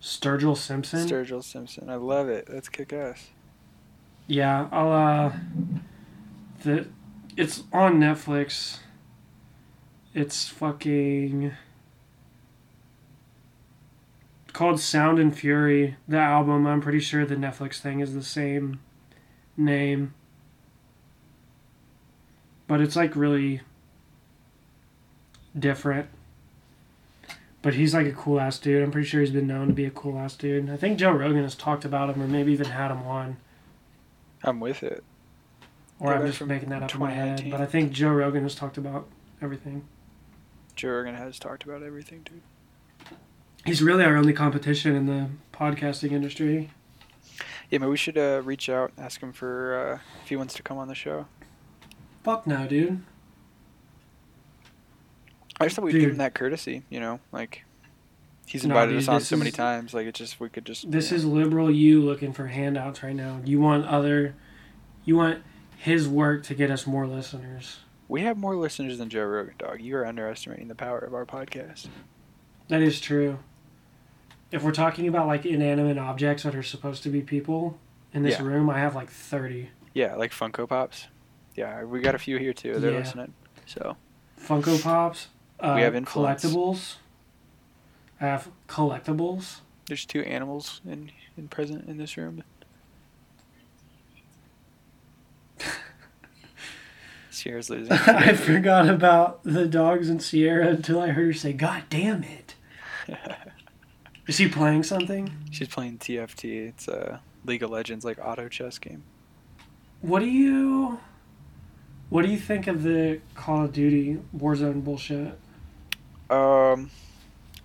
sturgill 0.00 0.56
simpson 0.56 1.06
Sturgill 1.08 1.44
Simpson. 1.44 1.88
I 1.88 1.94
love 1.94 2.28
it. 2.28 2.46
That's 2.50 2.68
kick 2.68 2.92
ass. 2.92 3.30
yeah 4.26 4.68
i'll 4.72 4.92
uh 4.92 5.32
the 6.64 6.86
it's 7.36 7.62
on 7.72 7.94
netflix 8.00 8.78
it's 10.14 10.48
fucking 10.48 11.52
called 14.52 14.80
sound 14.80 15.18
and 15.18 15.36
fury 15.36 15.96
the 16.08 16.18
album. 16.18 16.66
I'm 16.66 16.80
pretty 16.80 17.00
sure 17.00 17.24
the 17.24 17.36
netflix 17.36 17.78
thing 17.80 18.00
is 18.00 18.14
the 18.14 18.22
same 18.22 18.80
name. 19.56 20.14
But 22.66 22.80
it's 22.80 22.96
like 22.96 23.16
really 23.16 23.60
different. 25.58 26.08
But 27.60 27.74
he's 27.74 27.94
like 27.94 28.06
a 28.06 28.12
cool 28.12 28.40
ass 28.40 28.58
dude. 28.58 28.82
I'm 28.82 28.90
pretty 28.90 29.06
sure 29.06 29.20
he's 29.20 29.30
been 29.30 29.46
known 29.46 29.68
to 29.68 29.72
be 29.72 29.84
a 29.84 29.90
cool 29.90 30.18
ass 30.18 30.34
dude. 30.34 30.68
I 30.70 30.76
think 30.76 30.98
joe 30.98 31.12
rogan 31.12 31.42
has 31.42 31.54
talked 31.54 31.84
about 31.84 32.10
him 32.14 32.22
or 32.22 32.26
maybe 32.26 32.52
even 32.52 32.66
had 32.66 32.90
him 32.90 33.02
on. 33.02 33.36
I'm 34.42 34.58
with 34.58 34.82
it. 34.82 35.04
or 36.00 36.14
I'm 36.14 36.26
just 36.26 36.40
making 36.40 36.70
that 36.70 36.82
up 36.82 36.92
in 36.94 36.98
my 37.00 37.12
head 37.12 37.46
but 37.48 37.60
i 37.60 37.66
think 37.66 37.92
joe 37.92 38.10
rogan 38.10 38.42
has 38.42 38.54
talked 38.56 38.76
about 38.76 39.06
everything. 39.40 39.84
Joe 40.74 40.88
Rogan 40.88 41.14
has 41.16 41.38
talked 41.38 41.64
about 41.64 41.82
everything, 41.82 42.22
dude. 42.24 42.40
He's 43.64 43.82
really 43.82 44.04
our 44.04 44.16
only 44.16 44.32
competition 44.32 44.94
in 44.94 45.06
the 45.06 45.28
podcasting 45.52 46.12
industry 46.12 46.70
Yeah, 47.70 47.78
but 47.78 47.88
we 47.88 47.96
should 47.96 48.18
uh, 48.18 48.42
reach 48.44 48.68
out, 48.68 48.92
and 48.96 49.04
ask 49.06 49.20
him 49.20 49.32
for 49.32 49.74
uh, 49.76 49.98
if 50.22 50.28
he 50.28 50.36
wants 50.36 50.54
to 50.54 50.62
come 50.62 50.78
on 50.78 50.88
the 50.88 50.94
show. 50.94 51.26
fuck 52.24 52.46
no 52.46 52.66
dude 52.66 53.02
I 55.60 55.66
just 55.66 55.76
thought 55.76 55.84
we'd 55.84 55.92
give 55.92 56.10
him 56.10 56.16
that 56.16 56.34
courtesy, 56.34 56.82
you 56.90 56.98
know, 56.98 57.20
like 57.30 57.64
he's 58.46 58.64
No, 58.64 58.70
invited 58.74 58.92
dude, 58.92 59.02
us 59.02 59.08
on 59.08 59.20
so 59.20 59.36
many 59.36 59.52
times. 59.52 59.94
Like 59.94 60.06
it 60.06 60.14
just 60.14 60.40
we 60.40 60.48
could 60.48 60.64
just. 60.64 60.90
this 60.90 61.10
yeah. 61.12 61.18
is 61.18 61.24
liberal 61.24 61.70
you 61.70 62.00
looking 62.02 62.32
for 62.32 62.46
handouts 62.48 63.02
right 63.02 63.14
now 63.14 63.40
you 63.44 63.60
want 63.60 63.86
other 63.86 64.34
you 65.04 65.14
want 65.16 65.42
his 65.76 66.08
work 66.08 66.42
to 66.44 66.54
get 66.54 66.70
us 66.70 66.86
more 66.86 67.06
listeners 67.06 67.78
We 68.08 68.22
have 68.22 68.36
more 68.36 68.56
listeners 68.56 68.98
than 68.98 69.08
Joe 69.08 69.24
Rogan, 69.24 69.54
dog. 69.58 69.80
You 69.80 69.96
are 69.98 70.06
underestimating 70.06 70.68
the 70.68 70.74
power 70.74 70.98
of 70.98 71.14
our 71.14 71.26
podcast. 71.26 71.86
that 72.68 72.82
is 72.82 73.00
true 73.00 73.38
if 74.52 74.62
we're 74.62 74.70
talking 74.72 75.08
about 75.08 75.26
like 75.26 75.44
inanimate 75.46 75.98
objects 75.98 76.42
that 76.44 76.54
are 76.54 76.62
supposed 76.62 77.02
to 77.02 77.08
be 77.08 77.20
people 77.22 77.78
in 78.12 78.22
this 78.22 78.38
Yeah. 78.38 78.44
room 78.46 78.68
i 78.70 78.78
have 78.78 78.94
like 78.94 79.10
30 79.10 79.70
Yeah, 79.94 80.14
like 80.16 80.30
Funko 80.32 80.68
Pops. 80.68 81.08
Yeah, 81.54 81.84
we 81.84 82.00
got 82.00 82.14
a 82.14 82.18
few 82.18 82.38
here 82.38 82.52
too. 82.54 82.78
They're 82.78 82.92
Yeah. 82.92 82.98
listening. 82.98 83.34
So 83.66 83.96
funko 84.40 84.82
pops 84.82 85.28
uh, 85.60 85.72
We 85.76 85.82
have 85.82 85.94
influence. 85.94 86.44
collectibles 86.44 86.96
i 88.20 88.26
have 88.26 88.50
collectibles 88.68 89.60
there's 89.88 90.06
two 90.06 90.20
animals 90.22 90.80
in 90.86 91.10
in 91.36 91.48
present 91.48 91.88
in 91.88 91.96
this 91.98 92.16
room. 92.16 92.44
Sierra's 97.30 97.70
losing. 97.70 97.92
I 98.06 98.34
forgot 98.34 98.88
about 98.88 99.42
the 99.42 99.66
dogs 99.66 100.08
and 100.10 100.22
Sierra 100.22 100.68
until 100.68 101.00
I 101.00 101.08
heard 101.08 101.26
her 101.26 101.32
say, 101.32 101.52
God 101.52 101.84
damn 101.90 102.22
it. 102.24 102.54
Is 104.26 104.38
he 104.38 104.48
playing 104.48 104.84
something? 104.84 105.30
She's 105.50 105.68
playing 105.68 105.98
TFT. 105.98 106.68
It's 106.68 106.88
a 106.88 107.20
League 107.44 107.62
of 107.62 107.70
Legends 107.70 108.04
like 108.04 108.18
auto 108.24 108.48
chess 108.48 108.78
game. 108.78 109.02
What 110.00 110.20
do 110.20 110.26
you 110.26 111.00
what 112.08 112.26
do 112.26 112.30
you 112.30 112.38
think 112.38 112.66
of 112.66 112.82
the 112.82 113.20
Call 113.34 113.64
of 113.64 113.72
Duty 113.72 114.18
Warzone 114.36 114.84
bullshit? 114.84 115.38
Um, 116.28 116.90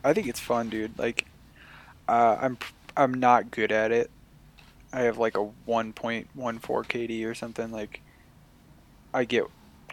I 0.03 0.14
think 0.14 0.28
it's 0.28 0.39
fun, 0.39 0.70
dude. 0.70 0.97
Like, 0.97 1.26
uh, 2.08 2.38
I'm 2.39 2.58
I'm 2.95 3.14
not 3.14 3.51
good 3.51 3.72
at 3.72 3.91
it. 3.91 4.10
I 4.93 5.01
have 5.01 5.18
like 5.18 5.36
a 5.36 5.49
1.14 5.68 6.28
KD 6.32 7.26
or 7.26 7.36
something. 7.36 7.72
Like, 7.72 8.01
I 9.14 9.26
get 9.26 9.43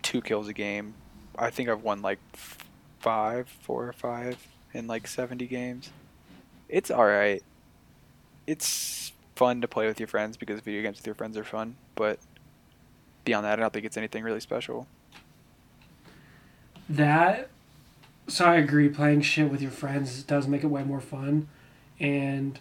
two 0.03 0.23
kills 0.23 0.47
a 0.47 0.53
game. 0.53 0.95
I 1.37 1.51
think 1.51 1.69
I've 1.69 1.83
won 1.83 2.01
like 2.01 2.21
f- 2.33 2.59
five, 3.01 3.49
four 3.49 3.89
or 3.89 3.93
five 3.93 4.47
in 4.73 4.87
like 4.87 5.09
70 5.09 5.47
games. 5.49 5.91
It's 6.69 6.91
all 6.91 7.07
right. 7.07 7.43
It's 8.47 9.13
fun 9.37 9.61
to 9.61 9.69
play 9.69 9.87
with 9.87 9.99
your 9.99 10.07
friends 10.07 10.37
because 10.37 10.61
video 10.61 10.83
games 10.83 10.99
with 10.99 11.07
your 11.07 11.15
friends 11.15 11.37
are 11.37 11.45
fun, 11.45 11.77
but 11.95 12.19
beyond 13.25 13.45
that, 13.45 13.59
I 13.59 13.63
don't 13.63 13.73
think 13.73 13.85
it's 13.85 13.97
anything 13.97 14.23
really 14.23 14.41
special. 14.41 14.87
That 16.89 17.49
so 18.27 18.47
I 18.47 18.57
agree 18.57 18.89
playing 18.89 19.23
shit 19.23 19.51
with 19.51 19.61
your 19.61 19.71
friends 19.71 20.23
does 20.23 20.47
make 20.47 20.65
it 20.65 20.69
way 20.69 20.83
more 20.83 21.01
fun 21.01 21.49
and 22.01 22.59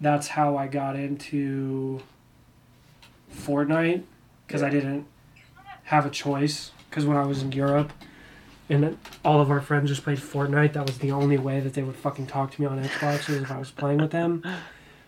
that's 0.00 0.28
how 0.28 0.56
I 0.56 0.66
got 0.66 0.96
into 0.96 2.00
Fortnite 3.32 4.02
because 4.46 4.62
I 4.62 4.70
didn't 4.70 5.06
have 5.84 6.04
a 6.04 6.10
choice 6.10 6.72
because 6.88 7.04
when 7.04 7.16
I 7.16 7.24
was 7.24 7.42
in 7.42 7.52
Europe 7.52 7.92
and 8.68 8.96
all 9.24 9.40
of 9.40 9.50
our 9.50 9.60
friends 9.60 9.90
just 9.90 10.02
played 10.04 10.18
Fortnite 10.18 10.72
that 10.72 10.86
was 10.86 10.98
the 10.98 11.12
only 11.12 11.38
way 11.38 11.60
that 11.60 11.74
they 11.74 11.82
would 11.82 11.96
fucking 11.96 12.26
talk 12.26 12.52
to 12.52 12.60
me 12.60 12.66
on 12.66 12.82
Xbox 12.82 13.28
is 13.28 13.42
if 13.42 13.50
I 13.50 13.58
was 13.58 13.70
playing 13.70 13.98
with 13.98 14.10
them 14.10 14.42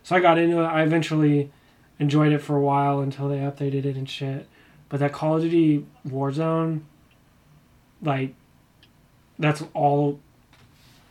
so 0.03 0.17
I 0.17 0.21
got 0.21 0.39
into 0.39 0.61
it 0.61 0.67
I 0.67 0.83
eventually 0.83 1.51
enjoyed 1.99 2.33
it 2.33 2.39
for 2.39 2.57
a 2.57 2.61
while 2.61 3.01
until 3.01 3.29
they 3.29 3.39
updated 3.39 3.85
it 3.85 3.97
and 3.97 4.09
shit 4.09 4.49
but 4.89 5.01
that 5.01 5.13
Call 5.13 5.37
of 5.37 5.43
Duty 5.43 5.87
Warzone 6.07 6.83
like 8.03 8.35
that's 9.39 9.63
all 9.75 10.21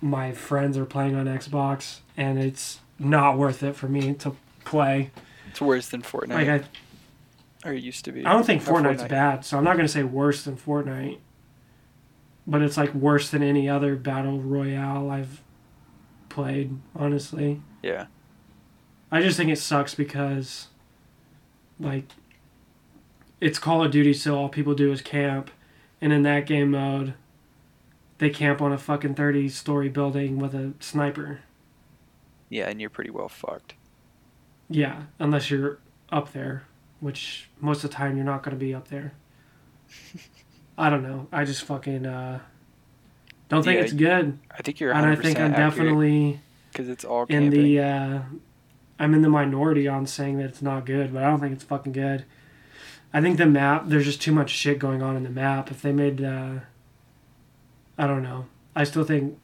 my 0.02 0.32
friends 0.32 0.78
are 0.78 0.86
playing 0.86 1.16
on 1.16 1.26
Xbox, 1.26 2.00
and 2.16 2.40
it's 2.40 2.80
not 3.00 3.38
worth 3.38 3.64
it 3.64 3.76
for 3.76 3.88
me 3.88 4.14
to 4.14 4.36
play. 4.64 5.12
It's 5.50 5.62
worse 5.62 5.90
than 5.90 6.02
Fortnite, 6.02 6.30
Like 6.30 6.48
I, 6.48 7.68
or 7.70 7.74
it 7.74 7.84
used 7.84 8.06
to 8.06 8.12
be. 8.12 8.26
I 8.26 8.34
don't 8.34 8.46
think 8.46 8.68
Or 8.68 8.74
Fortnite's 8.74 9.04
bad, 9.04 9.46
so 9.46 9.58
I'm 9.58 9.64
not 9.64 9.76
gonna 9.76 9.88
say 9.88 10.04
worse 10.04 10.44
than 10.44 10.58
Fortnite. 10.58 11.18
But 12.48 12.62
it's 12.62 12.78
like 12.78 12.94
worse 12.94 13.30
than 13.30 13.42
any 13.42 13.68
other 13.68 13.96
battle 13.96 14.40
royale 14.40 15.10
I've 15.10 15.42
played, 16.30 16.78
honestly. 16.96 17.62
Yeah, 17.82 18.06
I 19.12 19.22
just 19.22 19.38
think 19.38 19.50
it 19.50 19.58
sucks 19.58 19.96
because, 19.96 20.68
like, 21.80 22.06
it's 23.42 23.58
Call 23.60 23.84
of 23.84 23.92
Duty, 23.92 24.14
so 24.14 24.38
all 24.38 24.50
people 24.50 24.76
do 24.76 24.92
is 24.92 25.02
camp, 25.02 25.50
and 26.00 26.14
in 26.14 26.22
that 26.24 26.46
game 26.46 26.72
mode, 26.72 27.16
they 28.20 28.30
camp 28.30 28.62
on 28.62 28.72
a 28.72 28.78
fucking 28.78 29.16
thirty-story 29.16 29.90
building 29.90 30.38
with 30.38 30.54
a 30.54 30.74
sniper. 30.80 31.40
yeah, 32.50 32.68
and 32.70 32.80
you're 32.80 32.90
pretty 32.92 33.10
well 33.10 33.28
fucked. 33.30 33.74
Yeah, 34.70 35.04
unless 35.20 35.50
you're 35.50 35.80
up 36.12 36.32
there, 36.32 36.64
which 37.00 37.50
most 37.60 37.84
of 37.84 37.90
the 37.90 37.96
time 37.96 38.16
you're 38.16 38.26
not 38.26 38.44
going 38.44 38.56
to 38.56 38.64
be 38.64 38.74
up 38.74 38.88
there. 38.90 39.14
I 40.78 40.90
don't 40.90 41.04
know. 41.04 41.28
I 41.32 41.46
just 41.46 41.64
fucking 41.64 42.06
uh, 42.06 42.40
don't 43.50 43.64
think 43.64 43.78
Yeah, 43.78 43.84
it's 43.84 43.94
good, 43.94 44.40
I 44.52 44.62
think 44.62 44.80
you're. 44.80 44.92
and 44.94 45.06
I 45.06 45.16
think 45.16 45.40
I'm 45.40 45.52
definitely 45.54 46.40
because 46.72 46.90
it's 46.90 47.06
all 47.06 47.26
in 47.30 47.50
the. 47.50 47.80
Uh, 47.80 48.20
I'm 48.98 49.14
in 49.14 49.22
the 49.22 49.30
minority 49.30 49.88
on 49.88 50.06
saying 50.08 50.38
that 50.38 50.46
it's 50.46 50.62
not 50.62 50.86
good, 50.86 51.14
but 51.14 51.24
I 51.24 51.28
don't 51.28 51.40
think 51.40 51.54
it's 51.54 51.64
fucking 51.64 51.92
good. 51.92 52.26
I 53.14 53.22
think 53.22 53.38
the 53.38 53.46
map. 53.46 53.84
There's 53.88 54.06
just 54.06 54.22
too 54.22 54.32
much 54.34 54.50
shit 54.50 54.80
going 54.80 55.02
on 55.02 55.16
in 55.16 55.24
the 55.24 55.30
map. 55.30 55.72
If 55.72 55.82
they 55.82 55.92
made, 55.92 56.24
uh, 56.24 56.60
I 57.98 58.08
don't 58.08 58.24
know. 58.24 58.48
I 58.76 58.84
still 58.84 59.04
think 59.06 59.38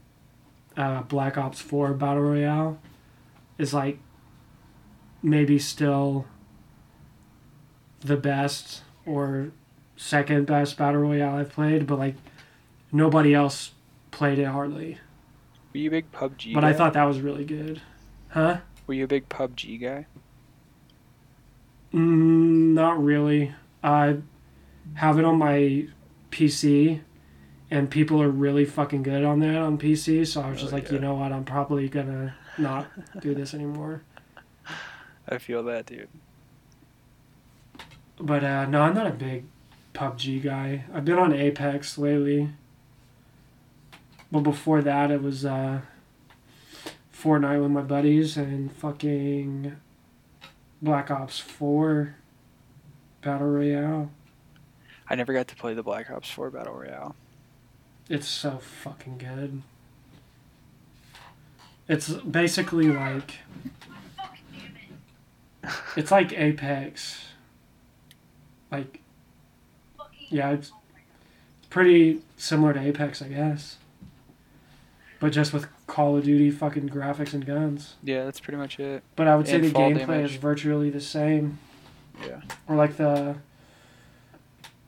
uh, 0.75 1.03
Black 1.03 1.37
Ops 1.37 1.61
Four 1.61 1.93
Battle 1.93 2.23
Royale 2.23 2.79
is 3.57 3.73
like 3.73 3.99
maybe 5.23 5.59
still 5.59 6.25
the 8.01 8.17
best 8.17 8.81
or 9.05 9.51
second 10.01 10.47
best 10.47 10.77
battle 10.77 11.01
royale 11.01 11.35
I've 11.37 11.51
played, 11.51 11.85
but 11.85 11.99
like 11.99 12.15
nobody 12.91 13.33
else 13.35 13.71
played 14.09 14.39
it 14.39 14.45
hardly. 14.45 14.97
Were 15.73 15.79
you 15.79 15.87
a 15.89 15.91
big 15.91 16.11
PUBG? 16.11 16.53
But 16.53 16.61
guy? 16.61 16.69
I 16.69 16.73
thought 16.73 16.93
that 16.93 17.03
was 17.05 17.21
really 17.21 17.45
good. 17.45 17.81
Huh? 18.29 18.57
Were 18.87 18.95
you 18.95 19.03
a 19.05 19.07
big 19.07 19.29
PUBG 19.29 19.79
guy? 19.79 20.07
Mm, 21.93 22.73
not 22.73 23.01
really. 23.01 23.53
I 23.83 24.17
have 24.95 25.19
it 25.19 25.25
on 25.25 25.37
my 25.37 25.87
PC, 26.31 27.01
and 27.69 27.89
people 27.89 28.21
are 28.21 28.29
really 28.29 28.65
fucking 28.65 29.03
good 29.03 29.23
on 29.23 29.39
that 29.41 29.57
on 29.57 29.77
PC. 29.77 30.25
So 30.27 30.41
I 30.41 30.49
was 30.49 30.59
just 30.59 30.73
Oh, 30.73 30.75
like, 30.75 30.87
yeah. 30.87 30.93
you 30.93 30.99
know 30.99 31.15
what? 31.15 31.31
I'm 31.31 31.45
probably 31.45 31.87
gonna 31.87 32.35
not 32.57 32.87
do 33.21 33.33
this 33.35 33.53
anymore. 33.53 34.01
I 35.29 35.37
feel 35.37 35.63
that, 35.63 35.85
dude. 35.85 36.09
But 38.19 38.43
uh, 38.43 38.65
no, 38.65 38.81
I'm 38.81 38.93
not 38.95 39.07
a 39.07 39.11
big 39.11 39.45
PUBG 39.93 40.43
guy. 40.43 40.85
I've 40.93 41.05
been 41.05 41.19
on 41.19 41.33
Apex 41.33 41.97
lately. 41.97 42.49
But 44.31 44.41
before 44.41 44.81
that, 44.81 45.11
it 45.11 45.21
was 45.21 45.45
uh, 45.45 45.81
Fortnite 47.13 47.61
with 47.61 47.71
my 47.71 47.81
buddies 47.81 48.37
and 48.37 48.71
fucking 48.71 49.75
Black 50.81 51.11
Ops 51.11 51.39
4 51.39 52.15
Battle 53.21 53.47
Royale. 53.47 54.11
I 55.09 55.15
never 55.15 55.33
got 55.33 55.47
to 55.49 55.55
play 55.55 55.73
the 55.73 55.83
Black 55.83 56.09
Ops 56.09 56.29
4 56.31 56.49
Battle 56.49 56.73
Royale. 56.73 57.15
It's 58.09 58.27
so 58.27 58.57
fucking 58.59 59.17
good. 59.17 59.61
It's 61.87 62.09
basically 62.09 62.87
like 62.87 63.39
it's 65.97 66.11
like 66.11 66.31
Apex. 66.33 67.25
Like 68.71 69.00
yeah, 70.31 70.51
it's 70.51 70.71
pretty 71.69 72.21
similar 72.37 72.73
to 72.73 72.79
Apex, 72.79 73.21
I 73.21 73.27
guess. 73.27 73.77
But 75.19 75.31
just 75.31 75.53
with 75.53 75.67
Call 75.85 76.17
of 76.17 76.23
Duty 76.23 76.49
fucking 76.49 76.89
graphics 76.89 77.33
and 77.33 77.45
guns. 77.45 77.95
Yeah, 78.03 78.23
that's 78.25 78.39
pretty 78.39 78.57
much 78.57 78.79
it. 78.79 79.03
But 79.15 79.27
I 79.27 79.35
would 79.35 79.47
say 79.47 79.55
And 79.55 79.65
the 79.65 79.69
gameplay 79.71 80.07
damage. 80.07 80.31
is 80.31 80.37
virtually 80.37 80.89
the 80.89 81.01
same. 81.01 81.59
Yeah. 82.25 82.41
Or 82.67 82.75
like 82.75 82.97
the 82.97 83.35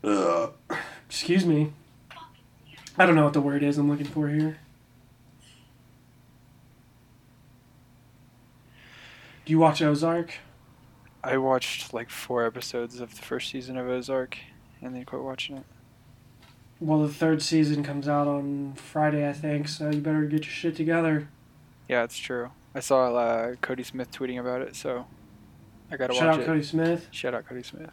excuse 1.08 1.46
me. 1.46 1.74
I 2.98 3.06
don't 3.06 3.16
know 3.16 3.24
what 3.24 3.34
the 3.34 3.42
word 3.42 3.64
is 3.64 3.78
I'm 3.78 3.90
looking 3.90 4.06
for 4.08 4.28
here. 4.30 4.58
Do 9.46 9.52
you 9.52 9.60
watch 9.60 9.82
Ozark? 9.82 10.34
I 11.24 11.38
watched 11.38 11.94
like 11.94 12.10
four 12.10 12.46
episodes 12.46 13.00
of 13.00 13.16
the 13.16 13.22
first 13.22 13.50
season 13.50 13.78
of 13.78 13.88
Ozark 13.88 14.38
and 14.84 14.94
then 14.96 15.06
quit 15.06 15.22
watching 15.22 15.58
it. 15.58 15.64
Well, 16.80 17.00
the 17.02 17.14
third 17.14 17.42
season 17.42 17.84
comes 17.84 18.08
out 18.08 18.28
on 18.28 18.74
Friday, 18.74 19.28
I 19.28 19.34
think, 19.34 19.68
so 19.70 19.90
you 19.90 20.02
better 20.02 20.24
get 20.26 20.44
your 20.44 20.52
shit 20.52 20.76
together. 20.76 21.30
Yeah, 21.88 22.04
it's 22.04 22.18
true. 22.18 22.52
I 22.76 22.80
saw 22.80 23.14
uh, 23.16 23.56
Cody 23.62 23.84
Smith 23.84 24.12
tweeting 24.12 24.40
about 24.40 24.62
it, 24.62 24.76
so 24.76 25.06
I 25.92 25.98
gotta 25.98 26.14
Shout 26.14 26.28
watch 26.28 26.40
out. 26.40 26.46
Cody 26.46 26.64
Smith. 26.64 27.08
Shout 27.12 27.34
out 27.34 27.46
Cody 27.48 27.64
Smith. 27.64 27.92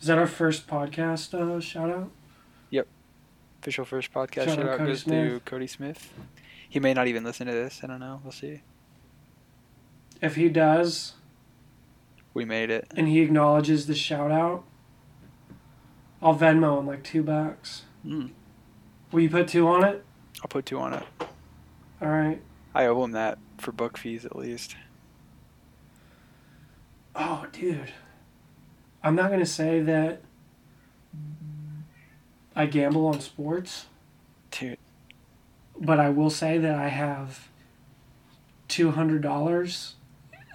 Is 0.00 0.06
that 0.06 0.16
our 0.16 0.26
first 0.26 0.66
podcast 0.66 1.34
uh, 1.34 1.60
shout 1.60 1.90
out? 1.90 2.10
Yep. 2.70 2.86
Official 3.60 3.84
first 3.84 4.12
podcast 4.12 4.46
Shout 4.46 4.48
shout, 4.56 4.58
out 4.60 4.80
out 4.80 4.86
goes 4.86 5.04
to 5.04 5.40
Cody 5.44 5.66
Smith. 5.66 6.12
He 6.68 6.80
may 6.80 6.94
not 6.94 7.08
even 7.08 7.24
listen 7.24 7.46
to 7.48 7.52
this. 7.52 7.80
I 7.82 7.88
don't 7.88 8.00
know. 8.00 8.20
We'll 8.22 8.32
see. 8.32 8.62
If 10.22 10.36
he 10.36 10.48
does 10.48 11.14
We 12.32 12.44
made 12.44 12.70
it. 12.70 12.86
and 12.96 13.08
he 13.08 13.20
acknowledges 13.20 13.86
the 13.86 13.94
shout 13.94 14.30
out, 14.30 14.64
I'll 16.22 16.36
Venmo 16.36 16.78
him 16.78 16.86
like 16.86 17.02
two 17.02 17.22
bucks. 17.22 17.82
Mm. 18.06 18.30
Will 19.12 19.20
you 19.20 19.30
put 19.30 19.48
two 19.48 19.66
on 19.68 19.84
it? 19.84 20.04
I'll 20.42 20.48
put 20.48 20.66
two 20.66 20.78
on 20.78 20.94
it. 20.94 21.02
All 22.00 22.08
right. 22.08 22.40
I 22.74 22.86
owe 22.86 23.02
him 23.04 23.12
that 23.12 23.38
for 23.58 23.72
book 23.72 23.98
fees 23.98 24.24
at 24.24 24.36
least. 24.36 24.76
Oh, 27.14 27.46
dude. 27.52 27.92
I'm 29.02 29.14
not 29.14 29.28
going 29.28 29.40
to 29.40 29.46
say 29.46 29.80
that 29.80 30.22
I 32.54 32.66
gamble 32.66 33.06
on 33.06 33.20
sports, 33.20 33.86
Dude, 34.50 34.78
but 35.78 35.98
I 35.98 36.10
will 36.10 36.30
say 36.30 36.58
that 36.58 36.74
I 36.74 36.88
have 36.88 37.48
$200 38.68 39.92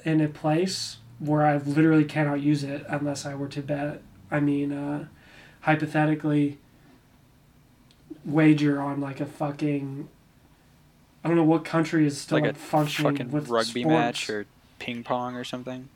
in 0.04 0.22
a 0.22 0.28
place 0.28 0.98
where 1.20 1.46
I 1.46 1.58
literally 1.58 2.06
cannot 2.06 2.42
use 2.42 2.64
it 2.64 2.86
unless 2.88 3.26
I 3.26 3.36
were 3.36 3.48
to 3.48 3.62
bet. 3.62 4.02
I 4.30 4.40
mean, 4.40 4.72
uh, 4.72 5.08
hypothetically, 5.66 6.58
wager 8.24 8.80
on 8.82 9.02
like 9.02 9.20
a 9.20 9.26
fucking. 9.26 10.08
I 11.24 11.28
don't 11.28 11.38
know 11.38 11.44
what 11.44 11.66
country 11.66 12.06
is 12.06 12.20
still 12.22 12.38
like 12.38 12.44
like, 12.46 12.56
a 12.56 12.60
functioning 12.60 13.12
fucking 13.14 13.32
with 13.32 13.50
rugby 13.50 13.82
sports. 13.82 13.88
match 13.88 14.30
or 14.30 14.46
ping 14.78 15.04
pong 15.04 15.36
or 15.36 15.44
something. 15.44 15.90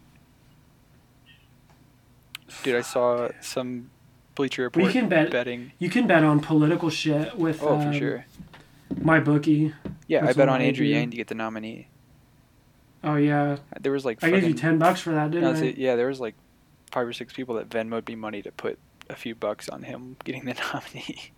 Dude, 2.64 2.76
I 2.76 2.82
saw 2.82 3.30
some 3.42 3.92
Bleacher 4.34 4.64
We 4.74 4.82
Report 4.84 4.92
can 4.92 5.08
bet- 5.10 5.30
betting. 5.32 5.72
You 5.78 5.90
can 5.90 6.08
bet 6.08 6.24
on 6.24 6.40
political 6.40 6.90
shit 6.90 7.38
with 7.38 7.62
Oh, 7.62 7.76
um, 7.80 7.92
for 7.92 7.98
sure. 7.98 8.26
my 9.02 9.20
bookie. 9.20 9.74
Yeah, 10.08 10.26
I 10.26 10.34
bet 10.34 10.50
on 10.50 10.62
Andrew. 10.62 10.86
Yang 10.86 11.12
to 11.12 11.18
get 11.18 11.28
the 11.28 11.36
nominee. 11.36 11.88
Oh 13.04 13.16
yeah, 13.16 13.58
There 13.80 13.92
was 13.94 14.04
like 14.04 14.22
I 14.24 14.32
gave 14.32 14.44
you 14.44 14.54
ten 14.56 14.78
bucks 14.80 15.00
for 15.00 15.12
that, 15.12 15.30
No, 15.30 15.54
didn't 15.54 15.78
I? 15.78 15.80
yeah, 15.80 15.96
there 15.96 16.08
was 16.08 16.20
like 16.20 16.34
five 16.92 17.08
or 17.08 17.14
six 17.14 17.32
people 17.32 17.56
that 17.56 17.70
Venmo'd 17.70 18.08
me 18.08 18.16
money 18.16 18.42
to 18.42 18.52
put 18.52 18.78
a 19.10 19.16
few 19.16 19.36
bucks 19.36 19.70
on 19.70 19.84
him 19.84 20.16
getting 20.24 20.46
the 20.46 20.54
nominee. 20.54 21.32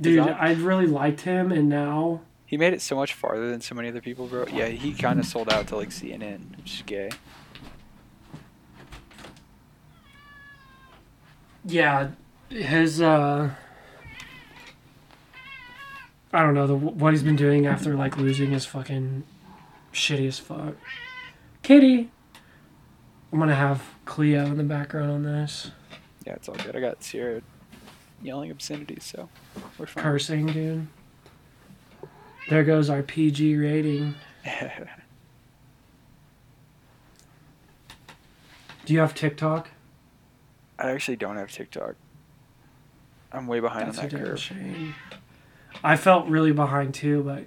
Dude, 0.00 0.20
I 0.20 0.52
really 0.54 0.86
liked 0.86 1.22
him, 1.22 1.50
and 1.50 1.68
now 1.68 2.20
He 2.46 2.56
made 2.56 2.72
it 2.72 2.80
so 2.80 2.94
much 2.94 3.14
farther 3.14 3.50
than 3.50 3.60
so 3.60 3.74
many 3.74 3.88
other 3.88 4.00
people, 4.00 4.26
bro. 4.26 4.46
Yeah, 4.52 4.66
he 4.68 4.92
kind 4.94 5.18
of 5.18 5.26
sold 5.26 5.52
out 5.52 5.66
to 5.68 5.76
like 5.76 5.88
CNN, 5.88 6.56
which 6.56 6.74
is 6.76 6.82
gay. 6.82 7.10
yeah, 11.64 12.10
his 12.48 13.00
uh, 13.00 13.50
I 16.32 16.42
don't 16.42 16.54
know 16.54 16.66
the 16.66 16.76
what 16.76 17.12
he's 17.12 17.22
been 17.22 17.36
doing 17.36 17.66
after 17.66 17.94
like 17.94 18.16
losing 18.16 18.50
his 18.52 18.64
fucking 18.64 19.24
shitty 19.92 20.28
as 20.28 20.38
fuck. 20.38 20.74
Kitty, 21.62 22.10
I'm 23.32 23.38
gonna 23.38 23.54
have 23.54 23.82
Cleo 24.04 24.46
in 24.46 24.56
the 24.56 24.64
background 24.64 25.10
on 25.10 25.22
this 25.24 25.72
Yeah, 26.26 26.34
it's 26.34 26.48
all 26.48 26.56
good. 26.56 26.74
I 26.74 26.80
got 26.80 27.02
Sierra 27.04 27.40
yelling 28.22 28.50
obscenities, 28.50 29.04
so 29.04 29.28
we're 29.78 29.86
fine. 29.86 30.02
cursing, 30.02 30.46
dude. 30.46 30.86
There 32.48 32.64
goes 32.64 32.90
our 32.90 33.02
PG 33.02 33.56
rating. 33.56 34.14
Do 38.84 38.94
you 38.94 39.00
have 39.00 39.14
TikTok? 39.14 39.70
I 40.78 40.90
actually 40.90 41.16
don't 41.16 41.36
have 41.36 41.50
TikTok. 41.50 41.94
I'm 43.32 43.46
way 43.48 43.58
behind 43.60 43.88
That's 43.88 43.98
on 43.98 44.08
that 44.08 44.20
curve. 44.20 44.38
shame. 44.38 44.94
I 45.82 45.96
felt 45.96 46.26
really 46.28 46.52
behind 46.52 46.94
too, 46.94 47.22
but 47.22 47.46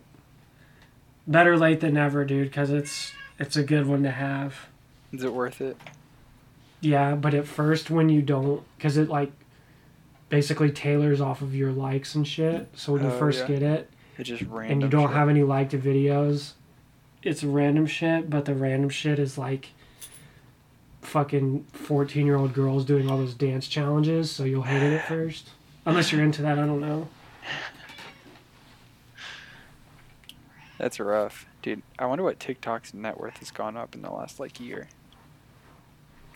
better 1.28 1.58
late 1.58 1.80
than 1.80 1.94
never, 1.94 2.26
dude. 2.26 2.48
Because 2.50 2.72
it's 2.72 3.14
it's 3.40 3.56
a 3.56 3.64
good 3.64 3.88
one 3.88 4.04
to 4.04 4.12
have. 4.12 4.68
Is 5.14 5.24
it 5.24 5.34
worth 5.34 5.62
it? 5.62 5.78
Yeah, 6.82 7.16
but 7.16 7.34
at 7.34 7.46
first 7.46 7.90
when 7.90 8.10
you 8.10 8.22
don't, 8.22 8.64
because 8.78 8.98
it 8.98 9.10
like 9.10 9.32
basically 10.30 10.72
tailors 10.72 11.20
off 11.20 11.42
of 11.42 11.54
your 11.56 11.72
likes 11.72 12.16
and 12.16 12.28
shit. 12.28 12.70
So 12.76 12.94
when 12.94 13.04
you 13.04 13.10
Oh, 13.10 13.20
first 13.20 13.40
yeah. 13.42 13.48
get 13.48 13.62
it 13.64 13.90
It's 14.18 14.30
just 14.30 14.44
random. 14.44 14.72
and 14.72 14.82
you 14.84 14.88
don't 14.88 15.08
shit. 15.10 15.16
have 15.18 15.28
any 15.30 15.44
liked 15.44 15.72
videos, 15.74 16.54
it's 17.24 17.44
random 17.44 17.86
shit. 17.86 18.30
But 18.30 18.46
the 18.46 18.54
random 18.56 18.90
shit 18.90 19.20
is 19.20 19.38
like 19.38 19.70
fucking 21.02 21.66
fourteen 21.74 22.26
year 22.26 22.36
old 22.38 22.54
girls 22.54 22.86
doing 22.86 23.10
all 23.10 23.18
those 23.18 23.34
dance 23.34 23.68
challenges. 23.68 24.32
So 24.32 24.44
you'll 24.46 24.64
hate 24.64 24.82
it 24.84 24.94
at 25.00 25.08
first, 25.10 25.50
unless 25.86 26.12
you're 26.12 26.24
into 26.24 26.42
that. 26.44 26.58
I 26.60 26.66
don't 26.66 26.82
know. 26.82 27.08
That's 30.78 31.00
rough, 31.00 31.46
dude. 31.62 31.82
I 31.98 32.06
wonder 32.06 32.24
what 32.24 32.40
TikTok's 32.40 32.94
net 32.94 33.20
worth 33.20 33.38
has 33.40 33.52
gone 33.52 33.76
up 33.76 33.96
in 33.96 34.02
the 34.02 34.12
last 34.12 34.40
like 34.40 34.60
year. 34.62 34.88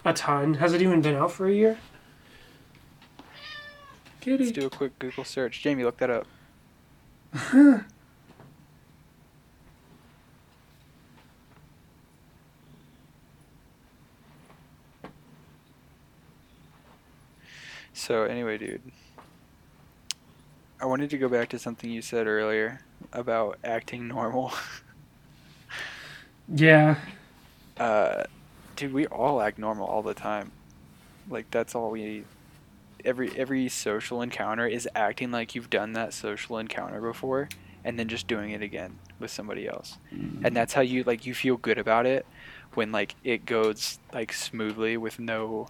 A 0.06 0.14
ton. 0.14 0.56
Has 0.56 0.74
it 0.74 0.82
even 0.82 1.01
been 1.01 1.16
out 1.16 1.32
for 1.32 1.47
a 1.47 1.54
year? 1.54 1.78
Let's 4.26 4.51
do 4.51 4.66
a 4.66 4.70
quick 4.70 4.97
Google 4.99 5.24
search. 5.26 5.62
Jamie, 5.62 5.84
look 5.84 5.97
that 5.97 6.10
up. 6.10 6.28
So 17.95 18.24
anyway, 18.24 18.58
dude, 18.58 18.82
I 20.82 20.86
wanted 20.86 21.10
to 21.12 21.18
go 21.18 21.30
back 21.30 21.47
to 21.49 21.60
something 21.60 21.89
you 21.89 22.01
said 22.01 22.28
earlier 22.28 22.82
about 23.14 23.60
acting 23.64 24.08
normal. 24.08 24.51
Yeah. 26.54 26.97
uh, 27.78 28.26
dude, 28.84 28.93
we 28.93 29.07
all 29.07 29.41
act 29.41 29.57
normal 29.57 29.88
all 29.88 30.01
the 30.01 30.13
time. 30.13 30.51
Like 31.29 31.49
that's 31.51 31.73
all 31.73 31.91
we. 31.91 32.25
Every 33.05 33.31
every 33.38 33.67
social 33.69 34.21
encounter 34.21 34.67
is 34.67 34.88
acting 34.95 35.31
like 35.31 35.55
you've 35.55 35.69
done 35.69 35.93
that 35.93 36.13
social 36.13 36.57
encounter 36.57 37.01
before, 37.01 37.49
and 37.84 37.97
then 37.97 38.07
just 38.07 38.27
doing 38.27 38.51
it 38.51 38.61
again 38.61 38.97
with 39.19 39.31
somebody 39.31 39.67
else, 39.67 39.97
and 40.11 40.41
mm-hmm. 40.41 40.53
that's 40.53 40.73
how 40.73 40.81
you 40.81 41.03
like 41.03 41.25
you 41.25 41.34
feel 41.34 41.57
good 41.57 41.77
about 41.77 42.05
it 42.05 42.25
when 42.73 42.91
like 42.91 43.15
it 43.23 43.45
goes 43.45 43.99
like 44.13 44.34
smoothly 44.34 44.97
with 44.97 45.19
no 45.19 45.67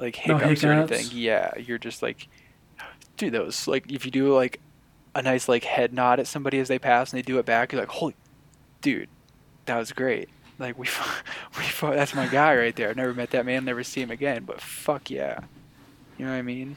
like 0.00 0.26
No 0.26 0.38
hiccups 0.38 0.64
or 0.64 0.72
anything. 0.72 1.06
Yeah, 1.12 1.52
you're 1.58 1.78
just 1.78 2.02
like 2.02 2.28
do 3.16 3.30
those 3.30 3.66
like 3.66 3.90
if 3.90 4.04
you 4.04 4.10
do 4.10 4.34
like 4.34 4.60
a 5.14 5.22
nice 5.22 5.48
like 5.48 5.64
head 5.64 5.92
nod 5.94 6.20
at 6.20 6.26
somebody 6.26 6.58
as 6.58 6.68
they 6.68 6.78
pass 6.78 7.12
and 7.12 7.18
they 7.18 7.22
do 7.22 7.38
it 7.38 7.46
back, 7.46 7.72
you're 7.72 7.80
like, 7.80 7.90
holy, 7.90 8.14
dude, 8.80 9.08
that 9.66 9.78
was 9.78 9.92
great. 9.92 10.28
Like 10.58 10.78
we, 10.78 10.86
we, 11.58 11.64
fought, 11.64 11.94
that's 11.94 12.14
my 12.14 12.26
guy 12.26 12.56
right 12.56 12.74
there. 12.74 12.90
I've 12.90 12.96
never 12.96 13.14
met 13.14 13.30
that 13.30 13.46
man, 13.46 13.64
never 13.64 13.84
see 13.84 14.02
him 14.02 14.10
again. 14.10 14.44
But 14.44 14.60
fuck 14.60 15.10
yeah, 15.10 15.40
you 16.18 16.24
know 16.24 16.32
what 16.32 16.38
I 16.38 16.42
mean? 16.42 16.76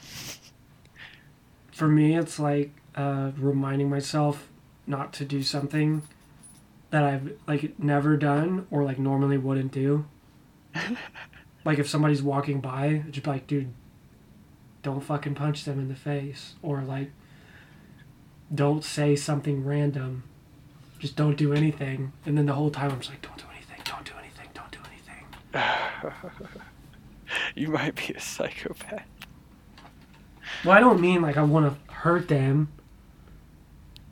For 1.72 1.88
me, 1.88 2.16
it's 2.16 2.38
like 2.38 2.72
uh, 2.94 3.32
reminding 3.36 3.88
myself 3.88 4.48
not 4.86 5.12
to 5.14 5.24
do 5.24 5.42
something 5.42 6.02
that 6.90 7.04
I've 7.04 7.38
like 7.46 7.78
never 7.78 8.16
done 8.16 8.66
or 8.70 8.82
like 8.84 8.98
normally 8.98 9.38
wouldn't 9.38 9.72
do. 9.72 10.06
like 11.64 11.78
if 11.78 11.88
somebody's 11.88 12.22
walking 12.22 12.60
by, 12.60 13.04
just 13.10 13.24
be 13.24 13.30
like, 13.30 13.46
dude, 13.46 13.72
don't 14.82 15.00
fucking 15.00 15.34
punch 15.34 15.64
them 15.64 15.78
in 15.78 15.88
the 15.88 15.94
face, 15.94 16.54
or 16.62 16.82
like, 16.82 17.10
don't 18.54 18.84
say 18.84 19.14
something 19.14 19.64
random. 19.64 20.24
Just 20.98 21.16
don't 21.16 21.36
do 21.36 21.52
anything. 21.52 22.12
And 22.26 22.36
then 22.36 22.46
the 22.46 22.54
whole 22.54 22.70
time 22.70 22.90
I'm 22.90 22.98
just 22.98 23.10
like, 23.10 23.22
don't 23.22 23.36
do 23.36 23.44
anything, 23.54 23.80
don't 23.84 24.04
do 24.04 24.12
anything, 24.18 24.48
don't 24.54 24.70
do 24.70 24.78
anything. 24.90 25.24
you 27.54 27.68
might 27.68 27.94
be 27.94 28.14
a 28.14 28.20
psychopath. 28.20 29.06
Well, 30.64 30.76
I 30.76 30.80
don't 30.80 31.00
mean 31.00 31.22
like 31.22 31.36
I 31.36 31.42
want 31.42 31.66
to 31.72 31.92
hurt 31.92 32.28
them, 32.28 32.68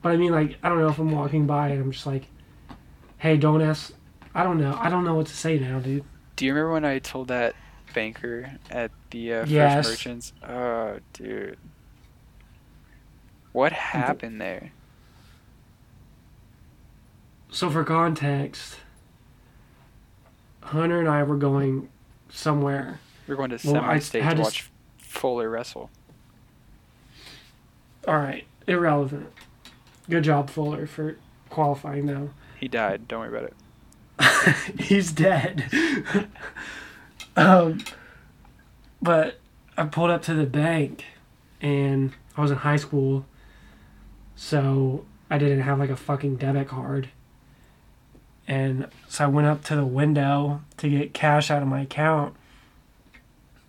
but 0.03 0.12
I 0.12 0.16
mean 0.16 0.32
like 0.32 0.57
I 0.62 0.68
don't 0.68 0.78
know 0.78 0.89
if 0.89 0.99
I'm 0.99 1.11
walking 1.11 1.47
by 1.47 1.68
and 1.68 1.82
I'm 1.82 1.93
just 1.93 2.07
like, 2.07 2.24
hey, 3.18 3.36
don't 3.36 3.62
ask. 3.62 3.93
I 4.34 4.43
don't 4.43 4.59
know. 4.59 4.76
I 4.80 4.89
don't 4.89 5.05
know 5.05 5.14
what 5.14 5.26
to 5.26 5.36
say 5.36 5.59
now, 5.59 5.80
dude. 5.80 6.05
Do 6.36 6.47
you 6.47 6.53
remember 6.53 6.72
when 6.74 6.84
I 6.84 6.99
told 7.01 7.28
that 7.28 7.55
banker 7.95 8.59
at 8.70 8.91
the 9.11 9.34
uh, 9.34 9.47
Yes. 9.47 9.86
First 9.86 10.07
Merchants? 10.07 10.32
Oh, 10.47 10.99
dude. 11.12 11.59
What 13.53 13.72
happened 13.72 14.41
there? 14.41 14.72
So 17.51 17.70
for 17.70 17.82
context, 17.82 18.76
Hunter 20.68 21.00
and 21.00 21.08
I 21.08 21.22
were 21.22 21.36
going 21.36 21.88
somewhere. 22.28 23.00
We 23.26 23.34
are 23.34 23.36
going 23.36 23.50
to 23.50 23.58
Well, 23.66 23.76
I 23.82 23.98
semi-state 23.98 24.22
had 24.22 24.30
to 24.30 24.36
to 24.36 24.40
s- 24.42 24.46
watch 24.46 24.70
Fuller 24.98 25.48
wrestle. 25.50 25.90
All 28.06 28.16
right, 28.16 28.44
irrelevant. 28.66 29.30
Good 30.08 30.24
job, 30.24 30.48
Fuller, 30.50 30.86
for 30.86 31.16
qualifying 31.50 32.06
though. 32.06 32.30
He 32.58 32.68
died. 32.68 33.06
Don't 33.08 33.20
worry 33.20 33.28
about 33.28 33.50
it. 33.50 34.80
He's 34.80 35.12
dead. 35.12 35.64
um, 37.36 37.84
but 39.00 39.38
I 39.76 39.84
pulled 39.84 40.10
up 40.10 40.22
to 40.22 40.34
the 40.34 40.46
bank, 40.46 41.04
and 41.60 42.12
I 42.36 42.40
was 42.40 42.50
in 42.50 42.58
high 42.58 42.76
school, 42.76 43.26
so 44.36 45.04
I 45.30 45.38
didn't 45.38 45.60
have 45.60 45.78
like 45.78 45.90
a 45.90 45.96
fucking 45.96 46.36
debit 46.36 46.68
card. 46.68 47.10
And 48.49 48.88
so 49.09 49.24
I 49.24 49.26
went 49.28 49.46
up 49.46 49.62
to 49.64 49.76
the 49.76 49.84
window 49.84 50.62
to 50.78 50.88
get 50.88 51.12
cash 51.12 51.51
out 51.51 51.61
of 51.61 51.68
my 51.68 51.82
account, 51.82 52.34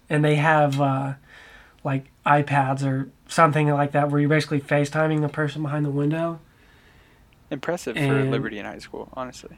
and 0.09 0.23
they 0.23 0.35
have 0.35 0.79
uh, 0.79 1.13
like 1.83 2.09
iPads 2.25 2.83
or 2.83 3.09
something 3.27 3.67
like 3.69 3.91
that 3.91 4.09
where 4.09 4.21
you're 4.21 4.29
basically 4.29 4.61
FaceTiming 4.61 5.21
the 5.21 5.27
person 5.27 5.61
behind 5.61 5.85
the 5.85 5.91
window. 5.91 6.39
Impressive 7.51 7.97
for 7.97 8.23
Liberty 8.23 8.57
in 8.57 8.65
high 8.65 8.77
school, 8.79 9.09
honestly. 9.13 9.57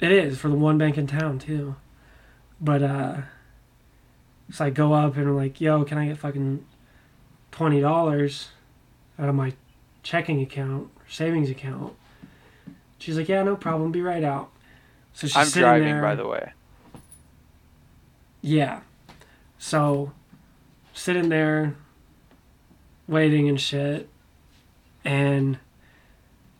It 0.00 0.10
is 0.10 0.36
for 0.38 0.48
the 0.48 0.56
one 0.56 0.78
bank 0.78 0.98
in 0.98 1.06
town 1.06 1.38
too. 1.38 1.76
But 2.60 2.82
uh 2.82 3.16
so 4.50 4.64
I 4.64 4.70
go 4.70 4.92
up 4.92 5.16
and 5.16 5.28
I'm 5.28 5.36
like, 5.36 5.60
yo, 5.60 5.84
can 5.84 5.96
I 5.96 6.06
get 6.06 6.18
fucking 6.18 6.64
twenty 7.50 7.80
dollars 7.80 8.48
out 9.18 9.28
of 9.28 9.34
my 9.34 9.52
checking 10.02 10.42
account 10.42 10.90
or 10.96 11.08
savings 11.08 11.50
account? 11.50 11.94
She's 13.04 13.18
like, 13.18 13.28
Yeah, 13.28 13.42
no 13.42 13.54
problem, 13.54 13.92
be 13.92 14.00
right 14.00 14.24
out. 14.24 14.50
So 15.12 15.26
she's 15.26 15.36
I'm 15.36 15.44
sitting 15.46 15.62
driving, 15.62 15.88
there. 15.88 16.00
by 16.02 16.14
the 16.14 16.26
way. 16.26 16.52
Yeah. 18.40 18.80
So 19.58 20.12
sitting 20.94 21.28
there 21.28 21.76
waiting 23.06 23.48
and 23.48 23.60
shit 23.60 24.08
and 25.04 25.58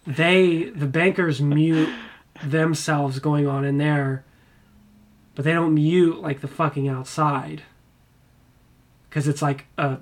they 0.07 0.65
the 0.65 0.87
bankers 0.87 1.41
mute 1.41 1.89
themselves 2.45 3.19
going 3.21 3.47
on 3.47 3.65
in 3.65 3.79
there 3.79 4.23
but 5.35 5.45
they 5.47 5.53
don't 5.55 5.73
mute 5.75 6.21
like 6.21 6.43
the 6.43 6.49
fucking 6.49 6.87
outside 6.87 7.63
because 9.09 9.27
it's 9.27 9.41
like 9.41 9.65
a 9.79 9.97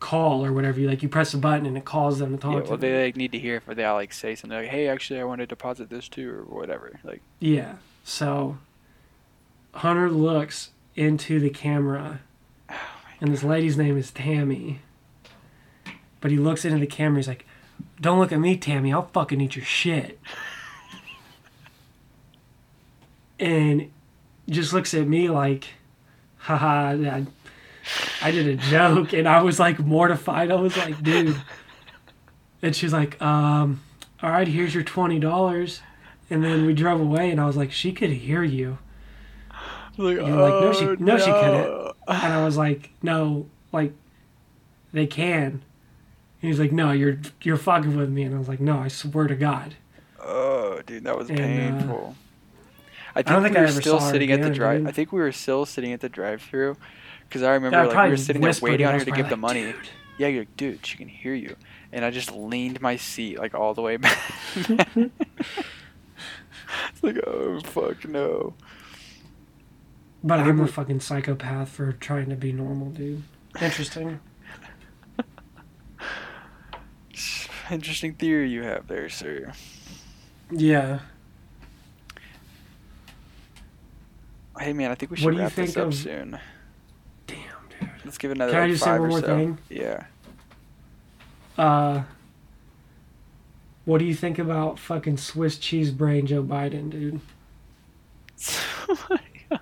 call 0.00 0.44
or 0.44 0.52
whatever 0.52 0.78
you 0.80 0.88
like 0.88 1.02
you 1.02 1.08
press 1.08 1.34
a 1.34 1.38
button 1.38 1.66
and 1.66 1.76
it 1.76 1.84
calls 1.84 2.18
them 2.18 2.36
to 2.36 2.42
talk 2.42 2.54
Yeah, 2.54 2.60
to 2.60 2.68
well, 2.68 2.78
them. 2.78 2.80
they 2.92 3.04
like 3.06 3.16
need 3.16 3.32
to 3.32 3.38
hear 3.38 3.56
if 3.56 3.66
they 3.66 3.86
like 3.88 4.12
say 4.12 4.34
something 4.34 4.58
like, 4.58 4.68
"Hey, 4.68 4.88
actually, 4.88 5.20
I 5.20 5.24
want 5.24 5.40
to 5.40 5.46
deposit 5.46 5.90
this 5.90 6.08
too," 6.08 6.30
or 6.30 6.42
whatever. 6.44 6.98
Like, 7.04 7.20
Yeah. 7.40 7.74
So 8.04 8.58
Hunter 9.74 10.10
looks 10.10 10.70
into 10.96 11.38
the 11.40 11.50
camera, 11.50 12.20
oh 12.70 12.74
and 13.20 13.32
this 13.32 13.42
lady's 13.42 13.76
name 13.76 13.96
is 13.96 14.10
Tammy. 14.10 14.80
But 16.20 16.30
he 16.30 16.36
looks 16.36 16.64
into 16.64 16.78
the 16.78 16.86
camera. 16.86 17.18
He's 17.18 17.28
like, 17.28 17.46
"Don't 18.00 18.18
look 18.18 18.32
at 18.32 18.40
me, 18.40 18.56
Tammy. 18.56 18.92
I'll 18.92 19.06
fucking 19.08 19.40
eat 19.40 19.56
your 19.56 19.64
shit." 19.64 20.18
And 23.40 23.90
just 24.48 24.72
looks 24.72 24.94
at 24.94 25.06
me 25.06 25.28
like, 25.28 25.68
haha, 26.38 26.96
I, 28.22 28.28
I 28.28 28.30
did 28.30 28.46
a 28.46 28.56
joke. 28.56 29.12
And 29.12 29.28
I 29.28 29.42
was 29.42 29.58
like 29.58 29.78
mortified. 29.78 30.50
I 30.50 30.54
was 30.56 30.76
like, 30.76 31.02
dude. 31.02 31.36
And 32.62 32.74
she's 32.74 32.92
like, 32.92 33.20
um, 33.22 33.80
all 34.22 34.30
right, 34.30 34.48
here's 34.48 34.74
your 34.74 34.84
$20. 34.84 35.80
And 36.30 36.44
then 36.44 36.66
we 36.66 36.74
drove 36.74 37.00
away, 37.00 37.30
and 37.30 37.40
I 37.40 37.46
was 37.46 37.56
like, 37.56 37.72
she 37.72 37.92
could 37.92 38.10
hear 38.10 38.42
you. 38.42 38.78
like, 39.96 40.16
You're 40.16 40.22
like, 40.24 40.62
no, 40.62 40.72
she- 40.72 40.84
"Oh, 40.86 40.96
no, 40.98 41.18
she 41.18 41.24
couldn't." 41.32 41.92
And 42.08 42.32
I 42.32 42.44
was 42.44 42.56
like, 42.56 42.90
no, 43.02 43.46
like, 43.72 43.92
they 44.92 45.06
can. 45.06 45.44
And 46.40 46.50
he's 46.50 46.58
like, 46.60 46.72
no, 46.72 46.92
you're 46.92 47.18
you're 47.42 47.56
fucking 47.56 47.96
with 47.96 48.10
me. 48.10 48.22
And 48.24 48.34
I 48.34 48.38
was 48.38 48.48
like, 48.48 48.60
no, 48.60 48.78
I 48.78 48.88
swear 48.88 49.26
to 49.26 49.34
God. 49.34 49.74
Oh, 50.22 50.80
dude, 50.86 51.04
that 51.04 51.16
was 51.16 51.30
And, 51.30 51.40
uh, 51.40 51.42
painful. 51.42 52.16
I 53.16 53.22
think 53.22 53.42
think 53.42 53.54
we 53.54 53.58
I 53.58 53.60
were 53.62 53.66
ever 53.68 53.80
still 53.80 54.00
sitting 54.00 54.30
at 54.32 54.42
the 54.42 54.50
drive. 54.50 54.80
dude. 54.80 54.88
I 54.88 54.92
think 54.92 55.12
we 55.12 55.20
were 55.20 55.32
still 55.32 55.64
sitting 55.66 55.92
at 55.92 56.00
the 56.00 56.08
drive-through, 56.08 56.76
because 57.28 57.42
I 57.42 57.54
remember 57.54 57.76
Yeah, 57.76 57.82
I 57.84 57.86
like 57.86 58.04
we 58.04 58.10
were 58.10 58.16
sitting 58.16 58.42
there 58.42 58.52
waiting 58.60 58.86
on 58.86 58.98
her 58.98 59.04
to 59.04 59.10
give 59.10 59.28
the 59.28 59.36
money. 59.36 59.64
"Dude." 59.64 59.74
Yeah, 60.18 60.28
you're 60.28 60.40
like, 60.42 60.56
dude, 60.56 60.84
she 60.84 60.96
can 60.96 61.08
hear 61.08 61.34
you, 61.34 61.54
and 61.92 62.04
I 62.04 62.10
just 62.10 62.32
leaned 62.32 62.80
my 62.80 62.96
seat 62.96 63.38
like 63.38 63.54
all 63.54 63.74
the 63.74 63.82
way 63.82 63.96
back. 63.98 64.18
it's 64.56 65.10
like, 67.02 67.18
oh 67.26 67.60
fuck 67.60 68.08
no. 68.08 68.54
But 70.24 70.40
I'm 70.40 70.58
a 70.60 70.66
fucking 70.66 70.98
psychopath 71.00 71.68
for 71.68 71.92
trying 71.92 72.28
to 72.30 72.36
be 72.36 72.52
normal, 72.52 72.90
dude. 72.90 73.22
Interesting. 73.60 74.18
Interesting 77.70 78.14
theory 78.14 78.50
you 78.50 78.62
have 78.64 78.88
there, 78.88 79.08
sir. 79.08 79.52
yeah. 80.50 81.00
Hey 84.58 84.72
man, 84.72 84.90
I 84.90 84.96
think 84.96 85.12
we 85.12 85.18
should 85.18 85.38
wrap 85.38 85.52
this 85.52 85.76
up 85.76 85.86
of- 85.88 85.94
soon. 85.94 86.40
Let's 88.08 88.16
give 88.16 88.30
it 88.30 88.38
another 88.38 88.52
Can 88.52 88.60
I 88.60 88.64
like, 88.64 88.72
just 88.72 88.84
say 88.84 88.98
one 88.98 89.08
more 89.10 89.20
so. 89.20 89.26
thing? 89.26 89.58
Yeah. 89.68 90.04
Uh, 91.58 92.04
what 93.84 93.98
do 93.98 94.06
you 94.06 94.14
think 94.14 94.38
about 94.38 94.78
fucking 94.78 95.18
Swiss 95.18 95.58
cheese 95.58 95.90
brain 95.90 96.26
Joe 96.26 96.42
Biden, 96.42 96.88
dude? 96.88 97.20
uh, 99.50 99.58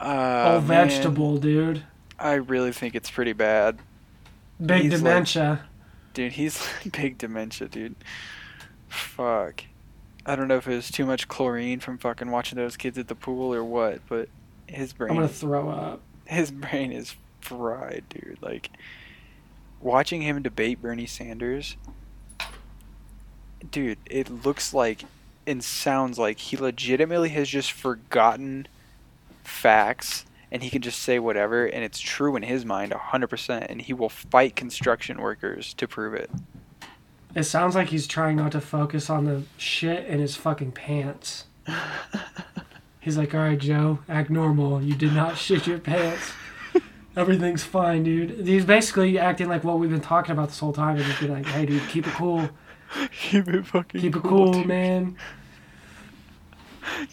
All 0.00 0.60
man, 0.62 0.88
vegetable, 0.88 1.36
dude. 1.38 1.84
I 2.18 2.34
really 2.34 2.72
think 2.72 2.96
it's 2.96 3.08
pretty 3.10 3.32
bad. 3.32 3.78
Big 4.64 4.82
He's 4.82 4.90
like- 4.94 4.98
dementia. 5.00 5.64
Dude, 6.12 6.32
he's 6.32 6.60
big 6.92 7.18
dementia, 7.18 7.68
dude. 7.68 7.94
Fuck. 8.88 9.62
I 10.24 10.34
don't 10.34 10.48
know 10.48 10.56
if 10.56 10.66
it 10.66 10.74
was 10.74 10.90
too 10.90 11.06
much 11.06 11.28
chlorine 11.28 11.78
from 11.78 11.98
fucking 11.98 12.32
watching 12.32 12.56
those 12.56 12.76
kids 12.76 12.98
at 12.98 13.06
the 13.06 13.14
pool 13.14 13.54
or 13.54 13.62
what, 13.62 14.00
but 14.08 14.28
his 14.66 14.92
brain 14.92 15.10
I'm 15.10 15.16
gonna 15.16 15.28
throw 15.28 15.68
up. 15.68 16.00
His 16.26 16.50
brain 16.50 16.92
is 16.92 17.16
fried, 17.40 18.04
dude. 18.08 18.38
Like 18.40 18.70
watching 19.80 20.22
him 20.22 20.42
debate 20.42 20.82
Bernie 20.82 21.06
Sanders, 21.06 21.76
dude, 23.70 23.98
it 24.06 24.44
looks 24.44 24.74
like 24.74 25.04
and 25.46 25.62
sounds 25.62 26.18
like 26.18 26.38
he 26.38 26.56
legitimately 26.56 27.28
has 27.30 27.48
just 27.48 27.72
forgotten 27.72 28.66
facts 29.44 30.24
and 30.50 30.62
he 30.62 30.70
can 30.70 30.82
just 30.82 31.00
say 31.00 31.18
whatever 31.18 31.66
and 31.66 31.84
it's 31.84 32.00
true 32.00 32.34
in 32.36 32.42
his 32.42 32.64
mind 32.64 32.92
100% 32.92 33.66
and 33.68 33.82
he 33.82 33.92
will 33.92 34.08
fight 34.08 34.56
construction 34.56 35.20
workers 35.20 35.72
to 35.74 35.86
prove 35.86 36.14
it. 36.14 36.30
It 37.34 37.44
sounds 37.44 37.74
like 37.74 37.88
he's 37.88 38.06
trying 38.06 38.36
not 38.36 38.52
to 38.52 38.60
focus 38.60 39.10
on 39.10 39.26
the 39.26 39.42
shit 39.58 40.06
in 40.06 40.20
his 40.20 40.36
fucking 40.36 40.72
pants. 40.72 41.44
He's 43.06 43.16
like, 43.16 43.36
all 43.36 43.40
right, 43.40 43.56
Joe, 43.56 44.00
act 44.08 44.30
normal. 44.30 44.82
You 44.82 44.96
did 44.96 45.12
not 45.12 45.38
shit 45.38 45.64
your 45.68 45.78
pants. 45.78 46.32
Everything's 47.16 47.62
fine, 47.62 48.02
dude. 48.02 48.44
He's 48.44 48.64
basically 48.64 49.16
acting 49.16 49.48
like 49.48 49.62
what 49.62 49.78
we've 49.78 49.88
been 49.88 50.00
talking 50.00 50.32
about 50.32 50.48
this 50.48 50.58
whole 50.58 50.72
time. 50.72 50.96
And 50.96 51.04
just 51.04 51.20
be 51.20 51.28
like, 51.28 51.46
hey, 51.46 51.66
dude, 51.66 51.88
keep 51.88 52.08
it 52.08 52.14
cool. 52.14 52.50
Keep 53.12 53.46
it 53.46 53.64
fucking 53.64 54.00
Keep 54.00 54.16
it 54.16 54.22
cool, 54.24 54.54
dude. 54.54 54.66
man. 54.66 55.16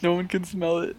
No 0.01 0.13
one 0.15 0.27
can 0.27 0.43
smell 0.43 0.79
it. 0.79 0.95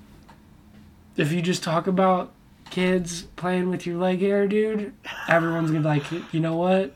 If 1.17 1.33
you 1.33 1.43
just 1.43 1.65
talk 1.65 1.89
about 1.89 2.31
kids 2.71 3.23
playing 3.35 3.71
with 3.71 3.87
your 3.87 3.97
leg 3.99 4.21
hair, 4.21 4.47
dude, 4.47 4.93
everyone's 5.29 5.73
gonna 5.73 5.81
be 5.83 5.87
like, 6.01 6.33
you 6.33 6.39
know 6.39 6.57
what? 6.57 6.95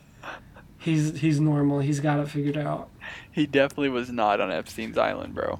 He's 0.79 1.19
he's 1.19 1.41
normal. 1.41 1.81
He's 1.81 1.99
got 1.99 2.21
it 2.21 2.29
figured 2.29 2.57
out. 2.57 2.91
He 3.31 3.45
definitely 3.47 3.89
was 3.89 4.09
not 4.11 4.41
on 4.41 4.53
Epstein's 4.53 4.97
island, 4.99 5.35
bro. 5.35 5.59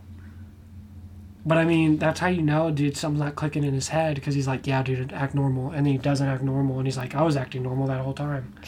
But 1.47 1.59
I 1.59 1.65
mean, 1.65 1.99
that's 1.99 2.21
how 2.21 2.29
you 2.29 2.43
know, 2.43 2.71
dude, 2.71 2.97
something's 2.97 3.23
not 3.23 3.35
clicking 3.37 3.65
in 3.65 3.73
his 3.73 3.89
head 3.89 4.17
because 4.17 4.35
he's 4.35 4.47
like, 4.47 4.67
yeah, 4.67 4.83
dude, 4.83 5.13
act 5.13 5.35
normal. 5.35 5.71
And 5.71 5.87
then 5.87 5.93
he 5.93 5.99
doesn't 5.99 6.27
act 6.27 6.43
normal. 6.43 6.79
And 6.79 6.87
he's 6.87 6.97
like, 6.97 7.15
I 7.15 7.23
was 7.23 7.37
acting 7.37 7.63
normal 7.63 7.87
that 7.87 8.01
whole 8.01 8.13
time. 8.13 8.55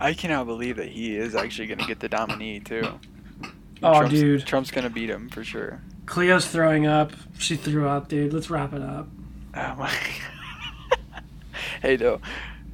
I 0.00 0.14
cannot 0.14 0.46
believe 0.46 0.76
that 0.76 0.88
he 0.88 1.16
is 1.16 1.34
actually 1.34 1.66
going 1.66 1.78
to 1.78 1.86
get 1.86 2.00
the 2.00 2.08
nominee 2.08 2.60
too. 2.60 3.00
Oh, 3.82 3.98
Trump's, 3.98 4.10
dude. 4.10 4.46
Trump's 4.46 4.70
going 4.70 4.84
to 4.84 4.90
beat 4.90 5.10
him 5.10 5.28
for 5.28 5.42
sure. 5.42 5.82
Cleo's 6.06 6.46
throwing 6.46 6.86
up. 6.86 7.12
She 7.38 7.56
threw 7.56 7.88
up, 7.88 8.08
dude. 8.08 8.32
Let's 8.32 8.50
wrap 8.50 8.72
it 8.72 8.82
up. 8.82 9.08
Oh 9.56 9.74
my. 9.76 9.92
hey, 11.82 11.96
though, 11.96 12.20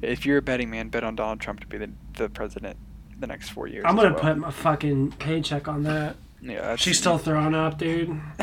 if 0.01 0.25
you're 0.25 0.37
a 0.37 0.41
betting 0.41 0.69
man, 0.69 0.89
bet 0.89 1.03
on 1.03 1.15
Donald 1.15 1.39
Trump 1.39 1.59
to 1.61 1.67
be 1.67 1.77
the, 1.77 1.89
the 2.13 2.29
president 2.29 2.77
the 3.19 3.27
next 3.27 3.49
four 3.49 3.67
years. 3.67 3.85
I'm 3.87 3.95
gonna 3.95 4.13
well. 4.13 4.21
put 4.21 4.37
my 4.37 4.51
fucking 4.51 5.13
paycheck 5.13 5.67
on 5.67 5.83
that. 5.83 6.15
Yeah, 6.45 6.75
She's 6.75 6.99
still 6.99 7.17
throwing 7.17 7.55
up, 7.55 7.79
dude. 7.79 8.21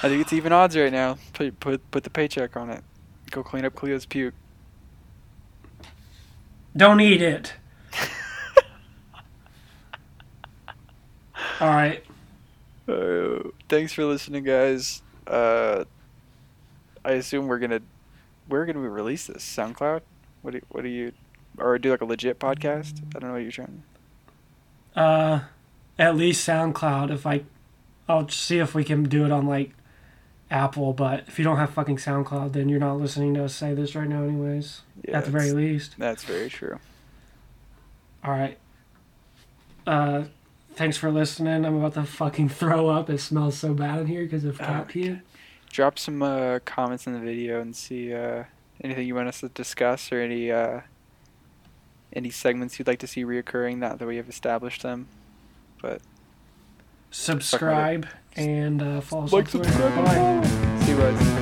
I 0.00 0.02
think 0.02 0.22
it's 0.22 0.32
even 0.32 0.52
odds 0.52 0.76
right 0.76 0.92
now. 0.92 1.18
Put 1.32 1.58
put 1.58 1.90
put 1.90 2.04
the 2.04 2.10
paycheck 2.10 2.56
on 2.56 2.70
it. 2.70 2.84
Go 3.32 3.42
clean 3.42 3.64
up 3.64 3.74
Cleo's 3.74 4.06
puke. 4.06 4.34
Don't 6.76 7.00
eat 7.00 7.20
it. 7.20 7.54
All 11.60 11.70
right. 11.70 12.04
Uh, 12.88 13.50
thanks 13.68 13.92
for 13.92 14.04
listening, 14.04 14.44
guys. 14.44 15.02
Uh, 15.26 15.82
I 17.04 17.12
assume 17.12 17.48
we're 17.48 17.58
gonna 17.58 17.80
we're 18.48 18.64
gonna 18.64 18.78
release 18.78 19.26
this 19.26 19.42
SoundCloud. 19.44 20.02
What 20.42 20.52
do 20.52 20.60
what 20.68 20.82
do 20.82 20.88
you 20.88 21.10
or 21.58 21.76
do 21.80 21.90
like 21.90 22.00
a 22.00 22.04
legit 22.04 22.38
podcast? 22.38 23.02
I 23.16 23.18
don't 23.18 23.30
know 23.30 23.32
what 23.32 23.42
you're 23.42 23.50
trying. 23.50 23.82
Uh, 24.98 25.40
at 25.98 26.16
least 26.16 26.46
SoundCloud. 26.46 27.12
If 27.12 27.26
I, 27.26 27.42
I'll 28.08 28.28
see 28.28 28.58
if 28.58 28.74
we 28.74 28.84
can 28.84 29.04
do 29.04 29.24
it 29.24 29.30
on 29.30 29.46
like 29.46 29.72
Apple. 30.50 30.92
But 30.92 31.24
if 31.28 31.38
you 31.38 31.44
don't 31.44 31.56
have 31.56 31.70
fucking 31.70 31.96
SoundCloud, 31.96 32.52
then 32.52 32.68
you're 32.68 32.80
not 32.80 32.98
listening 32.98 33.34
to 33.34 33.44
us 33.44 33.54
say 33.54 33.74
this 33.74 33.94
right 33.94 34.08
now, 34.08 34.24
anyways. 34.24 34.82
Yeah, 35.06 35.18
at 35.18 35.24
the 35.24 35.30
very 35.30 35.52
least. 35.52 35.94
That's 35.98 36.24
very 36.24 36.48
true. 36.48 36.78
All 38.24 38.32
right. 38.32 38.58
Uh, 39.86 40.24
thanks 40.74 40.96
for 40.96 41.10
listening. 41.10 41.64
I'm 41.64 41.76
about 41.76 41.94
to 41.94 42.04
fucking 42.04 42.48
throw 42.48 42.88
up. 42.88 43.08
It 43.08 43.20
smells 43.20 43.56
so 43.56 43.74
bad 43.74 44.00
in 44.00 44.06
here 44.06 44.24
because 44.24 44.44
of 44.44 44.60
Oh 44.60 44.64
cat 44.64 44.88
pee. 44.88 45.18
Drop 45.70 45.98
some 45.98 46.22
uh, 46.22 46.58
comments 46.64 47.06
in 47.06 47.12
the 47.12 47.20
video 47.20 47.60
and 47.60 47.76
see 47.76 48.12
uh, 48.12 48.44
anything 48.82 49.06
you 49.06 49.14
want 49.14 49.28
us 49.28 49.40
to 49.40 49.48
discuss 49.50 50.10
or 50.10 50.20
any 50.20 50.50
uh, 50.50 50.80
any 52.12 52.30
segments 52.30 52.78
you'd 52.78 52.88
like 52.88 52.98
to 53.00 53.06
see 53.06 53.24
reoccurring. 53.24 53.78
Not 53.78 53.98
that 53.98 54.06
we 54.06 54.16
have 54.16 54.28
established 54.28 54.82
them. 54.82 55.08
But 55.82 56.00
subscribe 57.10 58.06
and 58.36 58.82
uh, 58.82 59.00
follow 59.00 59.24
us 59.24 59.32
Like, 59.32 59.46
on 59.54 59.62
Twitter. 59.62 59.70
subscribe. 59.72 60.42
Bye. 60.42 60.80
See 60.84 60.90
you 60.92 60.98
guys. 60.98 61.37